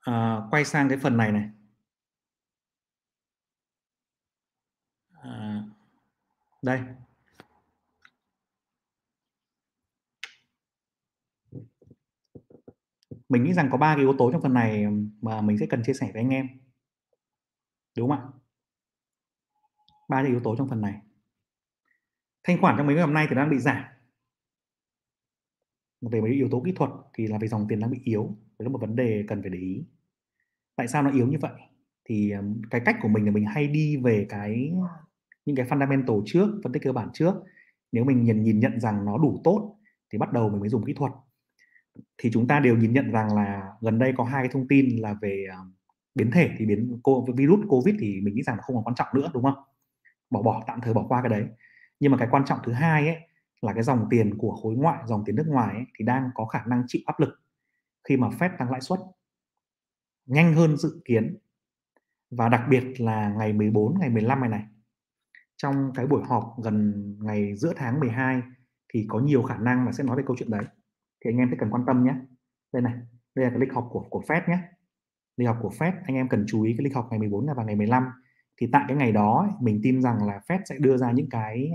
À, 0.00 0.40
quay 0.50 0.64
sang 0.64 0.88
cái 0.88 0.98
phần 0.98 1.16
này 1.16 1.32
này 1.32 1.50
à, 5.24 5.64
đây. 6.64 6.80
Mình 13.28 13.44
nghĩ 13.44 13.52
rằng 13.52 13.68
có 13.72 13.78
ba 13.78 13.94
cái 13.94 14.04
yếu 14.04 14.14
tố 14.18 14.32
trong 14.32 14.42
phần 14.42 14.54
này 14.54 14.84
mà 15.20 15.40
mình 15.40 15.58
sẽ 15.58 15.66
cần 15.70 15.82
chia 15.86 15.92
sẻ 15.92 16.10
với 16.12 16.22
anh 16.22 16.30
em. 16.30 16.48
Đúng 17.96 18.10
không 18.10 18.18
ạ? 18.18 18.28
Ba 20.08 20.22
cái 20.22 20.30
yếu 20.30 20.40
tố 20.44 20.56
trong 20.58 20.68
phần 20.68 20.80
này. 20.80 21.00
Thanh 22.44 22.60
khoản 22.60 22.74
trong 22.76 22.86
mấy 22.86 22.94
ngày 22.94 23.04
hôm 23.04 23.14
nay 23.14 23.26
thì 23.30 23.36
đang 23.36 23.50
bị 23.50 23.58
giảm. 23.58 23.84
Về 26.00 26.20
mấy 26.20 26.32
yếu 26.32 26.48
tố 26.50 26.62
kỹ 26.64 26.72
thuật 26.76 26.90
thì 27.14 27.26
là 27.26 27.38
về 27.38 27.48
dòng 27.48 27.66
tiền 27.68 27.80
đang 27.80 27.90
bị 27.90 28.00
yếu. 28.04 28.22
Đấy 28.58 28.66
là 28.66 28.68
một 28.68 28.80
vấn 28.80 28.96
đề 28.96 29.24
cần 29.28 29.42
phải 29.42 29.50
để 29.50 29.58
ý. 29.58 29.84
Tại 30.76 30.88
sao 30.88 31.02
nó 31.02 31.10
yếu 31.10 31.26
như 31.26 31.38
vậy? 31.40 31.60
Thì 32.04 32.32
cái 32.70 32.80
cách 32.84 32.96
của 33.02 33.08
mình 33.08 33.24
là 33.24 33.30
mình 33.30 33.46
hay 33.46 33.68
đi 33.68 33.96
về 33.96 34.26
cái 34.28 34.72
những 35.46 35.56
cái 35.56 35.66
fundamental 35.66 36.22
trước 36.26 36.60
phân 36.62 36.72
tích 36.72 36.82
cơ 36.82 36.92
bản 36.92 37.08
trước. 37.12 37.34
Nếu 37.92 38.04
mình 38.04 38.22
nhìn 38.22 38.42
nhìn 38.42 38.60
nhận 38.60 38.80
rằng 38.80 39.04
nó 39.04 39.18
đủ 39.18 39.40
tốt 39.44 39.76
thì 40.12 40.18
bắt 40.18 40.32
đầu 40.32 40.48
mình 40.48 40.60
mới 40.60 40.68
dùng 40.68 40.84
kỹ 40.84 40.92
thuật. 40.92 41.12
Thì 42.18 42.30
chúng 42.32 42.48
ta 42.48 42.60
đều 42.60 42.76
nhìn 42.76 42.92
nhận 42.92 43.12
rằng 43.12 43.36
là 43.36 43.72
gần 43.80 43.98
đây 43.98 44.12
có 44.16 44.24
hai 44.24 44.42
cái 44.42 44.48
thông 44.52 44.68
tin 44.68 44.96
là 44.98 45.14
về 45.22 45.46
ờ, 45.50 45.56
biến 46.14 46.30
thể. 46.30 46.50
Thì 46.58 46.66
biến 46.66 47.00
virus 47.36 47.60
covid 47.68 47.94
thì 47.98 48.20
mình 48.20 48.34
nghĩ 48.34 48.42
rằng 48.42 48.56
nó 48.56 48.62
không 48.62 48.76
còn 48.76 48.84
quan 48.84 48.94
trọng 48.94 49.08
nữa 49.14 49.30
đúng 49.34 49.42
không? 49.42 49.54
Bỏ 50.30 50.42
bỏ 50.42 50.64
tạm 50.66 50.80
thời 50.82 50.94
bỏ 50.94 51.06
qua 51.08 51.22
cái 51.22 51.30
đấy. 51.30 51.44
Nhưng 52.00 52.12
mà 52.12 52.18
cái 52.18 52.28
quan 52.30 52.44
trọng 52.44 52.58
thứ 52.64 52.72
hai 52.72 53.06
ấy 53.08 53.16
là 53.62 53.72
cái 53.72 53.82
dòng 53.82 54.06
tiền 54.10 54.38
của 54.38 54.56
khối 54.62 54.74
ngoại 54.74 54.98
dòng 55.06 55.22
tiền 55.26 55.36
nước 55.36 55.46
ngoài 55.46 55.74
ấy, 55.74 55.84
thì 55.98 56.04
đang 56.04 56.30
có 56.34 56.44
khả 56.46 56.64
năng 56.66 56.84
chịu 56.86 57.02
áp 57.06 57.20
lực 57.20 57.40
khi 58.08 58.16
mà 58.16 58.28
Fed 58.28 58.50
tăng 58.58 58.70
lãi 58.70 58.80
suất 58.80 59.00
nhanh 60.26 60.54
hơn 60.54 60.76
dự 60.76 61.02
kiến. 61.04 61.38
Và 62.30 62.48
đặc 62.48 62.62
biệt 62.70 63.00
là 63.00 63.34
ngày 63.38 63.52
14 63.52 63.98
ngày 64.00 64.10
15 64.10 64.40
này 64.40 64.48
này 64.48 64.62
trong 65.64 65.92
cái 65.94 66.06
buổi 66.06 66.22
họp 66.24 66.54
gần 66.62 67.04
ngày 67.20 67.56
giữa 67.56 67.72
tháng 67.76 68.00
12 68.00 68.42
thì 68.94 69.06
có 69.08 69.20
nhiều 69.20 69.42
khả 69.42 69.56
năng 69.56 69.86
là 69.86 69.92
sẽ 69.92 70.04
nói 70.04 70.16
về 70.16 70.22
câu 70.26 70.36
chuyện 70.38 70.50
đấy. 70.50 70.64
Thì 71.24 71.30
anh 71.30 71.36
em 71.36 71.48
sẽ 71.50 71.56
cần 71.60 71.70
quan 71.70 71.82
tâm 71.86 72.04
nhé. 72.04 72.14
Đây 72.72 72.82
này, 72.82 72.94
đây 73.34 73.44
là 73.44 73.50
cái 73.50 73.58
lịch 73.60 73.72
học 73.72 73.88
của 73.90 74.04
của 74.10 74.22
Fed 74.28 74.40
nhé. 74.48 74.58
Lịch 75.36 75.48
học 75.48 75.58
của 75.62 75.70
Fed, 75.78 75.92
anh 76.06 76.16
em 76.16 76.28
cần 76.28 76.44
chú 76.48 76.62
ý 76.62 76.74
cái 76.78 76.84
lịch 76.84 76.94
học 76.94 77.08
ngày 77.10 77.18
14 77.18 77.46
và 77.56 77.64
ngày 77.64 77.76
15 77.76 78.04
thì 78.56 78.68
tại 78.72 78.84
cái 78.88 78.96
ngày 78.96 79.12
đó 79.12 79.48
mình 79.60 79.80
tin 79.82 80.02
rằng 80.02 80.26
là 80.26 80.40
Fed 80.48 80.58
sẽ 80.64 80.74
đưa 80.78 80.96
ra 80.96 81.10
những 81.10 81.28
cái 81.30 81.72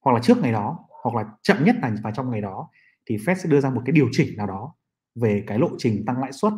hoặc 0.00 0.12
là 0.12 0.20
trước 0.20 0.38
ngày 0.42 0.52
đó, 0.52 0.78
hoặc 1.02 1.14
là 1.14 1.30
chậm 1.42 1.64
nhất 1.64 1.76
là 1.82 1.94
vào 2.02 2.12
trong 2.12 2.30
ngày 2.30 2.40
đó, 2.40 2.68
thì 3.06 3.16
Fed 3.16 3.34
sẽ 3.34 3.48
đưa 3.48 3.60
ra 3.60 3.70
một 3.70 3.82
cái 3.84 3.92
điều 3.92 4.08
chỉnh 4.12 4.36
nào 4.36 4.46
đó 4.46 4.74
về 5.14 5.44
cái 5.46 5.58
lộ 5.58 5.68
trình 5.78 6.04
tăng 6.06 6.20
lãi 6.20 6.32
suất. 6.32 6.52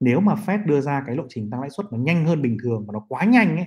Nếu 0.00 0.20
mà 0.20 0.34
Fed 0.34 0.66
đưa 0.66 0.80
ra 0.80 1.02
cái 1.06 1.16
lộ 1.16 1.24
trình 1.28 1.50
tăng 1.50 1.60
lãi 1.60 1.70
suất 1.70 1.86
nó 1.92 1.98
nhanh 1.98 2.26
hơn 2.26 2.42
bình 2.42 2.56
thường 2.62 2.84
và 2.86 2.92
nó 2.92 3.06
quá 3.08 3.24
nhanh 3.24 3.56
ấy, 3.56 3.66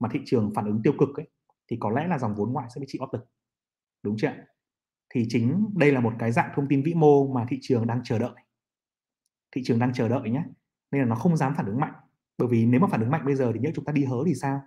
mà 0.00 0.08
thị 0.12 0.20
trường 0.24 0.52
phản 0.54 0.66
ứng 0.66 0.80
tiêu 0.82 0.92
cực 0.98 1.08
ấy 1.16 1.26
thì 1.70 1.76
có 1.80 1.90
lẽ 1.90 2.06
là 2.06 2.18
dòng 2.18 2.34
vốn 2.34 2.52
ngoại 2.52 2.68
sẽ 2.74 2.80
bị 2.80 2.86
chịu 2.88 3.02
áp 3.02 3.12
lực. 3.12 3.28
Đúng 4.02 4.16
chưa 4.18 4.32
thì 5.14 5.26
chính 5.28 5.74
đây 5.76 5.92
là 5.92 6.00
một 6.00 6.12
cái 6.18 6.32
dạng 6.32 6.50
thông 6.54 6.68
tin 6.68 6.82
vĩ 6.82 6.94
mô 6.94 7.32
mà 7.32 7.46
thị 7.48 7.58
trường 7.62 7.86
đang 7.86 8.00
chờ 8.04 8.18
đợi. 8.18 8.34
Thị 9.52 9.62
trường 9.64 9.78
đang 9.78 9.92
chờ 9.92 10.08
đợi 10.08 10.30
nhé. 10.30 10.44
Nên 10.90 11.02
là 11.02 11.08
nó 11.08 11.14
không 11.14 11.36
dám 11.36 11.54
phản 11.56 11.66
ứng 11.66 11.80
mạnh. 11.80 11.94
Bởi 12.38 12.48
vì 12.48 12.66
nếu 12.66 12.80
mà 12.80 12.86
phản 12.90 13.00
ứng 13.00 13.10
mạnh 13.10 13.24
bây 13.24 13.34
giờ 13.34 13.52
thì 13.54 13.60
nhớ 13.60 13.70
chúng 13.74 13.84
ta 13.84 13.92
đi 13.92 14.04
hớ 14.04 14.16
thì 14.26 14.34
sao? 14.34 14.62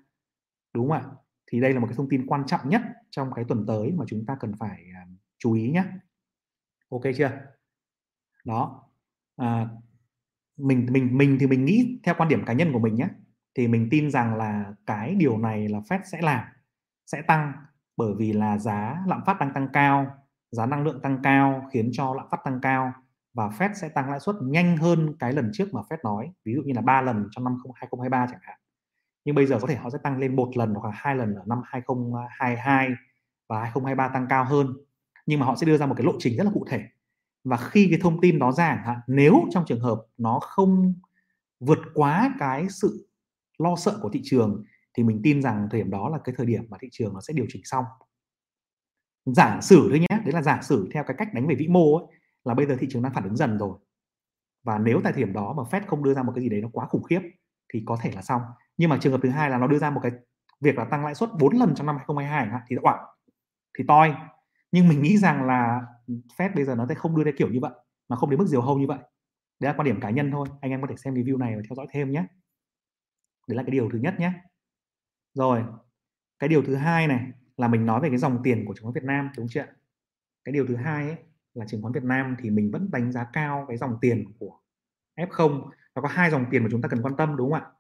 Đúng 0.74 0.90
không 0.90 0.98
ạ? 0.98 1.04
Thì 1.52 1.62
đây 1.62 1.74
là 1.74 1.80
một 1.80 1.88
cái 1.88 1.96
thông 1.98 2.10
tin 2.10 2.26
quan 2.28 2.46
trọng 2.48 2.70
nhất 2.70 2.82
trong 3.10 3.34
cái 3.36 3.46
tuần 3.48 3.66
tới 3.68 3.92
mà 3.92 4.06
chúng 4.08 4.26
ta 4.26 4.38
cần 4.40 4.54
phải 4.60 4.84
à, 4.96 5.08
chú 5.38 5.54
ý 5.54 5.72
nhé. 5.72 5.84
Ok 6.90 7.02
chưa? 7.18 7.32
Đó. 8.46 8.90
À, 9.36 9.70
mình 10.58 10.88
mình 10.92 11.18
mình 11.18 11.38
thì 11.40 11.48
mình 11.48 11.66
nghĩ 11.66 12.00
theo 12.04 12.16
quan 12.18 12.30
điểm 12.30 12.46
cá 12.46 12.54
nhân 12.54 12.74
của 12.74 12.80
mình 12.80 12.96
nhé 12.96 13.08
thì 13.56 13.68
mình 13.68 13.88
tin 13.92 14.12
rằng 14.12 14.36
là 14.36 14.74
cái 14.86 15.16
điều 15.16 15.38
này 15.38 15.70
là 15.70 15.80
Fed 15.80 16.00
sẽ 16.04 16.22
làm 16.22 16.46
sẽ 17.12 17.22
tăng 17.22 17.54
bởi 17.98 18.14
vì 18.18 18.34
là 18.34 18.58
giá 18.58 19.04
lạm 19.08 19.22
phát 19.26 19.40
đang 19.40 19.54
tăng 19.54 19.68
cao, 19.74 20.08
giá 20.52 20.66
năng 20.66 20.84
lượng 20.84 21.02
tăng 21.02 21.20
cao 21.24 21.68
khiến 21.72 21.90
cho 21.94 22.14
lạm 22.14 22.28
phát 22.32 22.40
tăng 22.44 22.60
cao 22.62 22.94
và 23.34 23.48
Fed 23.48 23.74
sẽ 23.74 23.90
tăng 23.90 24.10
lãi 24.10 24.20
suất 24.20 24.36
nhanh 24.42 24.78
hơn 24.78 25.16
cái 25.20 25.34
lần 25.34 25.50
trước 25.54 25.74
mà 25.74 25.82
Fed 25.90 25.98
nói, 26.04 26.32
ví 26.46 26.54
dụ 26.54 26.62
như 26.62 26.74
là 26.74 26.82
ba 26.82 27.02
lần 27.02 27.28
trong 27.32 27.44
năm 27.44 27.58
2023 27.76 28.28
chẳng 28.32 28.40
hạn. 28.42 28.60
Nhưng 29.26 29.36
bây 29.36 29.46
giờ 29.46 29.60
có 29.62 29.68
thể 29.68 29.76
họ 29.76 29.90
sẽ 29.90 29.98
tăng 30.04 30.18
lên 30.18 30.36
một 30.36 30.58
lần 30.58 30.74
hoặc 30.74 30.90
là 30.90 30.96
hai 30.96 31.16
lần 31.16 31.36
ở 31.36 31.44
năm 31.46 31.62
2022 31.66 32.90
và 33.48 33.60
2023 33.60 34.08
tăng 34.08 34.28
cao 34.30 34.46
hơn. 34.46 34.74
Nhưng 35.26 35.40
mà 35.40 35.46
họ 35.46 35.56
sẽ 35.56 35.66
đưa 35.66 35.78
ra 35.78 35.86
một 35.86 35.96
cái 35.98 36.06
lộ 36.06 36.14
trình 36.20 36.38
rất 36.38 36.44
là 36.44 36.52
cụ 36.54 36.66
thể. 36.70 36.84
Và 37.44 37.58
khi 37.58 37.88
cái 37.90 38.00
thông 38.02 38.22
tin 38.22 38.40
đó 38.40 38.52
ra 38.52 38.82
hạn, 38.86 39.00
nếu 39.08 39.44
trong 39.52 39.66
trường 39.66 39.80
hợp 39.80 40.02
nó 40.18 40.40
không 40.40 40.94
vượt 41.60 41.80
quá 41.94 42.36
cái 42.40 42.70
sự 42.70 43.10
lo 43.58 43.76
sợ 43.76 44.00
của 44.02 44.10
thị 44.10 44.22
trường 44.24 44.64
thì 45.00 45.04
mình 45.04 45.22
tin 45.24 45.42
rằng 45.42 45.68
thời 45.72 45.82
điểm 45.82 45.92
đó 45.92 46.10
là 46.10 46.18
cái 46.24 46.36
thời 46.38 46.46
điểm 46.46 46.64
mà 46.70 46.78
thị 46.82 46.88
trường 46.92 47.14
nó 47.14 47.22
sẽ 47.22 47.34
điều 47.34 47.46
chỉnh 47.50 47.62
xong. 47.66 47.86
Giả 49.26 49.60
sử 49.62 49.88
thôi 49.90 50.00
nhé 50.00 50.08
đấy 50.10 50.34
là 50.34 50.42
giả 50.42 50.60
sử 50.62 50.90
theo 50.94 51.04
cái 51.04 51.16
cách 51.20 51.34
đánh 51.34 51.48
về 51.48 51.56
vĩ 51.56 51.68
mô 51.68 51.98
ấy, 51.98 52.06
là 52.44 52.54
bây 52.54 52.66
giờ 52.66 52.78
thị 52.80 52.88
trường 52.90 53.02
đang 53.02 53.14
phản 53.14 53.24
ứng 53.24 53.36
dần 53.36 53.58
rồi. 53.58 53.80
Và 54.64 54.78
nếu 54.78 55.02
tại 55.04 55.14
thời 55.14 55.24
điểm 55.24 55.34
đó 55.34 55.54
mà 55.58 55.64
Fed 55.64 55.82
không 55.88 56.04
đưa 56.04 56.14
ra 56.14 56.24
một 56.24 56.32
cái 56.36 56.44
gì 56.44 56.50
đấy 56.50 56.62
nó 56.62 56.70
quá 56.74 56.86
khủng 56.86 57.04
khiếp 57.04 57.22
thì 57.74 57.84
có 57.86 57.98
thể 58.02 58.12
là 58.16 58.22
xong. 58.22 58.42
Nhưng 58.78 58.90
mà 58.90 58.98
trường 59.02 59.12
hợp 59.12 59.20
thứ 59.24 59.30
hai 59.30 59.50
là 59.50 59.58
nó 59.58 59.68
đưa 59.68 59.78
ra 59.78 59.90
một 59.90 60.00
cái 60.04 60.12
việc 60.62 60.78
là 60.78 60.86
tăng 60.86 61.06
lãi 61.06 61.16
suất 61.16 61.30
4 61.40 61.58
lần 61.58 61.76
trong 61.76 61.88
năm 61.88 61.96
2022 61.96 62.62
thì 62.68 62.76
oảng 62.82 63.06
thì 63.78 63.84
toi. 63.88 64.14
Nhưng 64.72 64.88
mình 64.88 65.02
nghĩ 65.02 65.18
rằng 65.18 65.46
là 65.46 65.82
Fed 66.38 66.56
bây 66.56 66.66
giờ 66.66 66.76
nó 66.76 66.86
sẽ 66.90 66.96
không 66.96 67.16
đưa 67.16 67.24
ra 67.24 67.32
kiểu 67.38 67.50
như 67.50 67.60
vậy 67.62 67.72
nó 68.10 68.16
không 68.16 68.30
đến 68.30 68.40
mức 68.40 68.48
diều 68.48 68.62
hâu 68.62 68.80
như 68.80 68.88
vậy. 68.88 69.00
Đấy 69.60 69.72
là 69.72 69.78
quan 69.78 69.86
điểm 69.86 70.00
cá 70.02 70.10
nhân 70.10 70.32
thôi 70.32 70.48
anh 70.62 70.72
em 70.72 70.82
có 70.82 70.88
thể 70.90 70.96
xem 70.98 71.14
review 71.14 71.38
này 71.38 71.56
và 71.56 71.62
theo 71.70 71.76
dõi 71.76 71.88
thêm 71.92 72.12
nhé. 72.12 72.26
Đấy 73.48 73.56
là 73.58 73.64
cái 73.64 73.72
điều 73.72 73.90
thứ 73.94 74.00
nhất 74.00 74.16
nhé 74.20 74.34
rồi 75.40 75.64
cái 76.40 76.48
điều 76.48 76.64
thứ 76.64 76.76
hai 76.76 77.08
này 77.08 77.32
là 77.58 77.68
mình 77.68 77.86
nói 77.86 78.02
về 78.02 78.10
cái 78.10 78.18
dòng 78.18 78.40
tiền 78.44 78.66
của 78.66 78.74
chứng 78.74 78.84
khoán 78.84 78.94
Việt 78.94 79.04
Nam 79.04 79.30
đúng 79.38 79.48
chưa 79.50 79.66
cái 80.44 80.54
điều 80.54 80.66
thứ 80.68 80.76
hai 80.76 81.08
ấy, 81.08 81.18
là 81.54 81.66
chứng 81.66 81.82
khoán 81.82 81.94
Việt 81.94 82.04
Nam 82.04 82.36
thì 82.40 82.50
mình 82.50 82.72
vẫn 82.72 82.92
đánh 82.92 83.12
giá 83.12 83.28
cao 83.34 83.66
cái 83.68 83.78
dòng 83.78 83.98
tiền 84.02 84.24
của 84.40 84.60
F0 85.16 85.70
và 85.94 86.02
có 86.02 86.08
hai 86.08 86.32
dòng 86.32 86.46
tiền 86.52 86.64
mà 86.64 86.70
chúng 86.72 86.82
ta 86.82 86.90
cần 86.90 87.02
quan 87.02 87.18
tâm 87.18 87.36
đúng 87.36 87.52
không 87.52 87.62
ạ? 87.62 87.72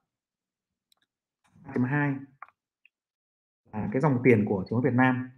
2 1.86 2.14
là 3.74 3.90
cái 3.92 4.02
dòng 4.02 4.20
tiền 4.24 4.46
của 4.46 4.66
chứng 4.70 4.82
khoán 4.82 4.94
Việt 4.94 4.98
Nam. 4.98 5.30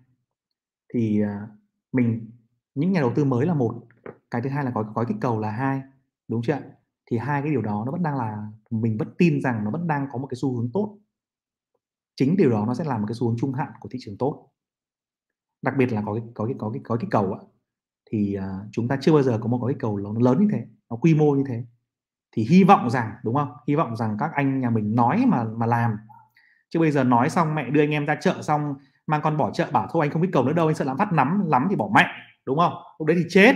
Thì 0.93 1.21
à, 1.21 1.47
mình 1.91 2.31
những 2.75 2.91
nhà 2.91 3.01
đầu 3.01 3.13
tư 3.15 3.25
mới 3.25 3.45
là 3.45 3.53
một 3.53 3.87
cái 4.31 4.41
thứ 4.41 4.49
hai 4.49 4.65
là 4.65 4.71
có 4.75 4.83
gói 4.95 5.05
kích 5.07 5.17
cầu 5.21 5.39
là 5.39 5.51
hai 5.51 5.81
đúng 6.27 6.41
chưa 6.41 6.59
thì 7.05 7.17
hai 7.17 7.41
cái 7.41 7.51
điều 7.51 7.61
đó 7.61 7.83
nó 7.85 7.91
vẫn 7.91 8.03
đang 8.03 8.17
là 8.17 8.47
mình 8.69 8.97
vẫn 8.97 9.07
tin 9.17 9.41
rằng 9.41 9.63
nó 9.63 9.71
vẫn 9.71 9.87
đang 9.87 10.07
có 10.11 10.17
một 10.17 10.27
cái 10.27 10.35
xu 10.35 10.55
hướng 10.55 10.69
tốt 10.73 10.97
chính 12.15 12.37
điều 12.37 12.49
đó 12.49 12.63
nó 12.67 12.73
sẽ 12.73 12.83
làm 12.83 13.01
một 13.01 13.07
cái 13.07 13.15
xu 13.15 13.27
hướng 13.27 13.37
trung 13.39 13.53
hạn 13.53 13.71
của 13.79 13.89
thị 13.91 13.99
trường 14.01 14.17
tốt. 14.17 14.47
Đặc 15.61 15.73
biệt 15.77 15.93
là 15.93 16.01
có 16.05 16.13
cái 16.13 16.23
có 16.33 16.45
cái 16.45 16.55
có 16.57 16.69
cái 16.73 16.81
có 16.83 16.95
cái 16.95 17.07
cầu 17.11 17.33
ạ 17.33 17.41
thì 18.11 18.37
uh, 18.37 18.67
chúng 18.71 18.87
ta 18.87 18.97
chưa 19.01 19.13
bao 19.13 19.23
giờ 19.23 19.39
có 19.41 19.47
một 19.47 19.65
cái 19.67 19.75
cầu 19.79 19.97
nó 19.97 20.13
lớn 20.19 20.39
như 20.39 20.47
thế 20.51 20.65
nó 20.89 20.95
quy 20.95 21.15
mô 21.15 21.35
như 21.35 21.43
thế. 21.47 21.63
Thì 22.31 22.43
hy 22.43 22.63
vọng 22.63 22.89
rằng 22.89 23.11
đúng 23.23 23.35
không? 23.35 23.51
Hy 23.67 23.75
vọng 23.75 23.95
rằng 23.95 24.17
các 24.19 24.31
anh 24.33 24.61
nhà 24.61 24.69
mình 24.69 24.95
nói 24.95 25.23
mà 25.27 25.43
mà 25.43 25.65
làm. 25.65 25.97
Chứ 26.69 26.79
bây 26.79 26.91
giờ 26.91 27.03
nói 27.03 27.29
xong 27.29 27.55
mẹ 27.55 27.69
đưa 27.69 27.81
anh 27.81 27.91
em 27.91 28.05
ra 28.05 28.15
chợ 28.21 28.41
xong 28.41 28.75
mang 29.07 29.21
con 29.23 29.37
bỏ 29.37 29.51
chợ 29.51 29.69
bảo 29.71 29.87
thôi 29.91 30.05
anh 30.05 30.11
không 30.11 30.21
biết 30.21 30.29
cầu 30.33 30.45
nữa 30.45 30.53
đâu 30.53 30.67
anh 30.67 30.75
sợ 30.75 30.85
lạm 30.85 30.97
phát 30.97 31.13
nắm 31.13 31.43
lắm 31.47 31.67
thì 31.69 31.75
bỏ 31.75 31.89
mẹ 31.95 32.05
đúng 32.45 32.57
không? 32.57 32.73
Lúc 32.99 33.07
đấy 33.07 33.17
thì 33.19 33.25
chết 33.29 33.55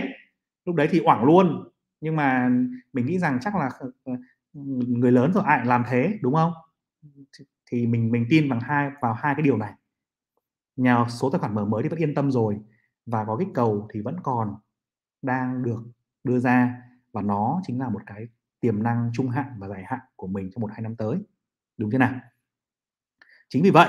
lúc 0.64 0.74
đấy 0.74 0.88
thì 0.90 1.00
oảng 1.00 1.24
luôn. 1.24 1.68
Nhưng 2.00 2.16
mà 2.16 2.50
mình 2.92 3.06
nghĩ 3.06 3.18
rằng 3.18 3.38
chắc 3.40 3.56
là 3.56 3.70
ờ, 3.78 3.90
ờ, 4.04 4.12
người 4.86 5.12
lớn 5.12 5.32
rồi 5.32 5.44
ai 5.46 5.66
làm 5.66 5.84
thế 5.88 6.18
đúng 6.22 6.34
không? 6.34 6.52
Thì 7.70 7.86
mình 7.86 8.10
mình 8.12 8.26
tin 8.30 8.48
bằng 8.48 8.60
hai 8.60 8.90
vào 9.00 9.14
hai 9.14 9.34
cái 9.34 9.42
điều 9.42 9.56
này. 9.56 9.72
Nhà 10.76 11.04
số 11.08 11.30
tài 11.30 11.38
khoản 11.38 11.54
mở 11.54 11.64
mới 11.64 11.82
thì 11.82 11.88
vẫn 11.88 11.98
yên 11.98 12.14
tâm 12.14 12.30
rồi 12.30 12.58
và 13.06 13.24
có 13.24 13.36
kích 13.36 13.48
cầu 13.54 13.88
thì 13.94 14.00
vẫn 14.00 14.16
còn 14.22 14.54
đang 15.22 15.62
được 15.62 15.82
đưa 16.24 16.38
ra 16.38 16.82
và 17.12 17.22
nó 17.22 17.60
chính 17.66 17.80
là 17.80 17.88
một 17.88 18.02
cái 18.06 18.28
tiềm 18.60 18.82
năng 18.82 19.10
trung 19.12 19.28
hạn 19.28 19.46
và 19.58 19.68
dài 19.68 19.84
hạn 19.86 20.00
của 20.16 20.26
mình 20.26 20.50
trong 20.54 20.62
một 20.62 20.70
hai 20.72 20.80
năm 20.82 20.96
tới. 20.96 21.18
Đúng 21.78 21.90
thế 21.90 21.98
nào? 21.98 22.20
Chính 23.48 23.62
vì 23.62 23.70
vậy 23.70 23.88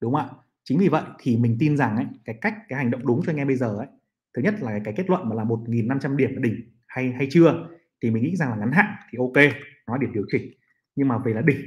đúng 0.00 0.14
không 0.14 0.22
ạ? 0.22 0.30
Chính 0.64 0.78
vì 0.78 0.88
vậy 0.88 1.02
thì 1.18 1.36
mình 1.36 1.56
tin 1.60 1.76
rằng 1.76 1.96
ấy, 1.96 2.06
cái 2.24 2.38
cách 2.40 2.54
cái 2.68 2.78
hành 2.78 2.90
động 2.90 3.06
đúng 3.06 3.20
cho 3.26 3.32
anh 3.32 3.36
em 3.36 3.46
bây 3.46 3.56
giờ 3.56 3.76
ấy 3.76 3.86
thứ 4.34 4.42
nhất 4.42 4.54
là 4.60 4.78
cái 4.84 4.94
kết 4.96 5.10
luận 5.10 5.28
mà 5.28 5.36
là 5.36 5.44
1.500 5.44 6.16
điểm 6.16 6.30
là 6.34 6.40
đỉnh 6.42 6.54
hay 6.86 7.12
hay 7.12 7.28
chưa 7.30 7.68
thì 8.02 8.10
mình 8.10 8.22
nghĩ 8.22 8.36
rằng 8.36 8.50
là 8.50 8.56
ngắn 8.56 8.72
hạn 8.72 8.94
thì 9.10 9.18
ok 9.18 9.54
nó 9.86 9.94
là 9.94 9.98
điểm 10.00 10.12
điều 10.12 10.24
chỉnh. 10.32 10.52
Nhưng 10.96 11.08
mà 11.08 11.18
về 11.18 11.32
là 11.32 11.40
đỉnh 11.40 11.60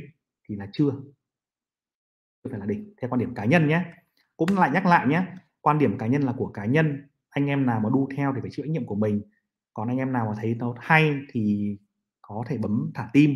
thì 0.49 0.55
là 0.55 0.67
chưa 0.73 0.91
phải 2.51 2.59
là 2.59 2.65
đỉnh 2.65 2.93
theo 3.01 3.09
quan 3.09 3.19
điểm 3.19 3.35
cá 3.35 3.45
nhân 3.45 3.67
nhé. 3.67 3.85
Cũng 4.37 4.57
lại 4.57 4.71
nhắc 4.71 4.85
lại 4.85 5.07
nhé, 5.07 5.25
quan 5.61 5.79
điểm 5.79 5.97
cá 5.97 6.07
nhân 6.07 6.21
là 6.21 6.33
của 6.37 6.47
cá 6.47 6.65
nhân, 6.65 7.07
anh 7.29 7.45
em 7.45 7.65
nào 7.65 7.79
mà 7.79 7.89
đu 7.89 8.09
theo 8.17 8.33
thì 8.35 8.41
phải 8.41 8.49
chịu 8.53 8.65
trách 8.65 8.71
nhiệm 8.71 8.85
của 8.85 8.95
mình. 8.95 9.21
Còn 9.73 9.87
anh 9.87 9.97
em 9.97 10.13
nào 10.13 10.25
mà 10.25 10.33
thấy 10.41 10.55
nó 10.55 10.75
hay 10.79 11.19
thì 11.31 11.77
có 12.21 12.43
thể 12.47 12.57
bấm 12.57 12.91
thả 12.93 13.09
tim, 13.13 13.31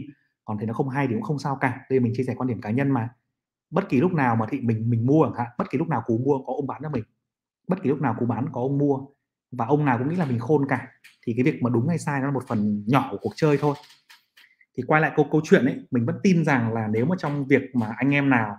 còn 0.46 0.58
thấy 0.58 0.67
nó 0.67 0.74
không 0.74 0.89
hay 0.89 1.08
thì 1.08 1.13
cũng 1.13 1.24
không 1.24 1.39
sao 1.39 1.58
cả. 1.62 1.86
Đây 1.89 2.00
mình 2.00 2.13
chia 2.15 2.24
sẻ 2.24 2.36
quan 2.36 2.48
điểm 2.48 2.62
cá 2.62 2.72
nhân 2.72 2.91
mà. 2.91 3.10
Bất 3.70 3.89
kỳ 3.89 4.00
lúc 4.00 4.13
nào 4.13 4.36
mà 4.36 4.46
thị 4.50 4.60
mình 4.62 4.89
mình 4.89 5.06
mua 5.06 5.24
chẳng 5.24 5.34
hạn, 5.38 5.48
bất 5.58 5.70
kỳ 5.70 5.78
lúc 5.78 5.88
nào 5.88 6.04
cú 6.06 6.17
mua 6.17 6.38
có 6.38 6.54
ông 6.54 6.67
bán 6.67 6.82
cho 6.84 6.89
mình, 6.89 7.04
bất 7.67 7.84
kỳ 7.84 7.89
lúc 7.89 8.02
nào 8.02 8.15
cú 8.20 8.26
bán 8.26 8.46
có 8.52 8.62
ông 8.62 8.78
mua, 8.78 9.00
và 9.52 9.65
ông 9.65 9.86
nào 9.86 9.98
cũng 9.98 10.10
nghĩ 10.10 10.15
là 10.15 10.26
mình 10.26 10.39
khôn 10.39 10.65
cả, 10.70 10.88
thì 11.26 11.34
cái 11.38 11.43
việc 11.43 11.63
mà 11.63 11.70
đúng 11.70 11.88
hay 11.88 11.98
sai 11.98 12.20
nó 12.20 12.26
là 12.26 12.32
một 12.32 12.43
phần 12.48 12.84
nhỏ 12.88 13.08
của 13.12 13.17
cuộc 13.22 13.34
chơi 13.36 13.58
thôi. 13.58 13.76
Thì 14.78 14.84
quay 14.88 15.02
lại 15.02 15.12
câu 15.15 15.28
câu 15.32 15.41
chuyện 15.43 15.65
ấy, 15.65 15.88
mình 15.91 16.06
vẫn 16.06 16.15
tin 16.24 16.46
rằng 16.46 16.74
là 16.74 16.88
nếu 16.88 17.06
mà 17.06 17.15
trong 17.20 17.48
việc 17.48 17.62
mà 17.76 17.93
anh 17.98 18.13
em 18.13 18.30
nào 18.30 18.58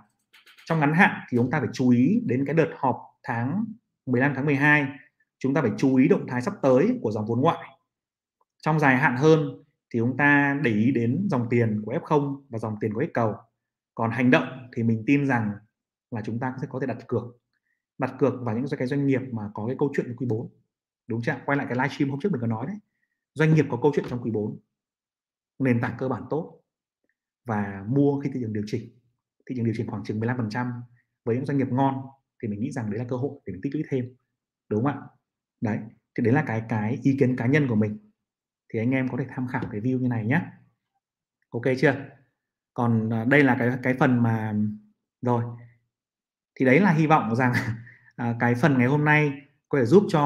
trong 0.69 0.79
ngắn 0.79 0.93
hạn 0.93 1.21
thì 1.29 1.37
chúng 1.37 1.51
ta 1.51 1.59
phải 1.59 1.69
chú 1.73 1.89
ý 1.89 2.21
đến 2.25 2.45
cái 2.45 2.55
đợt 2.55 2.69
họp 2.77 2.97
tháng 3.23 3.65
15 4.05 4.33
tháng 4.35 4.45
12 4.45 4.87
chúng 5.39 5.53
ta 5.53 5.61
phải 5.61 5.71
chú 5.77 5.95
ý 5.95 6.07
động 6.07 6.25
thái 6.27 6.41
sắp 6.41 6.53
tới 6.61 6.99
của 7.01 7.11
dòng 7.11 7.25
vốn 7.25 7.41
ngoại. 7.41 7.69
Trong 8.61 8.79
dài 8.79 8.97
hạn 8.97 9.17
hơn 9.17 9.63
thì 9.93 9.99
chúng 9.99 10.17
ta 10.17 10.59
để 10.63 10.71
ý 10.71 10.91
đến 10.91 11.27
dòng 11.31 11.47
tiền 11.49 11.81
của 11.85 11.93
F0 11.93 12.41
và 12.49 12.59
dòng 12.59 12.75
tiền 12.81 12.93
của 12.93 13.01
F 13.01 13.07
cầu. 13.13 13.35
Còn 13.95 14.11
hành 14.11 14.31
động 14.31 14.67
thì 14.75 14.83
mình 14.83 15.03
tin 15.07 15.27
rằng 15.27 15.51
là 16.11 16.21
chúng 16.25 16.39
ta 16.39 16.55
sẽ 16.61 16.67
có 16.69 16.79
thể 16.79 16.87
đặt 16.87 16.97
cược. 17.07 17.23
Đặt 17.97 18.13
cược 18.19 18.33
vào 18.41 18.57
những 18.57 18.65
cái 18.77 18.87
doanh 18.87 19.07
nghiệp 19.07 19.21
mà 19.31 19.43
có 19.53 19.67
cái 19.67 19.75
câu 19.79 19.91
chuyện 19.95 20.15
quý 20.17 20.25
4 20.29 20.49
đúng 21.07 21.21
chưa 21.21 21.35
quay 21.45 21.57
lại 21.57 21.67
cái 21.69 21.77
livestream 21.77 22.09
hôm 22.09 22.19
trước 22.19 22.31
mình 22.31 22.41
có 22.41 22.47
nói 22.47 22.65
đấy. 22.67 22.75
Doanh 23.33 23.53
nghiệp 23.53 23.65
có 23.69 23.79
câu 23.81 23.91
chuyện 23.95 24.05
trong 24.09 24.21
quý 24.21 24.31
4 24.31 24.59
nền 25.59 25.81
tảng 25.81 25.95
cơ 25.97 26.07
bản 26.07 26.23
tốt. 26.29 26.61
Và 27.45 27.85
mua 27.87 28.19
khi 28.19 28.29
thị 28.33 28.39
trường 28.41 28.53
điều 28.53 28.63
chỉnh 28.67 28.98
thị 29.49 29.55
trường 29.55 29.65
điều 29.65 29.73
chỉnh 29.77 29.87
khoảng 29.87 30.03
chừng 30.03 30.19
15% 30.19 30.71
với 31.25 31.35
những 31.35 31.45
doanh 31.45 31.57
nghiệp 31.57 31.67
ngon 31.71 32.01
thì 32.41 32.47
mình 32.47 32.59
nghĩ 32.59 32.71
rằng 32.71 32.91
đấy 32.91 32.99
là 32.99 33.05
cơ 33.09 33.15
hội 33.15 33.39
để 33.45 33.53
mình 33.53 33.61
tích 33.61 33.75
lũy 33.75 33.83
thêm 33.89 34.05
đúng 34.69 34.83
không 34.83 34.93
ạ? 34.93 35.07
Đấy 35.61 35.77
thì 36.17 36.23
đấy 36.23 36.33
là 36.33 36.43
cái 36.47 36.63
cái 36.69 36.99
ý 37.03 37.15
kiến 37.19 37.35
cá 37.35 37.45
nhân 37.45 37.67
của 37.67 37.75
mình. 37.75 38.11
Thì 38.73 38.79
anh 38.79 38.91
em 38.91 39.09
có 39.09 39.17
thể 39.17 39.25
tham 39.29 39.47
khảo 39.47 39.63
cái 39.71 39.81
view 39.81 39.99
như 39.99 40.07
này 40.07 40.25
nhé 40.25 40.41
ok 41.49 41.63
chưa? 41.77 41.95
Còn 42.73 43.13
à, 43.13 43.25
đây 43.25 43.43
là 43.43 43.55
cái 43.59 43.69
cái 43.83 43.93
phần 43.99 44.23
mà 44.23 44.55
rồi. 45.21 45.43
Thì 46.55 46.65
đấy 46.65 46.79
là 46.79 46.91
hy 46.91 47.07
vọng 47.07 47.35
rằng 47.35 47.53
à, 48.15 48.35
cái 48.39 48.55
phần 48.55 48.77
ngày 48.77 48.87
hôm 48.87 49.05
nay 49.05 49.41
có 49.69 49.79
thể 49.79 49.85
giúp 49.85 50.03
cho 50.09 50.23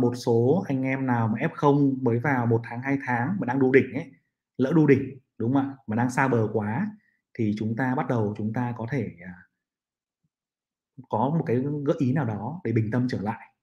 một 0.00 0.12
số 0.26 0.64
anh 0.68 0.82
em 0.82 1.06
nào 1.06 1.28
mà 1.28 1.48
F0 1.48 2.02
mới 2.02 2.18
vào 2.18 2.46
một 2.46 2.60
tháng 2.64 2.82
hai 2.82 2.98
tháng 3.06 3.36
mà 3.40 3.46
đang 3.46 3.58
đu 3.58 3.72
đỉnh 3.72 3.92
ấy 3.94 4.12
lỡ 4.56 4.72
đu 4.74 4.86
đỉnh 4.86 5.18
đúng 5.38 5.54
không 5.54 5.62
ạ? 5.62 5.76
Mà 5.86 5.96
đang 5.96 6.10
xa 6.10 6.28
bờ 6.28 6.48
quá 6.52 6.90
thì 7.38 7.54
chúng 7.58 7.76
ta 7.76 7.94
bắt 7.94 8.08
đầu 8.08 8.34
chúng 8.38 8.52
ta 8.52 8.74
có 8.78 8.86
thể 8.90 9.10
à, 9.24 9.34
có 11.08 11.34
một 11.38 11.44
cái 11.46 11.56
gợi 11.84 11.96
ý 11.98 12.12
nào 12.12 12.24
đó 12.24 12.60
để 12.64 12.72
bình 12.72 12.90
tâm 12.92 13.06
trở 13.08 13.20
lại 13.20 13.54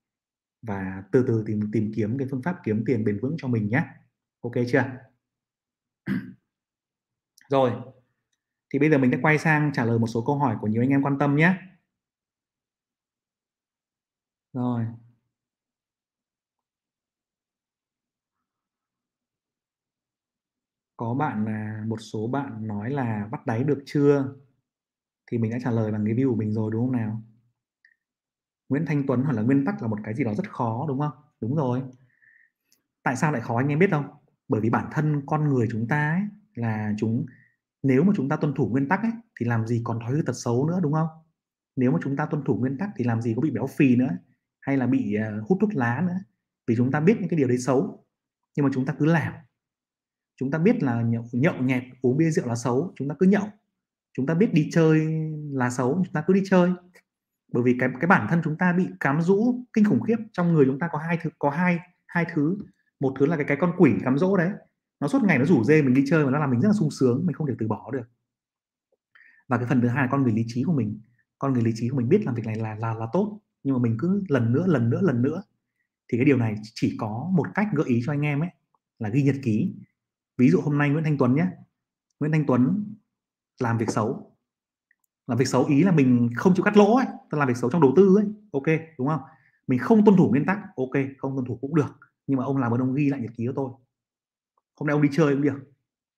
và 0.62 1.04
từ 1.12 1.26
từ 1.28 1.44
tìm 1.48 1.60
tìm 1.74 1.92
kiếm 1.96 2.18
cái 2.18 2.28
phương 2.32 2.42
pháp 2.42 2.56
kiếm 2.64 2.84
tiền 2.88 3.04
bền 3.04 3.20
vững 3.20 3.36
cho 3.38 3.48
mình 3.48 3.70
nhé. 3.70 3.84
Ok 4.42 4.54
chưa? 4.68 4.84
Rồi, 7.50 7.72
thì 8.74 8.80
bây 8.80 8.90
giờ 8.90 8.98
mình 8.98 9.12
sẽ 9.12 9.18
quay 9.22 9.38
sang 9.38 9.72
trả 9.74 9.86
lời 9.86 10.00
một 10.00 10.08
số 10.08 10.24
câu 10.26 10.38
hỏi 10.38 10.58
của 10.62 10.68
nhiều 10.68 10.84
anh 10.84 10.90
em 10.90 11.04
quan 11.04 11.20
tâm 11.20 11.36
nhé. 11.36 11.56
Rồi. 14.54 14.86
Có 21.02 21.14
bạn 21.14 21.46
là 21.46 21.84
một 21.88 21.98
số 22.02 22.28
bạn 22.28 22.68
nói 22.68 22.92
là 22.92 23.28
bắt 23.32 23.46
đáy 23.46 23.64
được 23.64 23.84
chưa? 23.86 24.34
Thì 25.32 25.38
mình 25.38 25.52
đã 25.52 25.58
trả 25.64 25.72
lời 25.72 25.92
bằng 25.92 26.06
cái 26.06 26.16
view 26.16 26.30
của 26.30 26.36
mình 26.36 26.54
rồi 26.54 26.72
đúng 26.72 26.86
không 26.86 26.92
nào? 26.92 27.22
Nguyễn 28.70 28.86
Thanh 28.86 29.04
Tuấn 29.08 29.24
hoặc 29.24 29.34
là 29.34 29.42
nguyên 29.42 29.66
tắc 29.66 29.82
là 29.82 29.88
một 29.88 29.98
cái 30.04 30.14
gì 30.14 30.24
đó 30.24 30.34
rất 30.34 30.50
khó 30.50 30.86
đúng 30.88 31.00
không? 31.00 31.12
Đúng 31.42 31.56
rồi. 31.56 31.82
Tại 33.04 33.16
sao 33.16 33.32
lại 33.32 33.42
khó 33.42 33.58
anh 33.58 33.68
em 33.68 33.80
biết 33.80 33.92
không? 33.92 34.06
Bởi 34.48 34.62
vì 34.62 34.70
bản 34.70 34.90
thân 34.92 35.22
con 35.26 35.50
người 35.50 35.68
chúng 35.72 35.88
ta 35.88 36.12
ấy, 36.12 36.22
là 36.56 36.94
chúng 36.98 37.26
nếu 37.84 38.04
mà 38.04 38.14
chúng 38.16 38.30
ta 38.30 38.36
tuân 38.36 38.54
thủ 38.54 38.70
nguyên 38.70 38.90
tắc 38.90 39.02
ấy, 39.02 39.12
thì 39.40 39.46
làm 39.46 39.68
gì 39.68 39.82
còn 39.84 40.00
thói 40.00 40.12
hư 40.12 40.22
tật 40.22 40.34
xấu 40.34 40.68
nữa 40.68 40.80
đúng 40.84 40.94
không? 40.94 41.08
Nếu 41.76 41.92
mà 41.92 42.00
chúng 42.04 42.16
ta 42.16 42.26
tuân 42.26 42.44
thủ 42.44 42.58
nguyên 42.58 42.78
tắc 42.78 42.90
thì 42.96 43.04
làm 43.04 43.22
gì 43.22 43.34
có 43.36 43.42
bị 43.42 43.52
béo 43.52 43.68
phì 43.68 43.96
nữa 43.96 44.18
hay 44.60 44.78
là 44.78 44.88
bị 44.88 45.14
ờ, 45.14 45.42
hút 45.48 45.58
thuốc 45.62 45.76
lá 45.76 46.04
nữa? 46.08 46.20
Vì 46.68 46.76
chúng 46.76 46.92
ta 46.92 47.00
biết 47.00 47.18
những 47.20 47.30
cái 47.30 47.38
điều 47.38 47.48
đấy 47.48 47.58
xấu 47.58 48.06
nhưng 48.58 48.66
mà 48.66 48.72
chúng 48.74 48.86
ta 48.86 48.96
cứ 49.00 49.06
làm 49.06 49.34
chúng 50.42 50.52
ta 50.52 50.58
biết 50.58 50.84
là 50.84 51.02
nhậu, 51.02 51.26
nhậu 51.32 51.54
nhẹt 51.62 51.84
uống 52.02 52.18
bia 52.18 52.30
rượu 52.30 52.48
là 52.48 52.56
xấu 52.56 52.94
chúng 52.96 53.10
ta 53.10 53.16
cứ 53.20 53.26
nhậu. 53.26 53.48
Chúng 54.14 54.26
ta 54.26 54.34
biết 54.34 54.54
đi 54.54 54.70
chơi 54.72 55.00
là 55.52 55.70
xấu 55.70 55.94
chúng 56.06 56.14
ta 56.14 56.24
cứ 56.28 56.34
đi 56.34 56.42
chơi. 56.50 56.72
Bởi 57.54 57.64
vì 57.64 57.76
cái 57.80 57.90
cái 58.00 58.08
bản 58.08 58.28
thân 58.30 58.42
chúng 58.44 58.58
ta 58.58 58.74
bị 58.74 58.88
cám 59.00 59.22
dỗ 59.22 59.56
kinh 59.74 59.86
khủng 59.86 60.02
khiếp 60.02 60.16
trong 60.34 60.54
người 60.54 60.66
chúng 60.66 60.80
ta 60.80 60.90
có 60.92 60.98
hai 60.98 61.18
thứ 61.22 61.30
có 61.40 61.50
hai 61.50 61.80
hai 62.08 62.26
thứ. 62.34 62.58
Một 63.00 63.14
thứ 63.20 63.26
là 63.26 63.36
cái 63.36 63.46
cái 63.48 63.58
con 63.60 63.74
quỷ 63.78 63.92
cám 64.04 64.18
dỗ 64.18 64.38
đấy. 64.38 64.50
Nó 65.00 65.08
suốt 65.08 65.24
ngày 65.24 65.38
nó 65.38 65.46
rủ 65.46 65.64
dê 65.64 65.82
mình 65.82 65.94
đi 65.94 66.04
chơi 66.08 66.26
mà 66.26 66.32
nó 66.32 66.40
làm 66.40 66.52
mình 66.52 66.62
rất 66.62 66.68
là 66.68 66.74
sung 66.74 66.92
sướng 66.92 67.26
mình 67.26 67.36
không 67.36 67.48
thể 67.48 67.54
từ 67.60 67.68
bỏ 67.68 67.92
được. 67.92 68.10
Và 69.48 69.58
cái 69.58 69.66
phần 69.68 69.82
thứ 69.82 69.88
hai 69.88 70.04
là 70.04 70.10
con 70.12 70.24
người 70.24 70.34
lý 70.34 70.44
trí 70.48 70.64
của 70.64 70.74
mình. 70.74 71.02
Con 71.40 71.54
người 71.54 71.64
lý 71.64 71.72
trí 71.76 71.90
của 71.90 71.98
mình 71.98 72.10
biết 72.10 72.26
làm 72.26 72.36
việc 72.36 72.46
này 72.46 72.56
là 72.56 72.76
là 72.76 72.94
là 72.94 73.08
tốt 73.14 73.40
nhưng 73.64 73.74
mà 73.74 73.80
mình 73.80 73.96
cứ 74.00 74.24
lần 74.28 74.54
nữa 74.54 74.66
lần 74.68 74.90
nữa 74.90 75.00
lần 75.02 75.22
nữa. 75.22 75.44
Thì 76.12 76.18
cái 76.18 76.26
điều 76.26 76.38
này 76.38 76.56
chỉ 76.76 76.96
có 77.00 77.32
một 77.34 77.48
cách 77.56 77.68
gợi 77.74 77.88
ý 77.88 78.02
cho 78.06 78.14
anh 78.14 78.22
em 78.22 78.44
ấy 78.44 78.50
là 79.00 79.10
ghi 79.10 79.24
nhật 79.24 79.36
ký 79.44 79.74
ví 80.38 80.50
dụ 80.50 80.62
hôm 80.62 80.78
nay 80.78 80.90
Nguyễn 80.90 81.04
Thanh 81.04 81.18
Tuấn 81.18 81.36
nhé. 81.36 81.48
Nguyễn 82.20 82.32
Thanh 82.32 82.46
Tuấn 82.48 82.86
làm 83.60 83.78
việc 83.78 83.90
xấu. 83.90 84.38
Làm 85.28 85.38
việc 85.38 85.48
xấu 85.48 85.66
ý 85.66 85.84
là 85.84 85.92
mình 85.92 86.30
không 86.36 86.54
chịu 86.56 86.64
cắt 86.64 86.78
lỗ 86.78 86.96
ấy, 86.96 87.06
tức 87.32 87.38
làm 87.38 87.48
việc 87.48 87.58
xấu 87.58 87.70
trong 87.70 87.82
đầu 87.82 87.94
tư 87.96 88.16
ấy. 88.16 88.26
Ok, 88.52 88.68
đúng 88.98 89.08
không? 89.08 89.22
Mình 89.68 89.80
không 89.80 90.06
tuân 90.06 90.18
thủ 90.18 90.30
nguyên 90.30 90.46
tắc, 90.46 90.58
ok, 90.76 90.92
không 91.18 91.36
tuân 91.36 91.46
thủ 91.46 91.58
cũng 91.62 91.76
được. 91.76 92.00
Nhưng 92.28 92.38
mà 92.38 92.46
ông 92.46 92.58
làm 92.58 92.74
ơn 92.74 92.82
ông 92.82 92.94
ghi 92.94 93.10
lại 93.10 93.20
nhật 93.20 93.32
ký 93.36 93.48
của 93.48 93.54
tôi. 93.56 93.70
Hôm 94.80 94.88
nay 94.88 94.94
ông 94.94 95.02
đi 95.02 95.10
chơi 95.12 95.34
cũng 95.34 95.42
được, 95.42 95.72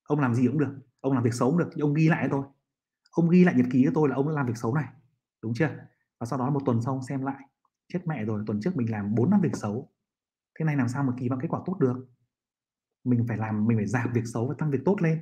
ông 0.03 0.19
làm 0.19 0.33
gì 0.33 0.47
cũng 0.47 0.57
được, 0.57 0.75
ông 0.99 1.13
làm 1.13 1.23
việc 1.23 1.33
xấu 1.33 1.49
cũng 1.49 1.59
được 1.59 1.69
ông 1.79 1.93
ghi 1.93 2.09
lại 2.09 2.27
cho 2.27 2.29
tôi. 2.31 2.43
Ông 3.11 3.29
ghi 3.29 3.43
lại 3.43 3.55
nhật 3.55 3.65
ký 3.71 3.85
của 3.85 3.91
tôi 3.93 4.09
là 4.09 4.15
ông 4.15 4.27
đã 4.27 4.33
làm 4.33 4.45
việc 4.45 4.57
xấu 4.57 4.73
này, 4.73 4.85
đúng 5.41 5.53
chưa? 5.53 5.69
Và 6.19 6.25
sau 6.25 6.39
đó 6.39 6.49
một 6.49 6.59
tuần 6.65 6.81
sau 6.81 7.01
xem 7.09 7.21
lại. 7.21 7.43
Chết 7.87 7.99
mẹ 8.05 8.25
rồi, 8.25 8.43
tuần 8.47 8.59
trước 8.61 8.75
mình 8.75 8.91
làm 8.91 9.15
bốn 9.15 9.29
năm 9.29 9.41
việc 9.41 9.55
xấu. 9.55 9.89
Thế 10.59 10.65
này 10.65 10.75
làm 10.75 10.89
sao 10.89 11.03
mà 11.03 11.13
kỳ 11.19 11.29
vọng 11.29 11.39
kết 11.41 11.47
quả 11.51 11.61
tốt 11.65 11.77
được? 11.79 12.07
Mình 13.03 13.25
phải 13.27 13.37
làm 13.37 13.67
mình 13.67 13.77
phải 13.77 13.87
giảm 13.87 14.13
việc 14.13 14.23
xấu 14.33 14.47
và 14.47 14.55
tăng 14.57 14.71
việc 14.71 14.79
tốt 14.85 14.97
lên. 15.01 15.19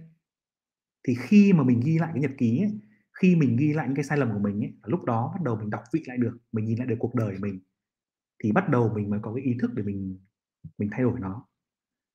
Thì 1.08 1.16
khi 1.16 1.54
mà 1.54 1.64
mình 1.64 1.82
ghi 1.86 1.98
lại 2.00 2.10
cái 2.14 2.22
nhật 2.22 2.32
ký 2.38 2.60
ấy, 2.60 2.80
khi 3.22 3.36
mình 3.36 3.58
ghi 3.58 3.74
lại 3.74 3.88
những 3.88 3.96
cái 3.96 4.06
sai 4.06 4.18
lầm 4.18 4.32
của 4.34 4.40
mình 4.40 4.60
ấy, 4.64 4.74
lúc 4.84 5.04
đó 5.04 5.32
bắt 5.36 5.44
đầu 5.44 5.56
mình 5.56 5.70
đọc 5.70 5.84
vị 5.94 6.04
lại 6.06 6.18
được 6.18 6.38
mình 6.52 6.66
nhìn 6.66 6.78
lại 6.78 6.88
được 6.88 6.96
cuộc 7.00 7.16
đời 7.16 7.38
mình 7.40 7.60
thì 8.44 8.52
bắt 8.52 8.70
đầu 8.70 8.92
mình 8.96 9.10
mới 9.10 9.20
có 9.24 9.34
cái 9.34 9.44
ý 9.44 9.58
thức 9.62 9.72
để 9.76 9.84
mình 9.84 10.20
mình 10.78 10.90
thay 10.92 11.02
đổi 11.02 11.20
nó. 11.20 11.48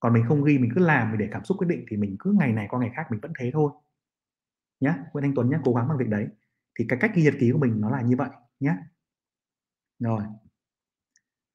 Còn 0.00 0.12
mình 0.14 0.24
không 0.28 0.44
ghi 0.44 0.58
mình 0.58 0.70
cứ 0.74 0.80
làm 0.86 1.10
mình 1.10 1.18
để 1.20 1.28
cảm 1.32 1.44
xúc 1.44 1.58
quyết 1.58 1.68
định 1.68 1.84
thì 1.90 1.96
mình 1.96 2.16
cứ 2.18 2.32
ngày 2.38 2.52
này 2.52 2.66
qua 2.70 2.80
ngày 2.80 2.90
khác 2.96 3.06
mình 3.10 3.20
vẫn 3.20 3.32
thế 3.38 3.50
thôi. 3.54 3.72
Nhá 4.80 5.04
Nguyễn 5.12 5.24
anh 5.24 5.32
Tuấn 5.36 5.50
nhé 5.50 5.58
cố 5.64 5.74
gắng 5.74 5.88
bằng 5.88 5.98
việc 5.98 6.08
đấy. 6.08 6.28
Thì 6.78 6.84
cái 6.88 6.98
cách 7.02 7.12
ghi 7.14 7.22
nhật 7.22 7.34
ký 7.40 7.50
của 7.52 7.58
mình 7.58 7.80
nó 7.80 7.90
là 7.90 8.02
như 8.02 8.16
vậy 8.16 8.30
nhé 8.60 8.76
rồi 9.98 10.22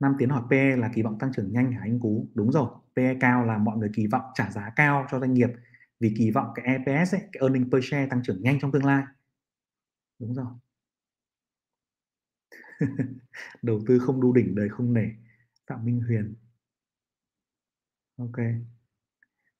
năm 0.01 0.15
tiến 0.19 0.29
hỏi 0.29 0.43
PE 0.49 0.75
là 0.75 0.91
kỳ 0.95 1.01
vọng 1.01 1.19
tăng 1.19 1.31
trưởng 1.33 1.51
nhanh 1.53 1.71
hả 1.71 1.79
anh 1.81 1.99
Cú? 1.99 2.27
Đúng 2.33 2.51
rồi 2.51 2.69
PE 2.95 3.15
cao 3.19 3.45
là 3.45 3.57
mọi 3.57 3.77
người 3.77 3.89
kỳ 3.95 4.07
vọng 4.07 4.21
trả 4.33 4.51
giá 4.51 4.71
cao 4.75 5.07
cho 5.11 5.19
doanh 5.19 5.33
nghiệp. 5.33 5.49
Vì 5.99 6.15
kỳ 6.17 6.31
vọng 6.31 6.47
cái 6.55 6.65
EPS 6.65 7.15
ấy, 7.15 7.21
cái 7.21 7.41
earning 7.41 7.71
per 7.71 7.83
share 7.85 8.07
tăng 8.09 8.23
trưởng 8.23 8.41
nhanh 8.41 8.59
trong 8.61 8.71
tương 8.71 8.85
lai. 8.85 9.03
Đúng 10.19 10.33
rồi. 10.33 10.45
Đầu 13.61 13.81
tư 13.87 13.99
không 13.99 14.21
đu 14.21 14.33
đỉnh 14.33 14.55
đời 14.55 14.69
không 14.69 14.93
nể. 14.93 15.05
Phạm 15.67 15.85
minh 15.85 16.01
huyền. 16.01 16.35
Ok. 18.17 18.37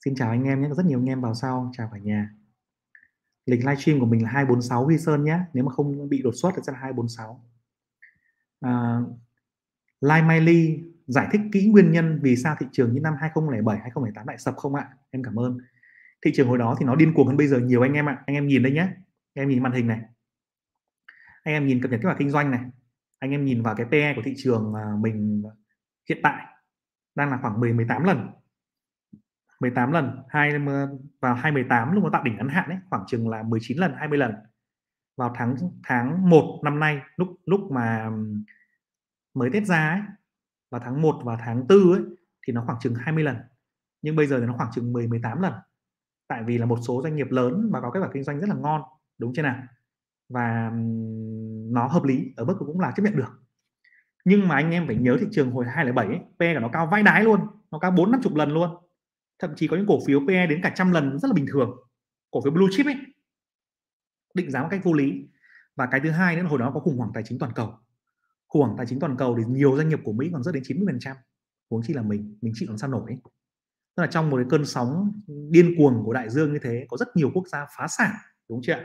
Xin 0.06 0.16
chào 0.16 0.30
anh 0.30 0.44
em 0.44 0.62
nhé 0.62 0.68
có 0.70 0.76
rất 0.76 0.86
nhiều 0.86 1.00
anh 1.00 1.10
em 1.10 1.22
vào 1.22 1.36
sau. 1.36 1.72
Chào 1.78 1.90
cả 1.94 2.00
nhà. 2.00 2.36
Lịch 3.46 3.60
livestream 3.60 4.00
của 4.00 4.06
mình 4.06 4.24
là 4.24 4.30
246 4.30 4.86
Huy 4.86 4.98
Sơn 4.98 5.24
nhé. 5.24 5.40
Nếu 5.54 5.64
mà 5.64 5.72
không 5.72 6.10
bị 6.10 6.22
đột 6.22 6.34
xuất 6.36 6.52
thì 6.56 6.62
sẽ 6.68 6.74
là 6.74 6.80
246 6.80 7.44
à, 8.60 9.00
Lai 10.02 10.24
Mai 10.24 10.42
Ly 10.42 10.84
giải 11.08 11.28
thích 11.32 11.42
kỹ 11.52 11.70
nguyên 11.72 11.92
nhân 11.92 12.20
vì 12.24 12.36
sao 12.36 12.56
thị 12.60 12.66
trường 12.72 12.94
những 12.94 13.04
năm 13.04 13.14
2007 13.20 13.78
2008 13.78 14.28
lại 14.28 14.38
sập 14.38 14.56
không 14.56 14.76
ạ? 14.76 14.88
Em 15.10 15.24
cảm 15.24 15.40
ơn. 15.40 15.58
Thị 16.26 16.32
trường 16.36 16.48
hồi 16.48 16.58
đó 16.58 16.76
thì 16.80 16.86
nó 16.86 16.96
điên 16.96 17.14
cuồng 17.14 17.28
hơn 17.28 17.38
bây 17.38 17.48
giờ 17.48 17.60
nhiều 17.60 17.82
anh 17.82 17.94
em 17.94 18.10
ạ. 18.10 18.24
Anh 18.26 18.36
em 18.36 18.48
nhìn 18.48 18.64
đây 18.64 18.72
nhé. 18.72 18.88
Anh 19.34 19.44
em 19.44 19.50
nhìn 19.50 19.64
màn 19.64 19.72
hình 19.72 19.88
này. 19.88 20.02
Anh 21.44 21.54
em 21.54 21.68
nhìn 21.68 21.82
cập 21.82 21.92
nhật 21.92 22.00
kết 22.04 22.10
quả 22.10 22.16
kinh 22.20 22.30
doanh 22.30 22.52
này. 22.52 22.62
Anh 23.20 23.32
em 23.32 23.46
nhìn 23.46 23.64
vào 23.64 23.76
cái 23.76 23.86
PE 23.92 24.14
của 24.16 24.22
thị 24.26 24.34
trường 24.38 24.74
à, 24.74 24.86
mình 25.00 25.44
hiện 26.10 26.20
tại 26.24 26.46
đang 27.16 27.30
là 27.30 27.40
khoảng 27.42 27.60
10 27.60 27.74
18 27.74 28.04
lần. 28.04 28.30
18 29.60 29.92
lần, 29.92 30.24
hai 30.30 30.52
vào 31.20 31.36
2018 31.36 31.92
lúc 31.92 32.04
nó 32.04 32.10
tạo 32.14 32.24
đỉnh 32.24 32.38
ngắn 32.38 32.50
hạn 32.50 32.70
ấy, 32.70 32.78
khoảng 32.90 33.04
chừng 33.08 33.30
là 33.30 33.44
19 33.44 33.78
lần 33.78 33.94
20 33.98 34.18
lần. 34.18 34.34
Vào 35.18 35.34
tháng 35.36 35.56
tháng 35.84 36.30
1 36.30 36.62
năm 36.64 36.80
nay, 36.80 37.00
lúc 37.16 37.28
lúc 37.46 37.72
mà 37.72 38.10
mới 39.34 39.50
Tết 39.54 39.65
ra 39.65 39.89
ấy 39.89 40.02
vào 40.72 40.82
tháng 40.84 41.02
1 41.02 41.22
và 41.24 41.38
tháng 41.46 41.67
4 41.67 41.91
ấy 41.91 42.02
thì 42.48 42.54
nó 42.54 42.63
khoảng 42.65 42.78
chừng 42.82 42.96
20 42.96 43.24
lần. 43.24 43.38
Nhưng 44.02 44.15
bây 44.15 44.28
giờ 44.28 44.39
thì 44.39 44.46
nó 44.46 44.54
khoảng 44.58 44.72
chừng 44.76 44.94
10 44.94 45.08
18 45.08 45.41
lần. 45.41 45.54
Tại 46.28 46.44
vì 46.44 46.58
là 46.58 46.65
một 46.65 46.80
số 46.88 47.02
doanh 47.04 47.15
nghiệp 47.15 47.28
lớn 47.32 47.70
mà 47.72 47.82
có 47.82 47.91
kết 47.91 48.00
quả 48.00 48.10
kinh 48.13 48.24
doanh 48.24 48.39
rất 48.39 48.50
là 48.50 48.56
ngon 48.56 48.82
đúng 49.17 49.34
chưa 49.36 49.41
nào? 49.41 49.63
Và 50.30 50.72
nó 51.72 51.88
hợp 51.88 52.04
lý 52.04 52.34
ở 52.36 52.46
mức 52.46 52.56
cũng 52.60 52.80
là 52.80 52.91
chấp 52.96 53.04
nhận 53.04 53.15
được. 53.15 53.41
Nhưng 54.26 54.48
mà 54.48 54.56
anh 54.56 54.72
em 54.72 54.88
phải 54.88 54.96
nhớ 54.96 55.17
thị 55.20 55.28
trường 55.32 55.52
hồi 55.52 55.65
2007 55.65 56.08
ấy, 56.08 56.20
PE 56.39 56.54
của 56.54 56.60
nó 56.60 56.70
cao 56.74 56.88
vãi 56.88 57.04
đái 57.04 57.24
luôn 57.24 57.39
nó 57.72 57.80
cao 57.80 57.91
bốn 57.91 58.12
năm 58.12 58.22
chục 58.24 58.36
lần 58.36 58.54
luôn. 58.54 58.70
Thậm 59.39 59.54
chí 59.56 59.67
có 59.67 59.78
những 59.78 59.88
cổ 59.88 60.00
phiếu 60.08 60.22
PE 60.28 60.48
đến 60.48 60.60
cả 60.63 60.72
trăm 60.76 60.91
lần 60.91 61.20
rất 61.20 61.28
là 61.28 61.34
bình 61.34 61.46
thường. 61.52 61.78
Cổ 62.32 62.41
phiếu 62.41 62.52
blue 62.52 62.67
chip 62.72 62.86
ấy. 62.86 62.96
Định 64.34 64.52
giá 64.52 64.62
một 64.62 64.67
cách 64.72 64.82
vô 64.84 64.94
lý. 64.94 65.28
Và 65.76 65.86
cái 65.91 66.00
thứ 66.00 66.12
hai 66.12 66.36
nữa 66.36 66.44
là 66.44 66.50
hồi 66.50 66.60
đó 66.60 66.72
có 66.74 66.80
khủng 66.80 66.98
hoảng 66.98 67.12
tài 67.13 67.24
chính 67.24 67.39
toàn 67.39 67.52
cầu 67.56 67.80
khủng 68.52 68.62
hoảng 68.62 68.78
tài 68.78 68.86
chính 68.86 69.00
toàn 69.00 69.18
cầu 69.18 69.38
thì 69.38 69.44
nhiều 69.48 69.78
doanh 69.78 69.90
nghiệp 69.90 70.00
của 70.04 70.14
Mỹ 70.14 70.30
còn 70.34 70.44
rất 70.44 70.52
đến 70.52 70.64
90 70.66 70.88
phần 70.88 71.00
trăm. 71.00 71.18
Huống 71.70 71.82
chi 71.84 71.94
là 71.94 72.02
mình 72.02 72.38
mình 72.42 72.54
chịu 72.56 72.70
làm 72.70 72.78
sao 72.78 72.90
nổi. 72.90 73.04
Ấy. 73.08 73.18
tức 73.96 74.02
là 74.04 74.08
trong 74.08 74.30
một 74.30 74.38
cái 74.38 74.46
cơn 74.50 74.66
sóng 74.66 75.22
điên 75.28 75.76
cuồng 75.78 76.04
của 76.06 76.14
đại 76.14 76.30
dương 76.30 76.54
như 76.54 76.60
thế, 76.64 76.86
có 76.90 76.98
rất 76.98 77.08
nhiều 77.16 77.32
quốc 77.34 77.47
gia 77.47 77.66
phá 77.78 77.88
sản, 77.88 78.12
đúng 78.49 78.60
chưa 78.64 78.76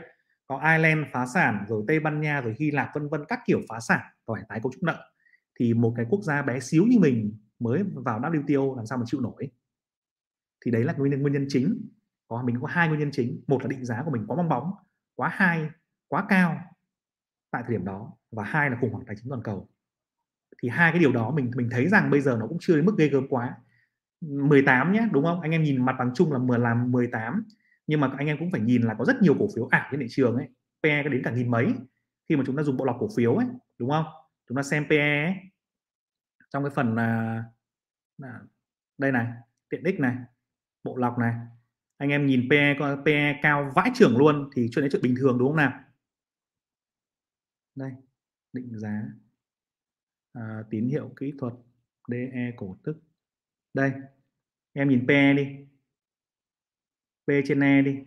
có 0.47 0.61
Ireland 0.71 1.05
phá 1.13 1.25
sản, 1.25 1.65
rồi 1.67 1.83
Tây 1.87 1.99
Ban 1.99 2.21
Nha, 2.21 2.41
rồi 2.41 2.55
Hy 2.59 2.71
Lạp, 2.71 2.89
vân 2.93 3.09
vân, 3.09 3.25
các 3.27 3.39
kiểu 3.45 3.61
phá 3.69 3.79
sản 3.79 4.01
và 4.25 4.33
phải 4.35 4.43
tái 4.49 4.59
cấu 4.63 4.71
trúc 4.71 4.83
nợ. 4.83 5.11
Thì 5.59 5.73
một 5.73 5.93
cái 5.95 6.05
quốc 6.09 6.23
gia 6.23 6.41
bé 6.41 6.59
xíu 6.59 6.85
như 6.85 6.99
mình 6.99 7.37
mới 7.59 7.83
vào 7.95 8.19
WTO 8.19 8.75
làm 8.75 8.85
sao 8.85 8.97
mà 8.97 9.03
chịu 9.07 9.21
nổi. 9.21 9.51
Thì 10.65 10.71
đấy 10.71 10.83
là 10.83 10.93
nguyên 10.93 11.11
nhân 11.11 11.21
nguyên 11.21 11.33
nhân 11.33 11.45
chính. 11.49 11.87
Có, 12.27 12.43
mình 12.43 12.57
có 12.61 12.67
hai 12.67 12.87
nguyên 12.87 12.99
nhân 12.99 13.09
chính. 13.11 13.43
Một 13.47 13.61
là 13.61 13.67
định 13.67 13.85
giá 13.85 14.01
của 14.05 14.11
mình 14.11 14.25
quá 14.27 14.37
bong 14.37 14.49
bóng, 14.49 14.71
quá 15.15 15.29
hai 15.33 15.69
quá 16.07 16.25
cao 16.29 16.57
tại 17.51 17.63
thời 17.67 17.77
điểm 17.77 17.85
đó 17.85 18.13
và 18.31 18.43
hai 18.43 18.69
là 18.69 18.77
khủng 18.81 18.91
hoảng 18.91 19.05
tài 19.05 19.15
chính 19.15 19.29
toàn 19.29 19.43
cầu. 19.43 19.69
Thì 20.61 20.69
hai 20.69 20.91
cái 20.91 20.99
điều 20.99 21.11
đó 21.11 21.31
mình 21.31 21.51
mình 21.55 21.69
thấy 21.71 21.87
rằng 21.87 22.09
bây 22.09 22.21
giờ 22.21 22.37
nó 22.39 22.47
cũng 22.47 22.57
chưa 22.61 22.75
đến 22.75 22.85
mức 22.85 22.95
ghê 22.97 23.07
gớm 23.07 23.27
quá. 23.27 23.57
18 24.21 24.93
nhé 24.93 25.07
đúng 25.11 25.23
không? 25.23 25.41
Anh 25.41 25.51
em 25.51 25.63
nhìn 25.63 25.85
mặt 25.85 25.95
bằng 25.99 26.11
chung 26.15 26.31
là 26.31 26.39
10 26.39 26.59
làm 26.59 26.91
18 26.91 27.43
nhưng 27.87 27.99
mà 27.99 28.11
anh 28.17 28.27
em 28.27 28.37
cũng 28.39 28.51
phải 28.51 28.61
nhìn 28.61 28.81
là 28.81 28.93
có 28.93 29.05
rất 29.05 29.21
nhiều 29.21 29.35
cổ 29.39 29.47
phiếu 29.55 29.67
ảo 29.71 29.87
trên 29.91 29.99
thị 29.99 30.05
trường 30.09 30.35
ấy. 30.35 30.47
PE 30.83 31.03
có 31.03 31.09
đến 31.09 31.21
cả 31.23 31.31
nghìn 31.31 31.51
mấy. 31.51 31.73
Khi 32.29 32.35
mà 32.35 32.43
chúng 32.45 32.57
ta 32.57 32.63
dùng 32.63 32.77
bộ 32.77 32.85
lọc 32.85 32.97
cổ 32.99 33.09
phiếu 33.15 33.35
ấy 33.35 33.47
đúng 33.77 33.89
không? 33.89 34.05
Chúng 34.49 34.55
ta 34.55 34.63
xem 34.63 34.85
PE 34.89 35.23
ấy, 35.23 35.35
trong 36.49 36.63
cái 36.63 36.71
phần 36.75 36.95
là 36.95 37.43
đây 38.97 39.11
này 39.11 39.27
tiện 39.69 39.83
ích 39.83 39.99
này 39.99 40.15
bộ 40.83 40.97
lọc 40.97 41.17
này. 41.17 41.33
Anh 41.97 42.09
em 42.09 42.25
nhìn 42.25 42.47
PE 42.49 42.75
PE 43.05 43.39
cao 43.41 43.71
vãi 43.75 43.91
trưởng 43.93 44.17
luôn 44.17 44.49
thì 44.55 44.69
chuyện 44.71 44.83
đấy 44.83 44.89
chuyện 44.91 45.01
bình 45.01 45.15
thường 45.19 45.37
đúng 45.37 45.47
không 45.47 45.57
nào? 45.57 45.79
Đây 47.77 47.91
định 48.53 48.79
giá 48.79 49.03
à, 50.33 50.63
tín 50.69 50.89
hiệu 50.89 51.13
kỹ 51.15 51.33
thuật 51.39 51.53
DE 52.07 52.51
cổ 52.55 52.77
tức. 52.83 52.97
Đây 53.73 53.91
em 54.73 54.89
nhìn 54.89 55.05
PE 55.07 55.33
đi. 55.33 55.67
P 57.25 57.29
trên 57.47 57.59
E 57.59 57.81
đi. 57.81 58.03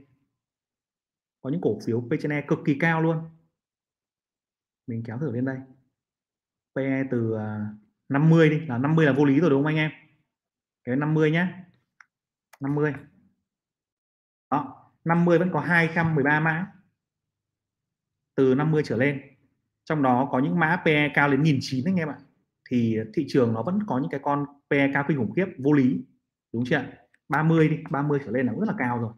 Có 1.40 1.50
những 1.50 1.60
cổ 1.60 1.78
phiếu 1.86 2.00
P 2.00 2.12
trên 2.20 2.32
E 2.32 2.44
cực 2.48 2.58
kỳ 2.66 2.76
cao 2.80 3.02
luôn. 3.02 3.30
Mình 4.86 5.02
kéo 5.06 5.18
thử 5.18 5.32
lên 5.32 5.44
đây. 5.44 5.58
PE 6.74 7.02
từ 7.10 7.34
à, 7.34 7.74
50 8.08 8.50
đi 8.50 8.66
là 8.66 8.78
50 8.78 9.06
là 9.06 9.12
vô 9.12 9.24
lý 9.24 9.40
rồi 9.40 9.50
đúng 9.50 9.62
không 9.62 9.66
anh 9.66 9.76
em? 9.76 9.90
Cái 10.84 10.96
50 10.96 11.30
nhá. 11.30 11.66
50 12.60 12.92
đó 14.50 14.90
50 15.04 15.38
vẫn 15.38 15.50
có 15.52 15.60
213 15.60 16.40
mã. 16.40 16.72
Từ 18.34 18.54
50 18.54 18.82
trở 18.84 18.96
lên 18.96 19.39
trong 19.84 20.02
đó 20.02 20.28
có 20.32 20.38
những 20.38 20.58
mã 20.58 20.82
PE 20.84 21.08
cao 21.14 21.30
đến 21.30 21.40
1009 21.40 21.84
anh 21.84 21.96
em 21.96 22.08
ạ. 22.08 22.18
Thì 22.70 22.98
thị 23.14 23.24
trường 23.28 23.52
nó 23.52 23.62
vẫn 23.62 23.78
có 23.86 23.98
những 23.98 24.10
cái 24.10 24.20
con 24.22 24.46
PE 24.70 24.90
cao 24.94 25.04
kinh 25.08 25.18
khủng 25.18 25.32
khiếp, 25.32 25.46
vô 25.58 25.72
lý. 25.72 26.04
Đúng 26.52 26.64
chưa 26.66 26.82
30 27.28 27.68
đi 27.68 27.76
30 27.90 28.18
trở 28.24 28.30
lên 28.30 28.46
là 28.46 28.52
rất 28.52 28.68
là 28.68 28.74
cao 28.78 28.98
rồi. 28.98 29.12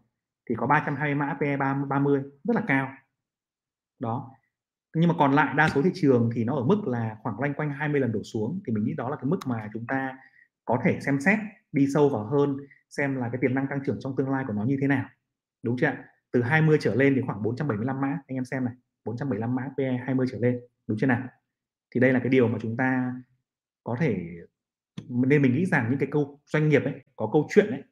Thì 0.49 0.55
có 0.59 0.67
320 0.67 1.15
mã 1.15 1.37
PE 1.41 1.57
30 1.89 2.23
rất 2.45 2.57
là 2.57 2.63
cao. 2.67 2.89
Đó. 3.99 4.31
Nhưng 4.95 5.09
mà 5.09 5.15
còn 5.19 5.33
lại 5.33 5.55
đa 5.57 5.69
số 5.69 5.83
thị 5.83 5.91
trường 5.95 6.31
thì 6.35 6.45
nó 6.45 6.55
ở 6.55 6.65
mức 6.65 6.87
là 6.87 7.17
khoảng 7.23 7.41
loanh 7.41 7.55
quanh 7.55 7.71
20 7.71 8.01
lần 8.01 8.13
đổ 8.13 8.23
xuống. 8.23 8.61
Thì 8.67 8.73
mình 8.73 8.85
nghĩ 8.85 8.95
đó 8.95 9.09
là 9.09 9.17
cái 9.17 9.25
mức 9.25 9.39
mà 9.47 9.71
chúng 9.73 9.87
ta 9.87 10.19
có 10.65 10.79
thể 10.85 11.01
xem 11.01 11.21
xét, 11.21 11.39
đi 11.73 11.87
sâu 11.95 12.09
vào 12.09 12.25
hơn, 12.25 12.57
xem 12.91 13.17
là 13.17 13.29
cái 13.29 13.39
tiềm 13.41 13.55
năng 13.55 13.67
tăng 13.71 13.81
trưởng 13.87 13.97
trong 14.01 14.17
tương 14.17 14.31
lai 14.31 14.45
của 14.47 14.53
nó 14.53 14.65
như 14.65 14.77
thế 14.81 14.87
nào. 14.87 15.09
Đúng 15.63 15.77
chưa 15.79 15.87
ạ? 15.87 16.05
Từ 16.33 16.43
20 16.43 16.79
trở 16.81 16.95
lên 16.95 17.15
thì 17.15 17.23
khoảng 17.27 17.43
475 17.43 18.01
mã, 18.01 18.09
anh 18.27 18.37
em 18.37 18.45
xem 18.45 18.65
này. 18.65 18.75
475 19.05 19.55
mã 19.55 19.63
PE 19.77 19.97
20 20.07 20.27
trở 20.31 20.39
lên, 20.39 20.61
đúng 20.87 20.99
chưa 20.99 21.07
nào? 21.07 21.29
Thì 21.91 22.01
đây 22.01 22.13
là 22.13 22.19
cái 22.19 22.29
điều 22.29 22.49
mà 22.49 22.59
chúng 22.63 22.77
ta 22.77 23.15
có 23.85 23.97
thể, 24.01 24.27
nên 25.09 25.43
mình 25.43 25.55
nghĩ 25.55 25.67
rằng 25.67 25.87
những 25.91 25.99
cái 25.99 26.09
câu 26.13 26.41
doanh 26.47 26.69
nghiệp 26.69 26.83
ấy, 26.85 26.95
có 27.17 27.31
câu 27.33 27.49
chuyện 27.51 27.67
ấy, 27.71 27.83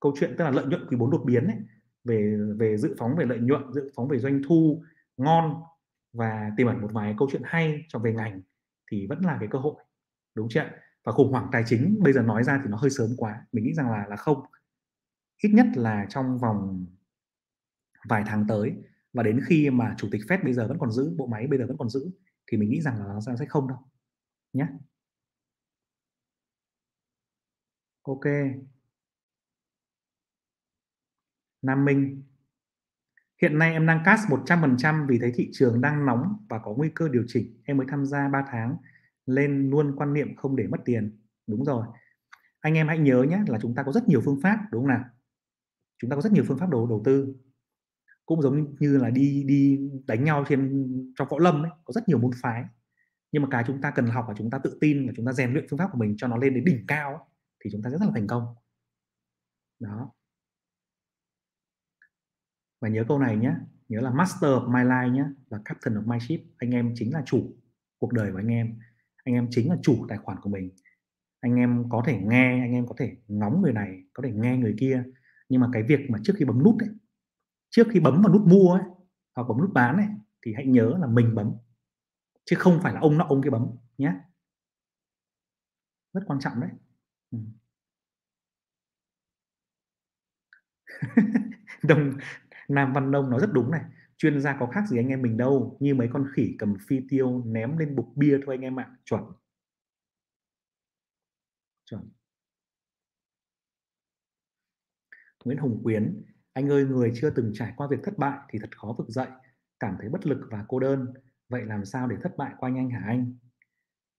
câu 0.00 0.14
chuyện 0.20 0.34
tức 0.38 0.44
là 0.44 0.50
lợi 0.50 0.66
nhuận 0.66 0.86
quý 0.88 0.96
4 0.96 1.10
đột 1.10 1.22
biến 1.26 1.44
ấy, 1.46 1.56
về 2.04 2.36
về 2.58 2.76
dự 2.76 2.94
phóng 2.98 3.16
về 3.16 3.24
lợi 3.24 3.38
nhuận, 3.38 3.72
dự 3.72 3.90
phóng 3.96 4.08
về 4.08 4.18
doanh 4.18 4.42
thu 4.48 4.84
ngon 5.16 5.62
và 6.12 6.50
tiềm 6.56 6.66
ẩn 6.66 6.80
một 6.80 6.92
vài 6.92 7.14
câu 7.18 7.28
chuyện 7.32 7.42
hay 7.44 7.84
cho 7.88 7.98
về 7.98 8.12
ngành 8.12 8.40
thì 8.90 9.06
vẫn 9.06 9.20
là 9.24 9.36
cái 9.40 9.48
cơ 9.52 9.58
hội, 9.58 9.74
đúng 10.34 10.48
chưa 10.48 10.70
và 11.04 11.12
khủng 11.12 11.32
hoảng 11.32 11.48
tài 11.52 11.62
chính 11.66 11.98
bây 12.02 12.12
giờ 12.12 12.22
nói 12.22 12.44
ra 12.44 12.60
thì 12.64 12.70
nó 12.70 12.76
hơi 12.76 12.90
sớm 12.90 13.10
quá, 13.16 13.46
mình 13.52 13.64
nghĩ 13.64 13.74
rằng 13.74 13.90
là 13.90 14.06
là 14.08 14.16
không. 14.16 14.42
Ít 15.42 15.50
nhất 15.54 15.66
là 15.74 16.06
trong 16.08 16.38
vòng 16.38 16.86
vài 18.08 18.24
tháng 18.26 18.46
tới 18.48 18.76
và 19.16 19.22
đến 19.22 19.40
khi 19.46 19.70
mà 19.70 19.94
chủ 19.98 20.08
tịch 20.12 20.20
Fed 20.28 20.44
bây 20.44 20.52
giờ 20.52 20.68
vẫn 20.68 20.78
còn 20.78 20.90
giữ, 20.92 21.14
bộ 21.16 21.26
máy 21.26 21.46
bây 21.46 21.58
giờ 21.58 21.66
vẫn 21.66 21.76
còn 21.78 21.90
giữ, 21.90 22.10
thì 22.46 22.58
mình 22.58 22.70
nghĩ 22.70 22.80
rằng 22.80 22.98
là 22.98 23.04
nó 23.06 23.20
sẽ 23.38 23.46
không 23.46 23.68
đâu 23.68 23.78
nhé 24.52 24.66
ok 28.02 28.24
Nam 31.62 31.84
Minh 31.84 32.22
Hiện 33.42 33.58
nay 33.58 33.72
em 33.72 33.86
đang 33.86 34.02
cast 34.04 34.28
100% 34.28 35.06
vì 35.08 35.18
thấy 35.18 35.32
thị 35.34 35.50
trường 35.52 35.80
đang 35.80 36.06
nóng 36.06 36.36
và 36.48 36.58
có 36.58 36.74
nguy 36.74 36.88
cơ 36.94 37.08
điều 37.08 37.24
chỉnh. 37.26 37.62
Em 37.64 37.76
mới 37.76 37.86
tham 37.90 38.06
gia 38.06 38.28
3 38.28 38.44
tháng, 38.50 38.76
lên 39.26 39.70
luôn 39.70 39.96
quan 39.96 40.12
niệm 40.12 40.36
không 40.36 40.56
để 40.56 40.66
mất 40.66 40.78
tiền. 40.84 41.18
Đúng 41.46 41.64
rồi. 41.64 41.86
Anh 42.60 42.74
em 42.74 42.88
hãy 42.88 42.98
nhớ 42.98 43.22
nhé 43.28 43.40
là 43.46 43.58
chúng 43.62 43.74
ta 43.74 43.82
có 43.82 43.92
rất 43.92 44.08
nhiều 44.08 44.20
phương 44.24 44.40
pháp, 44.42 44.58
đúng 44.70 44.82
không 44.82 44.88
nào? 44.88 45.04
Chúng 45.98 46.10
ta 46.10 46.16
có 46.16 46.22
rất 46.22 46.32
nhiều 46.32 46.44
phương 46.48 46.58
pháp 46.58 46.70
đầu 46.70 46.86
đầu 46.86 47.02
tư. 47.04 47.34
Cũng 48.26 48.42
giống 48.42 48.76
như 48.80 48.98
là 48.98 49.10
đi 49.10 49.44
đi 49.46 49.78
đánh 50.06 50.24
nhau 50.24 50.44
trên 50.48 50.86
trong 51.18 51.28
võ 51.30 51.38
lâm 51.38 51.62
ấy, 51.62 51.70
có 51.84 51.92
rất 51.92 52.08
nhiều 52.08 52.18
môn 52.18 52.30
phái. 52.42 52.64
Nhưng 53.32 53.42
mà 53.42 53.48
cái 53.50 53.64
chúng 53.66 53.80
ta 53.80 53.90
cần 53.90 54.06
học 54.06 54.24
là 54.28 54.34
chúng 54.38 54.50
ta 54.50 54.58
tự 54.58 54.78
tin 54.80 55.06
và 55.06 55.12
chúng 55.16 55.26
ta 55.26 55.32
rèn 55.32 55.52
luyện 55.52 55.66
phương 55.70 55.78
pháp 55.78 55.88
của 55.92 55.98
mình 55.98 56.14
cho 56.16 56.28
nó 56.28 56.36
lên 56.36 56.54
đến 56.54 56.64
đỉnh 56.64 56.84
cao 56.88 57.10
ấy, 57.10 57.24
thì 57.64 57.70
chúng 57.72 57.82
ta 57.82 57.90
sẽ 57.90 57.98
rất 57.98 58.06
là 58.06 58.12
thành 58.14 58.26
công. 58.26 58.44
Đó. 59.80 60.12
Và 62.80 62.88
nhớ 62.88 63.04
câu 63.08 63.18
này 63.18 63.36
nhé 63.36 63.54
nhớ 63.88 64.00
là 64.00 64.10
master 64.10 64.50
of 64.50 64.68
my 64.72 64.80
life 64.80 65.12
nhé 65.12 65.24
và 65.48 65.60
captain 65.64 65.98
of 65.98 66.06
my 66.06 66.18
ship. 66.20 66.46
Anh 66.58 66.70
em 66.70 66.92
chính 66.94 67.12
là 67.12 67.22
chủ 67.26 67.56
cuộc 67.98 68.12
đời 68.12 68.32
của 68.32 68.38
anh 68.38 68.48
em. 68.48 68.78
Anh 69.24 69.34
em 69.34 69.48
chính 69.50 69.70
là 69.70 69.76
chủ 69.82 70.06
tài 70.08 70.18
khoản 70.18 70.38
của 70.42 70.50
mình. 70.50 70.70
Anh 71.40 71.56
em 71.56 71.84
có 71.88 72.02
thể 72.06 72.20
nghe 72.24 72.60
anh 72.60 72.72
em 72.72 72.86
có 72.86 72.94
thể 72.98 73.16
ngóng 73.28 73.62
người 73.62 73.72
này 73.72 74.04
có 74.12 74.22
thể 74.22 74.32
nghe 74.32 74.56
người 74.56 74.74
kia. 74.78 75.04
Nhưng 75.48 75.60
mà 75.60 75.68
cái 75.72 75.82
việc 75.82 76.00
mà 76.10 76.18
trước 76.24 76.32
khi 76.36 76.44
bấm 76.44 76.62
nút 76.64 76.74
ấy 76.78 76.88
trước 77.76 77.86
khi 77.90 78.00
bấm 78.00 78.22
vào 78.22 78.32
nút 78.32 78.42
mua 78.46 78.72
ấy, 78.72 78.82
hoặc 79.34 79.44
bấm 79.48 79.58
nút 79.60 79.72
bán 79.72 79.96
ấy, 79.96 80.06
thì 80.42 80.54
hãy 80.54 80.66
nhớ 80.66 80.96
là 81.00 81.06
mình 81.06 81.34
bấm, 81.34 81.52
chứ 82.44 82.56
không 82.58 82.80
phải 82.82 82.94
là 82.94 83.00
ông 83.00 83.18
nọ 83.18 83.26
ông 83.28 83.42
kia 83.42 83.50
bấm, 83.50 83.66
nhé. 83.98 84.12
Rất 86.12 86.20
quan 86.26 86.40
trọng 86.40 86.60
đấy. 86.60 86.70
Ừ. 87.30 87.38
đồng 91.82 92.12
Nam 92.68 92.92
Văn 92.92 93.10
Nông 93.10 93.30
nói 93.30 93.40
rất 93.40 93.52
đúng 93.52 93.70
này. 93.70 93.82
Chuyên 94.16 94.40
gia 94.40 94.56
có 94.60 94.66
khác 94.66 94.88
gì 94.88 94.98
anh 94.98 95.08
em 95.08 95.22
mình 95.22 95.36
đâu, 95.36 95.76
như 95.80 95.94
mấy 95.94 96.08
con 96.12 96.26
khỉ 96.34 96.56
cầm 96.58 96.76
phi 96.88 97.00
tiêu 97.08 97.42
ném 97.46 97.78
lên 97.78 97.96
bục 97.96 98.12
bia 98.16 98.40
thôi 98.46 98.54
anh 98.54 98.62
em 98.62 98.80
ạ. 98.80 98.96
Chuẩn. 99.04 99.22
Chuẩn. 101.84 102.10
Nguyễn 105.44 105.58
Hồng 105.58 105.80
Quyến 105.82 106.22
anh 106.56 106.68
ơi 106.68 106.84
người 106.84 107.12
chưa 107.14 107.30
từng 107.30 107.50
trải 107.54 107.72
qua 107.76 107.86
việc 107.90 107.96
thất 108.02 108.18
bại 108.18 108.38
thì 108.50 108.58
thật 108.58 108.78
khó 108.78 108.94
vực 108.98 109.08
dậy 109.08 109.28
cảm 109.80 109.96
thấy 110.00 110.08
bất 110.08 110.26
lực 110.26 110.48
và 110.50 110.64
cô 110.68 110.80
đơn. 110.80 111.06
Vậy 111.48 111.64
làm 111.64 111.84
sao 111.84 112.08
để 112.08 112.16
thất 112.22 112.36
bại 112.36 112.54
qua 112.58 112.70
nhanh 112.70 112.90
hả 112.90 113.02
anh? 113.06 113.36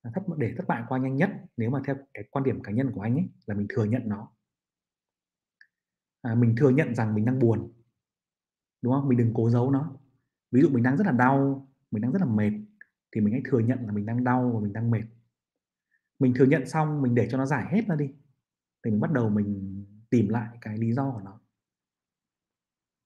À, 0.01 0.11
thất 0.15 0.21
để 0.37 0.53
thất 0.57 0.67
bại 0.67 0.83
qua 0.87 0.99
nhanh 0.99 1.15
nhất 1.15 1.29
nếu 1.57 1.69
mà 1.69 1.81
theo 1.85 1.95
cái 2.13 2.23
quan 2.31 2.43
điểm 2.43 2.63
cá 2.63 2.71
nhân 2.71 2.91
của 2.91 3.01
anh 3.01 3.15
ấy 3.15 3.29
là 3.45 3.55
mình 3.55 3.67
thừa 3.69 3.85
nhận 3.85 4.01
nó. 4.05 4.31
À, 6.21 6.35
mình 6.35 6.55
thừa 6.57 6.69
nhận 6.69 6.95
rằng 6.95 7.15
mình 7.15 7.25
đang 7.25 7.39
buồn 7.39 7.71
đúng 8.81 8.93
không? 8.93 9.09
Mình 9.09 9.17
đừng 9.17 9.33
cố 9.33 9.49
giấu 9.49 9.71
nó. 9.71 9.97
Ví 10.51 10.61
dụ 10.61 10.69
mình 10.69 10.83
đang 10.83 10.97
rất 10.97 11.07
là 11.07 11.11
đau 11.11 11.67
mình 11.91 12.01
đang 12.01 12.11
rất 12.11 12.21
là 12.21 12.27
mệt 12.27 12.51
thì 13.15 13.21
mình 13.21 13.33
hãy 13.33 13.41
thừa 13.45 13.59
nhận 13.59 13.79
là 13.85 13.91
mình 13.91 14.05
đang 14.05 14.23
đau 14.23 14.51
và 14.53 14.59
mình 14.59 14.73
đang 14.73 14.91
mệt. 14.91 15.03
Mình 16.19 16.33
thừa 16.35 16.45
nhận 16.45 16.65
xong 16.67 17.01
mình 17.01 17.15
để 17.15 17.27
cho 17.31 17.37
nó 17.37 17.45
giải 17.45 17.65
hết 17.71 17.87
ra 17.87 17.95
đi 17.95 18.07
thì 18.85 18.91
mình 18.91 18.99
bắt 18.99 19.11
đầu 19.11 19.29
mình 19.29 19.85
tìm 20.09 20.29
lại 20.29 20.57
cái 20.61 20.77
lý 20.77 20.93
do 20.93 21.11
của 21.11 21.21
nó 21.21 21.39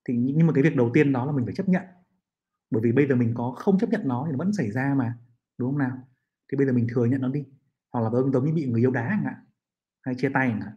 thì 0.08 0.16
nhưng 0.16 0.46
mà 0.46 0.52
cái 0.52 0.62
việc 0.62 0.76
đầu 0.76 0.90
tiên 0.94 1.12
đó 1.12 1.26
là 1.26 1.32
mình 1.32 1.44
phải 1.44 1.54
chấp 1.54 1.68
nhận. 1.68 1.82
Bởi 2.70 2.82
vì 2.82 2.92
bây 2.92 3.06
giờ 3.06 3.16
mình 3.16 3.32
có 3.34 3.54
không 3.56 3.78
chấp 3.78 3.90
nhận 3.90 4.08
nó 4.08 4.24
thì 4.26 4.32
nó 4.32 4.38
vẫn 4.38 4.52
xảy 4.52 4.70
ra 4.70 4.94
mà 4.96 5.18
đúng 5.58 5.70
không 5.70 5.78
nào? 5.78 5.98
Thì 6.52 6.56
bây 6.56 6.66
giờ 6.66 6.72
mình 6.72 6.86
thừa 6.94 7.04
nhận 7.04 7.20
nó 7.20 7.28
đi. 7.28 7.44
Hoặc 7.92 8.00
là 8.00 8.10
giống, 8.10 8.32
giống 8.32 8.46
như 8.46 8.52
bị 8.52 8.66
người 8.66 8.80
yêu 8.80 8.90
đá 8.90 9.08
chẳng 9.08 9.24
hạn 9.24 9.44
hay 10.02 10.14
chia 10.14 10.28
tay 10.34 10.48
chẳng 10.48 10.60
hạn 10.60 10.74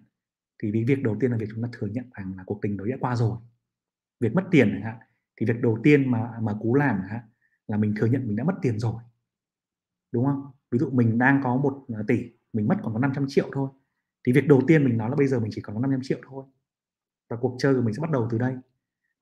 thì 0.63 0.71
vì 0.71 0.83
việc 0.83 1.03
đầu 1.03 1.17
tiên 1.19 1.31
là 1.31 1.37
việc 1.37 1.49
chúng 1.53 1.63
ta 1.63 1.69
thừa 1.73 1.87
nhận 1.87 2.05
rằng 2.13 2.33
là 2.37 2.43
cuộc 2.45 2.59
tình 2.61 2.77
đó 2.77 2.85
đã 2.85 2.97
qua 2.99 3.15
rồi. 3.15 3.37
Việc 4.19 4.33
mất 4.33 4.43
tiền 4.51 4.69
chẳng 4.71 4.83
hạn 4.83 4.97
thì 5.37 5.45
việc 5.45 5.61
đầu 5.61 5.79
tiên 5.83 6.11
mà 6.11 6.31
mà 6.41 6.53
cú 6.61 6.75
làm 6.75 6.97
chẳng 6.99 7.09
hạn 7.09 7.21
là 7.67 7.77
mình 7.77 7.93
thừa 7.97 8.07
nhận 8.07 8.27
mình 8.27 8.35
đã 8.35 8.43
mất 8.43 8.55
tiền 8.61 8.79
rồi. 8.79 9.01
Đúng 10.11 10.25
không? 10.25 10.51
Ví 10.71 10.79
dụ 10.79 10.89
mình 10.89 11.17
đang 11.17 11.41
có 11.43 11.57
một 11.57 11.85
à, 11.95 12.03
tỷ 12.07 12.31
mình 12.53 12.67
mất 12.67 12.75
còn 12.83 12.93
có 12.93 12.99
500 12.99 13.25
triệu 13.27 13.49
thôi 13.53 13.69
thì 14.27 14.33
việc 14.33 14.47
đầu 14.47 14.61
tiên 14.67 14.83
mình 14.85 14.97
nói 14.97 15.09
là 15.09 15.15
bây 15.15 15.27
giờ 15.27 15.39
mình 15.39 15.51
chỉ 15.53 15.61
còn 15.61 15.75
có 15.75 15.81
500 15.81 15.99
triệu 16.03 16.19
thôi 16.25 16.45
và 17.29 17.37
cuộc 17.41 17.55
chơi 17.59 17.75
của 17.75 17.81
mình 17.81 17.93
sẽ 17.93 18.01
bắt 18.01 18.11
đầu 18.11 18.27
từ 18.31 18.37
đây 18.37 18.55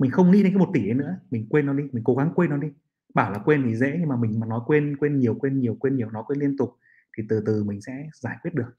mình 0.04 0.12
không 0.12 0.32
nghĩ 0.32 0.44
đến 0.44 0.54
cái 0.54 0.60
một 0.60 0.70
tỷ 0.74 0.88
ấy 0.90 0.94
nữa, 0.94 1.18
mình 1.32 1.48
quên 1.50 1.66
nó 1.66 1.74
đi, 1.74 1.84
mình 1.92 2.04
cố 2.04 2.16
gắng 2.16 2.32
quên 2.36 2.50
nó 2.50 2.58
đi. 2.58 2.68
Bảo 3.14 3.32
là 3.32 3.40
quên 3.40 3.64
thì 3.66 3.76
dễ, 3.76 3.96
nhưng 4.00 4.10
mà 4.10 4.16
mình 4.16 4.40
mà 4.40 4.48
nói 4.48 4.60
quên 4.66 4.98
quên 4.98 5.20
nhiều 5.20 5.36
quên 5.36 5.60
nhiều 5.60 5.76
quên 5.76 5.96
nhiều 5.96 6.10
nó 6.10 6.24
quên 6.24 6.40
liên 6.40 6.58
tục, 6.58 6.78
thì 7.18 7.24
từ 7.30 7.44
từ 7.46 7.64
mình 7.64 7.82
sẽ 7.82 8.10
giải 8.14 8.38
quyết 8.42 8.54
được. 8.54 8.78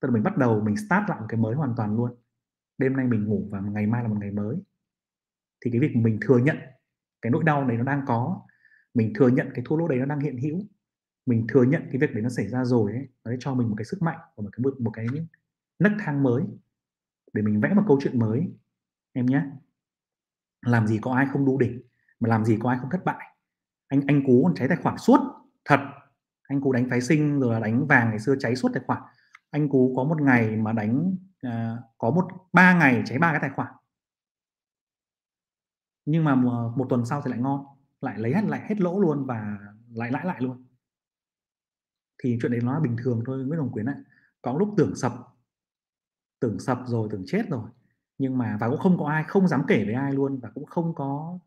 Tức 0.00 0.08
là 0.08 0.14
mình 0.14 0.22
bắt 0.22 0.36
đầu 0.36 0.60
mình 0.60 0.76
start 0.76 1.04
lại 1.08 1.20
một 1.20 1.26
cái 1.28 1.40
mới 1.40 1.54
hoàn 1.54 1.74
toàn 1.76 1.96
luôn. 1.96 2.10
Đêm 2.78 2.96
nay 2.96 3.06
mình 3.06 3.24
ngủ 3.24 3.48
và 3.50 3.60
ngày 3.60 3.86
mai 3.86 4.02
là 4.02 4.08
một 4.08 4.16
ngày 4.20 4.30
mới. 4.30 4.56
Thì 5.64 5.70
cái 5.70 5.80
việc 5.80 5.96
mình 5.96 6.18
thừa 6.20 6.38
nhận 6.38 6.56
cái 7.22 7.30
nỗi 7.30 7.44
đau 7.44 7.68
đấy 7.68 7.76
nó 7.76 7.84
đang 7.84 8.02
có, 8.06 8.42
mình 8.94 9.12
thừa 9.14 9.28
nhận 9.28 9.48
cái 9.54 9.64
thua 9.68 9.76
lỗ 9.76 9.88
đấy 9.88 9.98
nó 9.98 10.04
đang 10.04 10.20
hiện 10.20 10.38
hữu, 10.38 10.60
mình 11.26 11.46
thừa 11.48 11.62
nhận 11.62 11.82
cái 11.92 12.00
việc 12.00 12.12
đấy 12.12 12.22
nó 12.22 12.28
xảy 12.28 12.48
ra 12.48 12.64
rồi 12.64 12.92
ấy, 12.92 13.08
nó 13.24 13.32
cho 13.40 13.54
mình 13.54 13.68
một 13.68 13.74
cái 13.78 13.84
sức 13.84 14.02
mạnh 14.02 14.18
và 14.36 14.42
một 14.42 14.50
cái 14.52 14.64
một 14.78 14.90
cái 14.90 15.06
nấc 15.78 15.92
thang 15.98 16.22
mới 16.22 16.42
để 17.32 17.42
mình 17.42 17.60
vẽ 17.60 17.74
một 17.74 17.82
câu 17.88 17.98
chuyện 18.02 18.18
mới. 18.18 18.52
Em 19.12 19.26
nhé 19.26 19.42
làm 20.62 20.86
gì 20.86 20.98
có 21.02 21.14
ai 21.14 21.26
không 21.32 21.46
đu 21.46 21.58
đỉnh 21.58 21.82
mà 22.20 22.28
làm 22.28 22.44
gì 22.44 22.58
có 22.62 22.70
ai 22.70 22.78
không 22.80 22.90
thất 22.90 23.04
bại. 23.04 23.36
Anh 23.88 24.00
anh 24.06 24.22
cú 24.26 24.44
còn 24.44 24.54
cháy 24.54 24.68
tài 24.68 24.76
khoản 24.76 24.98
suốt 24.98 25.20
thật. 25.64 25.80
Anh 26.42 26.60
cú 26.60 26.72
đánh 26.72 26.90
phái 26.90 27.00
sinh 27.00 27.40
rồi 27.40 27.54
là 27.54 27.60
đánh 27.60 27.86
vàng 27.86 28.10
ngày 28.10 28.18
xưa 28.18 28.34
cháy 28.38 28.56
suốt 28.56 28.68
tài 28.74 28.82
khoản. 28.86 29.02
Anh 29.50 29.68
cú 29.68 29.94
có 29.96 30.04
một 30.04 30.20
ngày 30.22 30.56
mà 30.56 30.72
đánh 30.72 31.16
uh, 31.46 31.50
có 31.98 32.10
một 32.10 32.28
ba 32.52 32.78
ngày 32.78 33.02
cháy 33.06 33.18
ba 33.18 33.30
cái 33.30 33.40
tài 33.40 33.50
khoản. 33.50 33.72
Nhưng 36.04 36.24
mà 36.24 36.34
một 36.76 36.86
tuần 36.88 37.06
sau 37.06 37.22
thì 37.22 37.30
lại 37.30 37.40
ngon 37.40 37.66
lại 38.00 38.18
lấy 38.18 38.34
hết 38.34 38.44
lại 38.44 38.66
hết 38.68 38.80
lỗ 38.80 39.00
luôn 39.00 39.26
và 39.26 39.58
lại 39.88 40.12
lãi 40.12 40.26
lại 40.26 40.42
luôn. 40.42 40.64
Thì 42.22 42.38
chuyện 42.42 42.52
đấy 42.52 42.60
nó 42.64 42.74
là 42.74 42.80
bình 42.80 42.96
thường 43.04 43.22
thôi 43.26 43.44
Nguyễn 43.44 43.60
Hồng 43.60 43.72
Quyến 43.72 43.86
ạ. 43.86 43.96
Có 44.42 44.56
lúc 44.58 44.74
tưởng 44.76 44.96
sập 44.96 45.12
tưởng 46.40 46.58
sập 46.58 46.78
rồi 46.86 47.08
tưởng 47.10 47.24
chết 47.26 47.42
rồi 47.48 47.70
nhưng 48.18 48.38
mà, 48.38 48.56
và 48.60 48.68
cũng 48.68 48.78
không 48.78 48.98
có 48.98 49.06
ai, 49.08 49.24
không 49.24 49.48
dám 49.48 49.62
kể 49.68 49.84
với 49.84 49.94
ai 49.94 50.12
luôn 50.12 50.40
và 50.42 50.50
cũng 50.54 50.66
không 50.66 50.94
có 50.94 51.38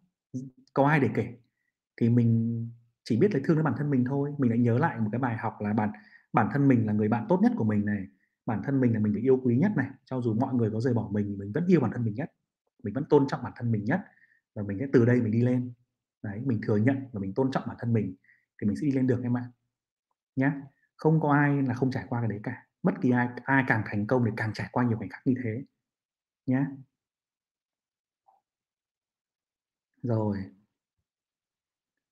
có 0.73 0.87
ai 0.87 0.99
để 0.99 1.09
kể. 1.15 1.33
Thì 1.97 2.09
mình 2.09 2.69
chỉ 3.03 3.17
biết 3.17 3.33
lấy 3.33 3.43
thương 3.45 3.57
đến 3.57 3.65
bản 3.65 3.73
thân 3.77 3.89
mình 3.89 4.05
thôi. 4.05 4.33
Mình 4.37 4.49
lại 4.51 4.59
nhớ 4.59 4.77
lại 4.77 4.99
một 4.99 5.09
cái 5.11 5.19
bài 5.19 5.37
học 5.37 5.57
là 5.61 5.73
bản 5.73 5.91
bản 6.33 6.47
thân 6.53 6.67
mình 6.67 6.85
là 6.87 6.93
người 6.93 7.07
bạn 7.07 7.25
tốt 7.29 7.39
nhất 7.43 7.51
của 7.57 7.63
mình 7.63 7.85
này. 7.85 8.07
Bản 8.45 8.61
thân 8.63 8.81
mình 8.81 8.93
là 8.93 8.99
mình 8.99 9.13
phải 9.13 9.21
yêu 9.21 9.41
quý 9.43 9.57
nhất 9.57 9.71
này. 9.75 9.89
Cho 10.05 10.21
dù 10.21 10.33
mọi 10.33 10.53
người 10.53 10.69
có 10.71 10.79
rời 10.81 10.93
bỏ 10.93 11.09
mình 11.11 11.37
mình 11.37 11.51
vẫn 11.53 11.65
yêu 11.67 11.79
bản 11.79 11.91
thân 11.93 12.05
mình 12.05 12.15
nhất. 12.15 12.31
Mình 12.83 12.93
vẫn 12.93 13.05
tôn 13.09 13.27
trọng 13.27 13.43
bản 13.43 13.53
thân 13.55 13.71
mình 13.71 13.85
nhất. 13.85 14.01
Và 14.55 14.63
mình 14.63 14.77
sẽ 14.79 14.87
từ 14.93 15.05
đây 15.05 15.21
mình 15.21 15.31
đi 15.31 15.41
lên. 15.41 15.73
Đấy, 16.23 16.41
mình 16.45 16.61
thừa 16.63 16.77
nhận 16.77 16.97
và 17.13 17.19
mình 17.19 17.33
tôn 17.33 17.51
trọng 17.51 17.63
bản 17.67 17.77
thân 17.79 17.93
mình 17.93 18.15
thì 18.61 18.67
mình 18.67 18.75
sẽ 18.75 18.81
đi 18.85 18.91
lên 18.91 19.07
được 19.07 19.19
em 19.23 19.37
ạ. 19.37 19.51
Nhé 20.35 20.51
không 20.95 21.19
có 21.21 21.33
ai 21.33 21.61
là 21.61 21.73
không 21.73 21.91
trải 21.91 22.05
qua 22.09 22.21
cái 22.21 22.29
đấy 22.29 22.39
cả. 22.43 22.67
Bất 22.83 23.01
kỳ 23.01 23.11
ai 23.11 23.29
ai 23.43 23.63
càng 23.67 23.83
thành 23.85 24.07
công 24.07 24.25
thì 24.25 24.31
càng 24.37 24.53
trải 24.53 24.69
qua 24.71 24.83
nhiều 24.83 24.97
khoảnh 24.97 25.09
khắc 25.09 25.27
như 25.27 25.35
thế 25.43 25.63
nhé 26.45 26.65
rồi. 30.03 30.37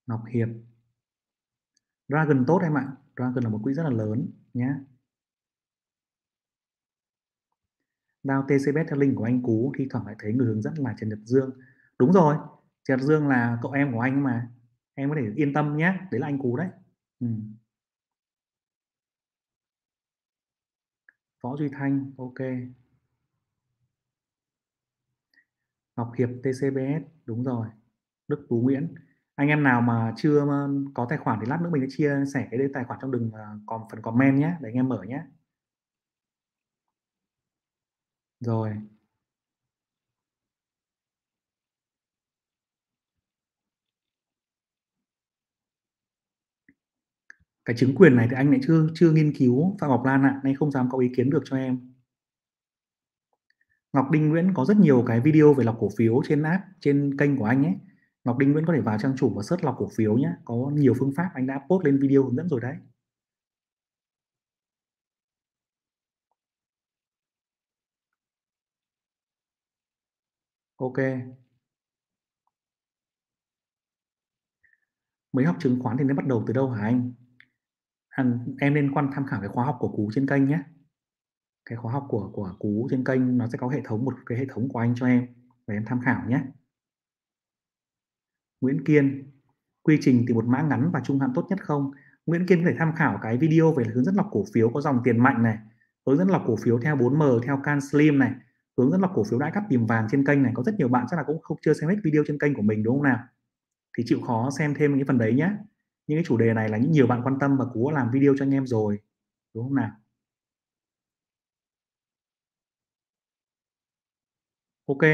Ngọc 0.07 0.23
Hiệp. 0.33 0.47
Dragon 2.07 2.45
tốt 2.47 2.59
em 2.63 2.73
ạ. 2.77 2.87
Dragon 3.15 3.43
là 3.43 3.49
một 3.49 3.59
quỹ 3.63 3.73
rất 3.73 3.83
là 3.83 3.89
lớn 3.89 4.31
nhé 4.53 4.73
Đao 8.23 8.45
TCBet 8.47 8.87
theo 8.89 8.99
link 8.99 9.15
của 9.17 9.23
anh 9.23 9.41
Cú, 9.43 9.73
thi 9.77 9.87
thoảng 9.89 10.05
lại 10.05 10.15
thấy 10.19 10.33
người 10.33 10.47
hướng 10.47 10.61
dẫn 10.61 10.73
là 10.77 10.95
Trần 10.99 11.09
Nhật 11.09 11.19
Dương. 11.25 11.51
Đúng 11.99 12.13
rồi, 12.13 12.35
Trần 12.83 12.99
Nhật 12.99 13.07
Dương 13.07 13.27
là 13.27 13.57
cậu 13.61 13.71
em 13.71 13.93
của 13.93 13.99
anh 13.99 14.23
mà. 14.23 14.49
Em 14.93 15.09
có 15.09 15.15
thể 15.15 15.21
yên 15.35 15.53
tâm 15.53 15.77
nhé 15.77 15.93
đấy 16.11 16.21
là 16.21 16.27
anh 16.27 16.39
Cú 16.39 16.57
đấy. 16.57 16.67
Ừ. 17.19 17.27
Võ 21.43 21.57
Duy 21.57 21.69
Thanh, 21.69 22.11
ok. 22.17 22.39
Ngọc 25.99 26.11
Hiệp 26.17 26.29
TCBS 26.43 27.03
đúng 27.25 27.43
rồi 27.43 27.67
Đức 28.27 28.45
Tú 28.49 28.61
Nguyễn. 28.61 28.95
Anh 29.35 29.47
em 29.47 29.63
nào 29.63 29.81
mà 29.81 30.13
chưa 30.17 30.47
có 30.93 31.05
tài 31.09 31.17
khoản 31.17 31.39
thì 31.41 31.47
lát 31.47 31.61
nữa 31.61 31.69
mình 31.69 31.81
sẽ 31.81 31.87
chia 31.97 32.25
sẻ 32.33 32.47
cái 32.51 32.59
tài 32.73 32.83
khoản 32.83 32.99
trong 33.01 33.11
đường 33.11 33.31
ờ, 33.33 33.45
còn 33.65 33.81
phần 33.91 34.01
comment 34.01 34.39
nhé 34.39 34.53
để 34.61 34.69
anh 34.69 34.75
em 34.75 34.89
mở 34.89 35.03
nhé. 35.07 35.23
Rồi. 38.39 38.73
Cái 47.65 47.75
chứng 47.79 47.95
quyền 47.95 48.15
này 48.15 48.27
thì 48.29 48.35
anh 48.35 48.51
lại 48.51 48.59
chưa 48.67 48.87
chưa 48.95 49.11
nghiên 49.11 49.33
cứu 49.37 49.77
Phạm 49.81 49.89
Ngọc 49.89 50.05
Lan 50.05 50.23
ạ, 50.23 50.29
à, 50.29 50.41
anh 50.43 50.55
không 50.55 50.71
dám 50.71 50.89
có 50.91 50.97
ý 50.97 51.09
kiến 51.15 51.29
được 51.29 51.41
cho 51.45 51.57
em. 51.57 51.88
Ngọc 53.93 54.11
Đinh 54.11 54.29
Nguyễn 54.29 54.53
có 54.53 54.65
rất 54.65 54.77
nhiều 54.77 55.03
cái 55.07 55.19
video 55.21 55.53
về 55.53 55.63
lọc 55.63 55.77
cổ 55.79 55.89
phiếu 55.97 56.21
trên 56.27 56.43
app 56.43 56.63
trên 56.79 57.17
kênh 57.17 57.37
của 57.37 57.45
anh 57.45 57.65
ấy. 57.65 57.73
Ngọc 58.23 58.37
Đinh 58.37 58.51
Nguyễn 58.51 58.65
có 58.65 58.73
thể 58.73 58.81
vào 58.81 58.97
trang 58.99 59.15
chủ 59.17 59.33
và 59.35 59.43
search 59.43 59.63
lọc 59.63 59.75
cổ 59.77 59.89
phiếu 59.95 60.17
nhé. 60.17 60.31
Có 60.45 60.71
nhiều 60.73 60.93
phương 60.99 61.11
pháp 61.17 61.29
anh 61.33 61.47
đã 61.47 61.61
post 61.69 61.85
lên 61.85 61.99
video 61.99 62.23
hướng 62.23 62.35
dẫn 62.35 62.49
rồi 62.49 62.59
đấy. 62.61 62.75
Ok. 70.77 70.97
Mới 75.31 75.45
học 75.45 75.55
chứng 75.59 75.79
khoán 75.83 75.97
thì 75.97 76.03
nên 76.03 76.15
bắt 76.17 76.27
đầu 76.27 76.43
từ 76.47 76.53
đâu 76.53 76.69
hả 76.69 76.83
anh? 76.83 77.13
Hằng, 78.09 78.55
em 78.59 78.73
nên 78.73 78.91
quan 78.93 79.09
tham 79.13 79.25
khảo 79.25 79.39
cái 79.41 79.49
khóa 79.49 79.65
học 79.65 79.77
của 79.79 79.89
Cú 79.89 80.11
trên 80.15 80.27
kênh 80.27 80.45
nhé. 80.45 80.59
Cái 81.65 81.77
khóa 81.77 81.93
học 81.93 82.05
của 82.09 82.29
của 82.33 82.55
Cú 82.59 82.87
trên 82.91 83.03
kênh 83.03 83.37
nó 83.37 83.47
sẽ 83.47 83.57
có 83.57 83.67
hệ 83.67 83.81
thống 83.85 84.05
một 84.05 84.13
cái 84.25 84.37
hệ 84.37 84.45
thống 84.49 84.69
của 84.69 84.79
anh 84.79 84.95
cho 84.95 85.05
em 85.05 85.27
để 85.67 85.75
em 85.75 85.85
tham 85.85 86.01
khảo 86.01 86.29
nhé. 86.29 86.41
Nguyễn 88.61 88.83
Kiên, 88.85 89.31
quy 89.83 89.97
trình 90.01 90.25
thì 90.27 90.33
một 90.33 90.45
mã 90.45 90.61
ngắn 90.61 90.91
và 90.93 91.01
trung 91.03 91.19
hạn 91.19 91.31
tốt 91.35 91.47
nhất 91.49 91.63
không? 91.63 91.91
Nguyễn 92.25 92.45
Kiên 92.47 92.63
có 92.63 92.69
thể 92.69 92.75
tham 92.79 92.93
khảo 92.95 93.19
cái 93.21 93.37
video 93.37 93.73
về 93.73 93.83
hướng 93.93 94.03
dẫn 94.03 94.15
lọc 94.15 94.27
cổ 94.31 94.45
phiếu 94.53 94.69
có 94.69 94.81
dòng 94.81 95.01
tiền 95.03 95.23
mạnh 95.23 95.43
này, 95.43 95.57
hướng 96.05 96.17
dẫn 96.17 96.27
lọc 96.27 96.43
cổ 96.47 96.55
phiếu 96.55 96.79
theo 96.79 96.97
4M 96.97 97.39
theo 97.39 97.59
Can 97.63 97.81
Slim 97.81 98.19
này, 98.19 98.31
hướng 98.77 98.91
dẫn 98.91 99.01
lọc 99.01 99.11
cổ 99.15 99.23
phiếu 99.23 99.39
đãi 99.39 99.51
cắt 99.51 99.63
tìm 99.69 99.85
vàng 99.85 100.07
trên 100.11 100.25
kênh 100.25 100.43
này 100.43 100.51
có 100.55 100.63
rất 100.63 100.75
nhiều 100.77 100.87
bạn 100.87 101.05
chắc 101.09 101.17
là 101.17 101.23
cũng 101.23 101.41
không 101.41 101.57
chưa 101.61 101.73
xem 101.73 101.89
hết 101.89 101.95
video 102.03 102.23
trên 102.27 102.39
kênh 102.39 102.53
của 102.53 102.61
mình 102.61 102.83
đúng 102.83 102.95
không 102.95 103.03
nào? 103.03 103.19
Thì 103.97 104.03
chịu 104.07 104.21
khó 104.21 104.49
xem 104.57 104.73
thêm 104.73 104.97
những 104.97 105.07
phần 105.07 105.17
đấy 105.17 105.33
nhé 105.33 105.51
những 106.07 106.17
cái 106.17 106.23
chủ 106.27 106.37
đề 106.37 106.53
này 106.53 106.69
là 106.69 106.77
những 106.77 106.91
nhiều 106.91 107.07
bạn 107.07 107.21
quan 107.23 107.39
tâm 107.39 107.57
và 107.57 107.65
cú 107.73 107.91
làm 107.91 108.11
video 108.11 108.33
cho 108.37 108.45
anh 108.45 108.53
em 108.53 108.67
rồi 108.67 108.99
đúng 109.55 109.63
không 109.63 109.75
nào 109.75 109.91
ok. 114.89 115.11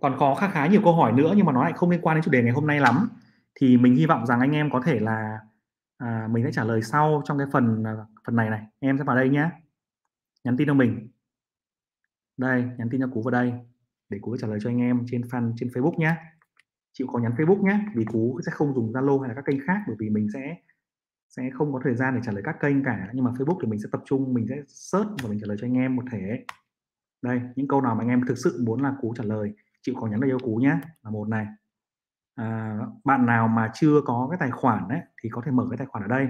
Còn 0.00 0.16
có 0.18 0.34
khá 0.34 0.48
khá 0.48 0.66
nhiều 0.66 0.80
câu 0.84 0.94
hỏi 0.94 1.12
nữa 1.12 1.32
nhưng 1.36 1.46
mà 1.46 1.52
nó 1.52 1.62
lại 1.62 1.72
không 1.72 1.90
liên 1.90 2.00
quan 2.02 2.16
đến 2.16 2.24
chủ 2.24 2.30
đề 2.30 2.42
ngày 2.42 2.52
hôm 2.52 2.66
nay 2.66 2.80
lắm. 2.80 3.08
Thì 3.54 3.76
mình 3.76 3.94
hy 3.94 4.06
vọng 4.06 4.26
rằng 4.26 4.40
anh 4.40 4.52
em 4.52 4.70
có 4.70 4.80
thể 4.80 5.00
là 5.00 5.38
à, 5.98 6.28
mình 6.30 6.44
sẽ 6.44 6.52
trả 6.52 6.64
lời 6.64 6.82
sau 6.82 7.22
trong 7.24 7.38
cái 7.38 7.46
phần 7.52 7.84
à, 7.84 7.92
phần 8.26 8.36
này 8.36 8.50
này. 8.50 8.62
Em 8.80 8.98
sẽ 8.98 9.04
vào 9.04 9.16
đây 9.16 9.28
nhé. 9.28 9.50
Nhắn 10.44 10.56
tin 10.56 10.66
cho 10.66 10.74
mình. 10.74 11.08
Đây 12.36 12.64
nhắn 12.78 12.88
tin 12.90 13.00
cho 13.00 13.06
cú 13.06 13.22
vào 13.22 13.30
đây. 13.30 13.52
Để 14.08 14.18
cú 14.22 14.36
trả 14.36 14.48
lời 14.48 14.58
cho 14.62 14.70
anh 14.70 14.80
em 14.80 15.04
trên 15.10 15.20
fan 15.20 15.52
trên 15.56 15.68
Facebook 15.68 15.98
nhé. 15.98 16.14
Chịu 16.92 17.06
khó 17.06 17.18
nhắn 17.18 17.32
Facebook 17.36 17.64
nhé 17.64 17.80
vì 17.94 18.04
cú 18.04 18.40
sẽ 18.46 18.52
không 18.52 18.74
dùng 18.74 18.92
Zalo 18.92 19.20
hay 19.20 19.28
là 19.28 19.34
các 19.34 19.44
kênh 19.46 19.66
khác 19.66 19.78
bởi 19.86 19.96
vì 19.98 20.10
mình 20.10 20.28
sẽ 20.34 20.56
sẽ 21.36 21.50
không 21.52 21.72
có 21.72 21.80
thời 21.84 21.94
gian 21.94 22.14
để 22.14 22.20
trả 22.24 22.32
lời 22.32 22.42
các 22.46 22.56
kênh 22.60 22.84
cả. 22.84 23.08
Nhưng 23.12 23.24
mà 23.24 23.30
Facebook 23.30 23.58
thì 23.62 23.68
mình 23.68 23.80
sẽ 23.80 23.88
tập 23.92 24.02
trung 24.04 24.34
mình 24.34 24.46
sẽ 24.48 24.56
search 24.68 25.10
và 25.22 25.28
mình 25.28 25.40
trả 25.40 25.46
lời 25.46 25.56
cho 25.60 25.66
anh 25.66 25.74
em 25.74 25.96
một 25.96 26.02
thể 26.12 26.44
đây 27.22 27.40
những 27.56 27.68
câu 27.68 27.80
nào 27.80 27.94
mà 27.94 28.02
anh 28.02 28.08
em 28.08 28.20
thực 28.28 28.38
sự 28.38 28.62
muốn 28.66 28.82
là 28.82 28.94
cú 29.00 29.14
trả 29.14 29.24
lời 29.24 29.54
chịu 29.82 29.94
khó 29.94 30.06
nhắn 30.06 30.20
lời 30.20 30.30
yêu 30.30 30.38
cú 30.38 30.56
nhé. 30.56 30.78
Là 31.02 31.10
một 31.10 31.28
này. 31.28 31.46
À, 32.34 32.78
bạn 33.04 33.26
nào 33.26 33.48
mà 33.48 33.70
chưa 33.74 34.00
có 34.04 34.26
cái 34.30 34.38
tài 34.40 34.50
khoản 34.50 34.88
đấy 34.88 35.00
thì 35.22 35.28
có 35.32 35.42
thể 35.44 35.50
mở 35.50 35.66
cái 35.70 35.78
tài 35.78 35.86
khoản 35.86 36.04
ở 36.04 36.08
đây. 36.08 36.28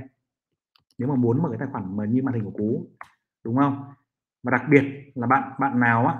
Nếu 0.98 1.08
mà 1.08 1.14
muốn 1.14 1.42
mở 1.42 1.48
cái 1.48 1.58
tài 1.58 1.68
khoản 1.72 1.96
mà 1.96 2.04
như 2.04 2.22
màn 2.22 2.34
hình 2.34 2.44
của 2.44 2.50
cú 2.50 2.86
đúng 3.44 3.56
không? 3.56 3.84
Và 4.42 4.50
đặc 4.50 4.62
biệt 4.70 5.12
là 5.14 5.26
bạn 5.26 5.52
bạn 5.58 5.80
nào 5.80 6.06
á 6.06 6.14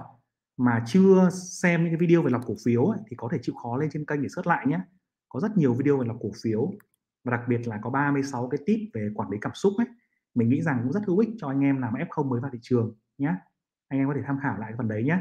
mà 0.57 0.85
chưa 0.87 1.29
xem 1.31 1.85
những 1.85 1.93
cái 1.93 1.99
video 1.99 2.23
về 2.23 2.31
lọc 2.31 2.43
cổ 2.47 2.55
phiếu 2.64 2.85
ấy, 2.85 3.01
thì 3.11 3.16
có 3.16 3.29
thể 3.33 3.39
chịu 3.43 3.55
khó 3.62 3.77
lên 3.77 3.91
trên 3.93 4.05
kênh 4.07 4.23
để 4.23 4.29
search 4.29 4.47
lại 4.47 4.66
nhé. 4.66 4.81
Có 5.29 5.41
rất 5.41 5.57
nhiều 5.57 5.75
video 5.75 5.97
về 5.97 6.07
lọc 6.07 6.16
cổ 6.20 6.31
phiếu. 6.43 6.73
Và 7.25 7.37
đặc 7.37 7.41
biệt 7.49 7.68
là 7.68 7.79
có 7.83 7.91
36 7.91 8.49
cái 8.49 8.61
tip 8.66 8.79
về 8.95 9.11
quản 9.14 9.31
lý 9.31 9.39
cảm 9.41 9.55
xúc 9.55 9.73
ấy. 9.79 9.87
Mình 10.35 10.49
nghĩ 10.49 10.62
rằng 10.62 10.81
cũng 10.83 10.93
rất 10.93 11.03
hữu 11.07 11.18
ích 11.18 11.31
cho 11.39 11.49
anh 11.49 11.61
em 11.61 11.79
làm 11.79 11.95
F0 11.95 12.29
mới 12.29 12.41
vào 12.41 12.51
thị 12.51 12.59
trường 12.62 12.95
nhé 13.18 13.35
anh 13.93 13.99
em 13.99 14.09
có 14.09 14.14
thể 14.14 14.22
tham 14.26 14.38
khảo 14.43 14.59
lại 14.59 14.70
cái 14.70 14.76
phần 14.76 14.88
đấy 14.88 15.05
nhé 15.05 15.18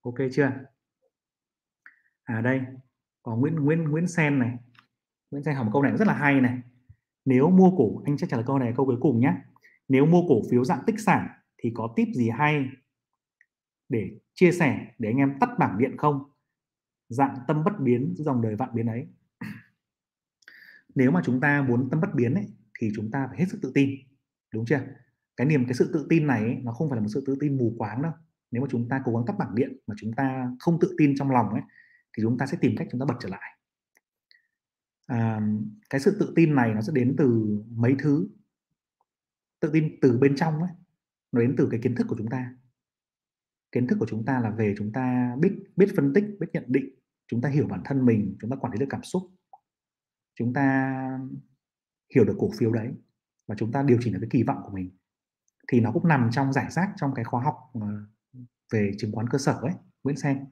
ok 0.00 0.14
chưa? 0.32 0.50
À 2.24 2.40
đây 2.40 2.60
có 3.22 3.36
Nguyễn 3.36 3.54
Nguyễn 3.54 3.84
Nguyễn 3.84 4.06
Sen 4.06 4.38
này. 4.38 4.58
Nguyễn 5.30 5.44
Sen 5.44 5.54
hỏi 5.54 5.64
một 5.64 5.70
câu 5.72 5.82
này 5.82 5.96
rất 5.96 6.08
là 6.08 6.14
hay 6.14 6.40
này. 6.40 6.60
Nếu 7.24 7.50
mua 7.50 7.70
cổ 7.76 8.02
anh 8.04 8.18
sẽ 8.18 8.26
trả 8.26 8.36
lời 8.36 8.44
câu 8.46 8.58
này 8.58 8.72
câu 8.76 8.86
cuối 8.86 8.96
cùng 9.00 9.20
nhé 9.20 9.34
nếu 9.88 10.06
mua 10.06 10.22
cổ 10.28 10.42
phiếu 10.50 10.64
dạng 10.64 10.82
tích 10.86 11.00
sản 11.00 11.28
thì 11.58 11.72
có 11.74 11.92
tip 11.96 12.08
gì 12.14 12.30
hay 12.30 12.68
để 13.88 14.10
chia 14.34 14.52
sẻ 14.52 14.94
để 14.98 15.08
anh 15.08 15.16
em 15.16 15.38
tắt 15.40 15.50
bảng 15.58 15.78
điện 15.78 15.96
không? 15.96 16.30
Dạng 17.08 17.36
tâm 17.48 17.64
bất 17.64 17.80
biến 17.80 18.14
dòng 18.18 18.42
đời 18.42 18.56
vạn 18.56 18.70
biến 18.74 18.86
ấy. 18.86 19.08
Nếu 20.94 21.10
mà 21.10 21.20
chúng 21.24 21.40
ta 21.40 21.62
muốn 21.62 21.88
tâm 21.90 22.00
bất 22.00 22.14
biến 22.14 22.34
ấy, 22.34 22.46
thì 22.78 22.92
chúng 22.96 23.10
ta 23.10 23.26
phải 23.28 23.38
hết 23.38 23.44
sức 23.48 23.58
tự 23.62 23.72
tin 23.74 23.90
đúng 24.52 24.64
chưa? 24.66 24.80
Cái 25.40 25.46
niềm 25.46 25.64
cái 25.66 25.74
sự 25.74 25.90
tự 25.92 26.06
tin 26.10 26.26
này 26.26 26.44
ấy, 26.44 26.56
nó 26.62 26.72
không 26.72 26.90
phải 26.90 26.96
là 26.96 27.02
một 27.02 27.08
sự 27.14 27.22
tự 27.26 27.36
tin 27.40 27.58
mù 27.58 27.74
quáng 27.78 28.02
đâu 28.02 28.12
nếu 28.50 28.62
mà 28.62 28.68
chúng 28.70 28.88
ta 28.88 29.02
cố 29.04 29.12
gắng 29.12 29.24
tắt 29.26 29.36
bảng 29.38 29.54
điện 29.54 29.76
mà 29.86 29.94
chúng 29.98 30.12
ta 30.12 30.50
không 30.58 30.80
tự 30.80 30.94
tin 30.98 31.14
trong 31.16 31.30
lòng 31.30 31.48
ấy 31.48 31.62
thì 32.16 32.22
chúng 32.22 32.38
ta 32.38 32.46
sẽ 32.46 32.58
tìm 32.60 32.74
cách 32.76 32.88
chúng 32.90 33.00
ta 33.00 33.06
bật 33.08 33.14
trở 33.20 33.28
lại 33.28 33.58
à, 35.06 35.40
cái 35.90 36.00
sự 36.00 36.16
tự 36.20 36.32
tin 36.36 36.54
này 36.54 36.74
nó 36.74 36.80
sẽ 36.80 36.92
đến 36.94 37.14
từ 37.18 37.58
mấy 37.70 37.96
thứ 37.98 38.28
tự 39.60 39.70
tin 39.72 39.98
từ 40.00 40.18
bên 40.18 40.36
trong 40.36 40.62
ấy 40.62 40.70
nó 41.32 41.40
đến 41.40 41.54
từ 41.58 41.68
cái 41.70 41.80
kiến 41.82 41.94
thức 41.94 42.06
của 42.08 42.16
chúng 42.18 42.30
ta 42.30 42.54
kiến 43.72 43.86
thức 43.86 43.96
của 44.00 44.06
chúng 44.06 44.24
ta 44.24 44.40
là 44.40 44.50
về 44.50 44.74
chúng 44.78 44.92
ta 44.92 45.36
biết 45.40 45.52
biết 45.76 45.92
phân 45.96 46.12
tích 46.14 46.24
biết 46.40 46.48
nhận 46.52 46.64
định 46.66 46.94
chúng 47.28 47.40
ta 47.40 47.48
hiểu 47.48 47.66
bản 47.66 47.82
thân 47.84 48.06
mình 48.06 48.36
chúng 48.40 48.50
ta 48.50 48.56
quản 48.56 48.72
lý 48.72 48.78
được 48.78 48.86
cảm 48.90 49.02
xúc 49.02 49.22
chúng 50.34 50.52
ta 50.52 50.94
hiểu 52.14 52.24
được 52.24 52.36
cổ 52.38 52.50
phiếu 52.58 52.72
đấy 52.72 52.88
và 53.46 53.54
chúng 53.58 53.72
ta 53.72 53.82
điều 53.82 53.98
chỉnh 54.00 54.12
được 54.12 54.18
cái 54.22 54.30
kỳ 54.32 54.42
vọng 54.42 54.58
của 54.64 54.70
mình 54.70 54.90
thì 55.70 55.80
nó 55.80 55.92
cũng 55.92 56.08
nằm 56.08 56.28
trong 56.32 56.52
giải 56.52 56.70
rác 56.70 56.90
trong 56.96 57.14
cái 57.14 57.24
khóa 57.24 57.42
học 57.42 57.70
ờ, 57.74 57.88
về 58.72 58.92
chứng 58.98 59.12
khoán 59.12 59.28
cơ 59.28 59.38
sở 59.38 59.52
ấy, 59.52 59.72
Nguyễn 60.04 60.16
Sen. 60.16 60.44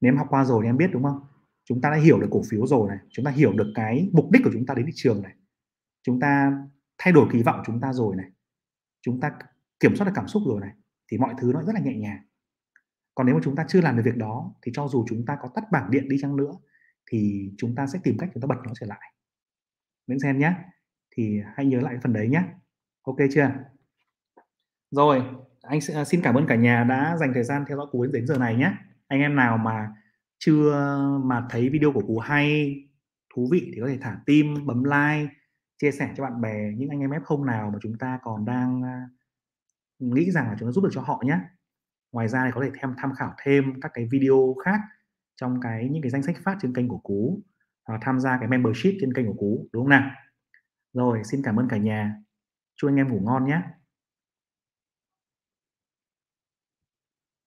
Nếu 0.00 0.12
em 0.12 0.16
học 0.16 0.26
qua 0.30 0.44
rồi 0.44 0.62
thì 0.62 0.68
em 0.68 0.76
biết, 0.76 0.90
đúng 0.92 1.02
không? 1.02 1.20
Chúng 1.64 1.80
ta 1.80 1.90
đã 1.90 1.96
hiểu 1.96 2.20
được 2.20 2.28
cổ 2.30 2.42
phiếu 2.50 2.66
rồi 2.66 2.88
này, 2.88 2.98
chúng 3.10 3.24
ta 3.24 3.30
hiểu 3.30 3.52
được 3.52 3.72
cái 3.74 4.10
mục 4.12 4.30
đích 4.32 4.42
của 4.44 4.50
chúng 4.52 4.66
ta 4.66 4.74
đến 4.74 4.86
thị 4.86 4.92
trường 4.94 5.22
này, 5.22 5.34
chúng 6.02 6.20
ta 6.20 6.52
thay 6.98 7.12
đổi 7.12 7.28
kỳ 7.32 7.42
vọng 7.42 7.56
của 7.58 7.62
chúng 7.66 7.80
ta 7.80 7.92
rồi 7.92 8.16
này, 8.16 8.30
chúng 9.02 9.20
ta 9.20 9.32
kiểm 9.80 9.96
soát 9.96 10.04
được 10.04 10.12
cảm 10.14 10.28
xúc 10.28 10.42
rồi 10.46 10.60
này, 10.60 10.72
thì 11.10 11.18
mọi 11.18 11.34
thứ 11.38 11.50
nó 11.54 11.62
rất 11.62 11.74
là 11.74 11.80
nhẹ 11.80 11.96
nhàng. 11.96 12.22
Còn 13.14 13.26
nếu 13.26 13.34
mà 13.34 13.40
chúng 13.44 13.56
ta 13.56 13.64
chưa 13.68 13.80
làm 13.80 13.96
được 13.96 14.02
việc 14.04 14.16
đó, 14.16 14.54
thì 14.62 14.72
cho 14.74 14.88
dù 14.88 15.04
chúng 15.08 15.26
ta 15.26 15.38
có 15.42 15.48
tắt 15.54 15.64
bảng 15.72 15.90
điện 15.90 16.08
đi 16.08 16.16
chăng 16.20 16.36
nữa, 16.36 16.52
thì 17.10 17.50
chúng 17.58 17.74
ta 17.74 17.86
sẽ 17.86 17.98
tìm 18.02 18.16
cách 18.18 18.30
chúng 18.34 18.40
ta 18.40 18.46
bật 18.46 18.58
nó 18.64 18.72
trở 18.80 18.86
lại. 18.86 19.12
Nguyễn 20.06 20.20
Sen 20.20 20.38
nhé 20.38 20.54
thì 21.10 21.40
hãy 21.54 21.66
nhớ 21.66 21.80
lại 21.80 21.94
cái 21.94 22.00
phần 22.02 22.12
đấy 22.12 22.28
nhé 22.28 22.42
ok 23.02 23.16
chưa? 23.30 23.50
Rồi 24.96 25.22
anh 25.62 25.78
à, 25.94 26.04
xin 26.04 26.20
cảm 26.22 26.34
ơn 26.34 26.46
cả 26.46 26.54
nhà 26.54 26.84
đã 26.84 27.16
dành 27.16 27.32
thời 27.34 27.44
gian 27.44 27.64
theo 27.68 27.76
dõi 27.76 27.86
cú 27.90 28.06
đến 28.06 28.26
giờ 28.26 28.38
này 28.38 28.56
nhé. 28.56 28.72
Anh 29.08 29.20
em 29.20 29.36
nào 29.36 29.56
mà 29.58 29.88
chưa 30.38 30.98
mà 31.24 31.46
thấy 31.50 31.68
video 31.68 31.92
của 31.92 32.00
cú 32.00 32.18
hay 32.18 32.76
thú 33.34 33.48
vị 33.52 33.70
thì 33.74 33.80
có 33.80 33.86
thể 33.88 33.98
thả 34.00 34.18
tim 34.26 34.66
bấm 34.66 34.84
like 34.84 35.34
chia 35.82 35.90
sẻ 35.90 36.10
cho 36.16 36.22
bạn 36.22 36.40
bè 36.40 36.72
những 36.76 36.88
anh 36.88 37.00
em 37.00 37.10
f 37.10 37.20
không 37.24 37.46
nào 37.46 37.70
mà 37.72 37.78
chúng 37.82 37.98
ta 37.98 38.18
còn 38.22 38.44
đang 38.44 38.82
à, 38.82 39.08
nghĩ 39.98 40.30
rằng 40.30 40.48
là 40.48 40.56
chúng 40.58 40.68
ta 40.68 40.72
giúp 40.72 40.84
được 40.84 40.90
cho 40.92 41.00
họ 41.00 41.22
nhé. 41.24 41.38
Ngoài 42.12 42.28
ra 42.28 42.44
thì 42.44 42.50
có 42.54 42.60
thể 42.64 42.70
thêm 42.80 42.94
tham 42.98 43.14
khảo 43.14 43.34
thêm 43.42 43.80
các 43.80 43.90
cái 43.94 44.08
video 44.10 44.54
khác 44.64 44.80
trong 45.36 45.60
cái 45.60 45.88
những 45.88 46.02
cái 46.02 46.10
danh 46.10 46.22
sách 46.22 46.36
phát 46.42 46.56
trên 46.62 46.74
kênh 46.74 46.88
của 46.88 46.98
Cú 46.98 47.42
à, 47.84 47.98
tham 48.00 48.20
gia 48.20 48.38
cái 48.38 48.48
membership 48.48 48.94
trên 49.00 49.12
kênh 49.12 49.26
của 49.26 49.34
Cú 49.38 49.68
đúng 49.72 49.84
không 49.84 49.90
nào? 49.90 50.10
Rồi 50.92 51.24
xin 51.24 51.42
cảm 51.42 51.56
ơn 51.56 51.68
cả 51.68 51.76
nhà. 51.76 52.16
Chúc 52.76 52.90
anh 52.90 52.96
em 52.96 53.08
ngủ 53.08 53.20
ngon 53.24 53.46
nhé. 53.46 53.62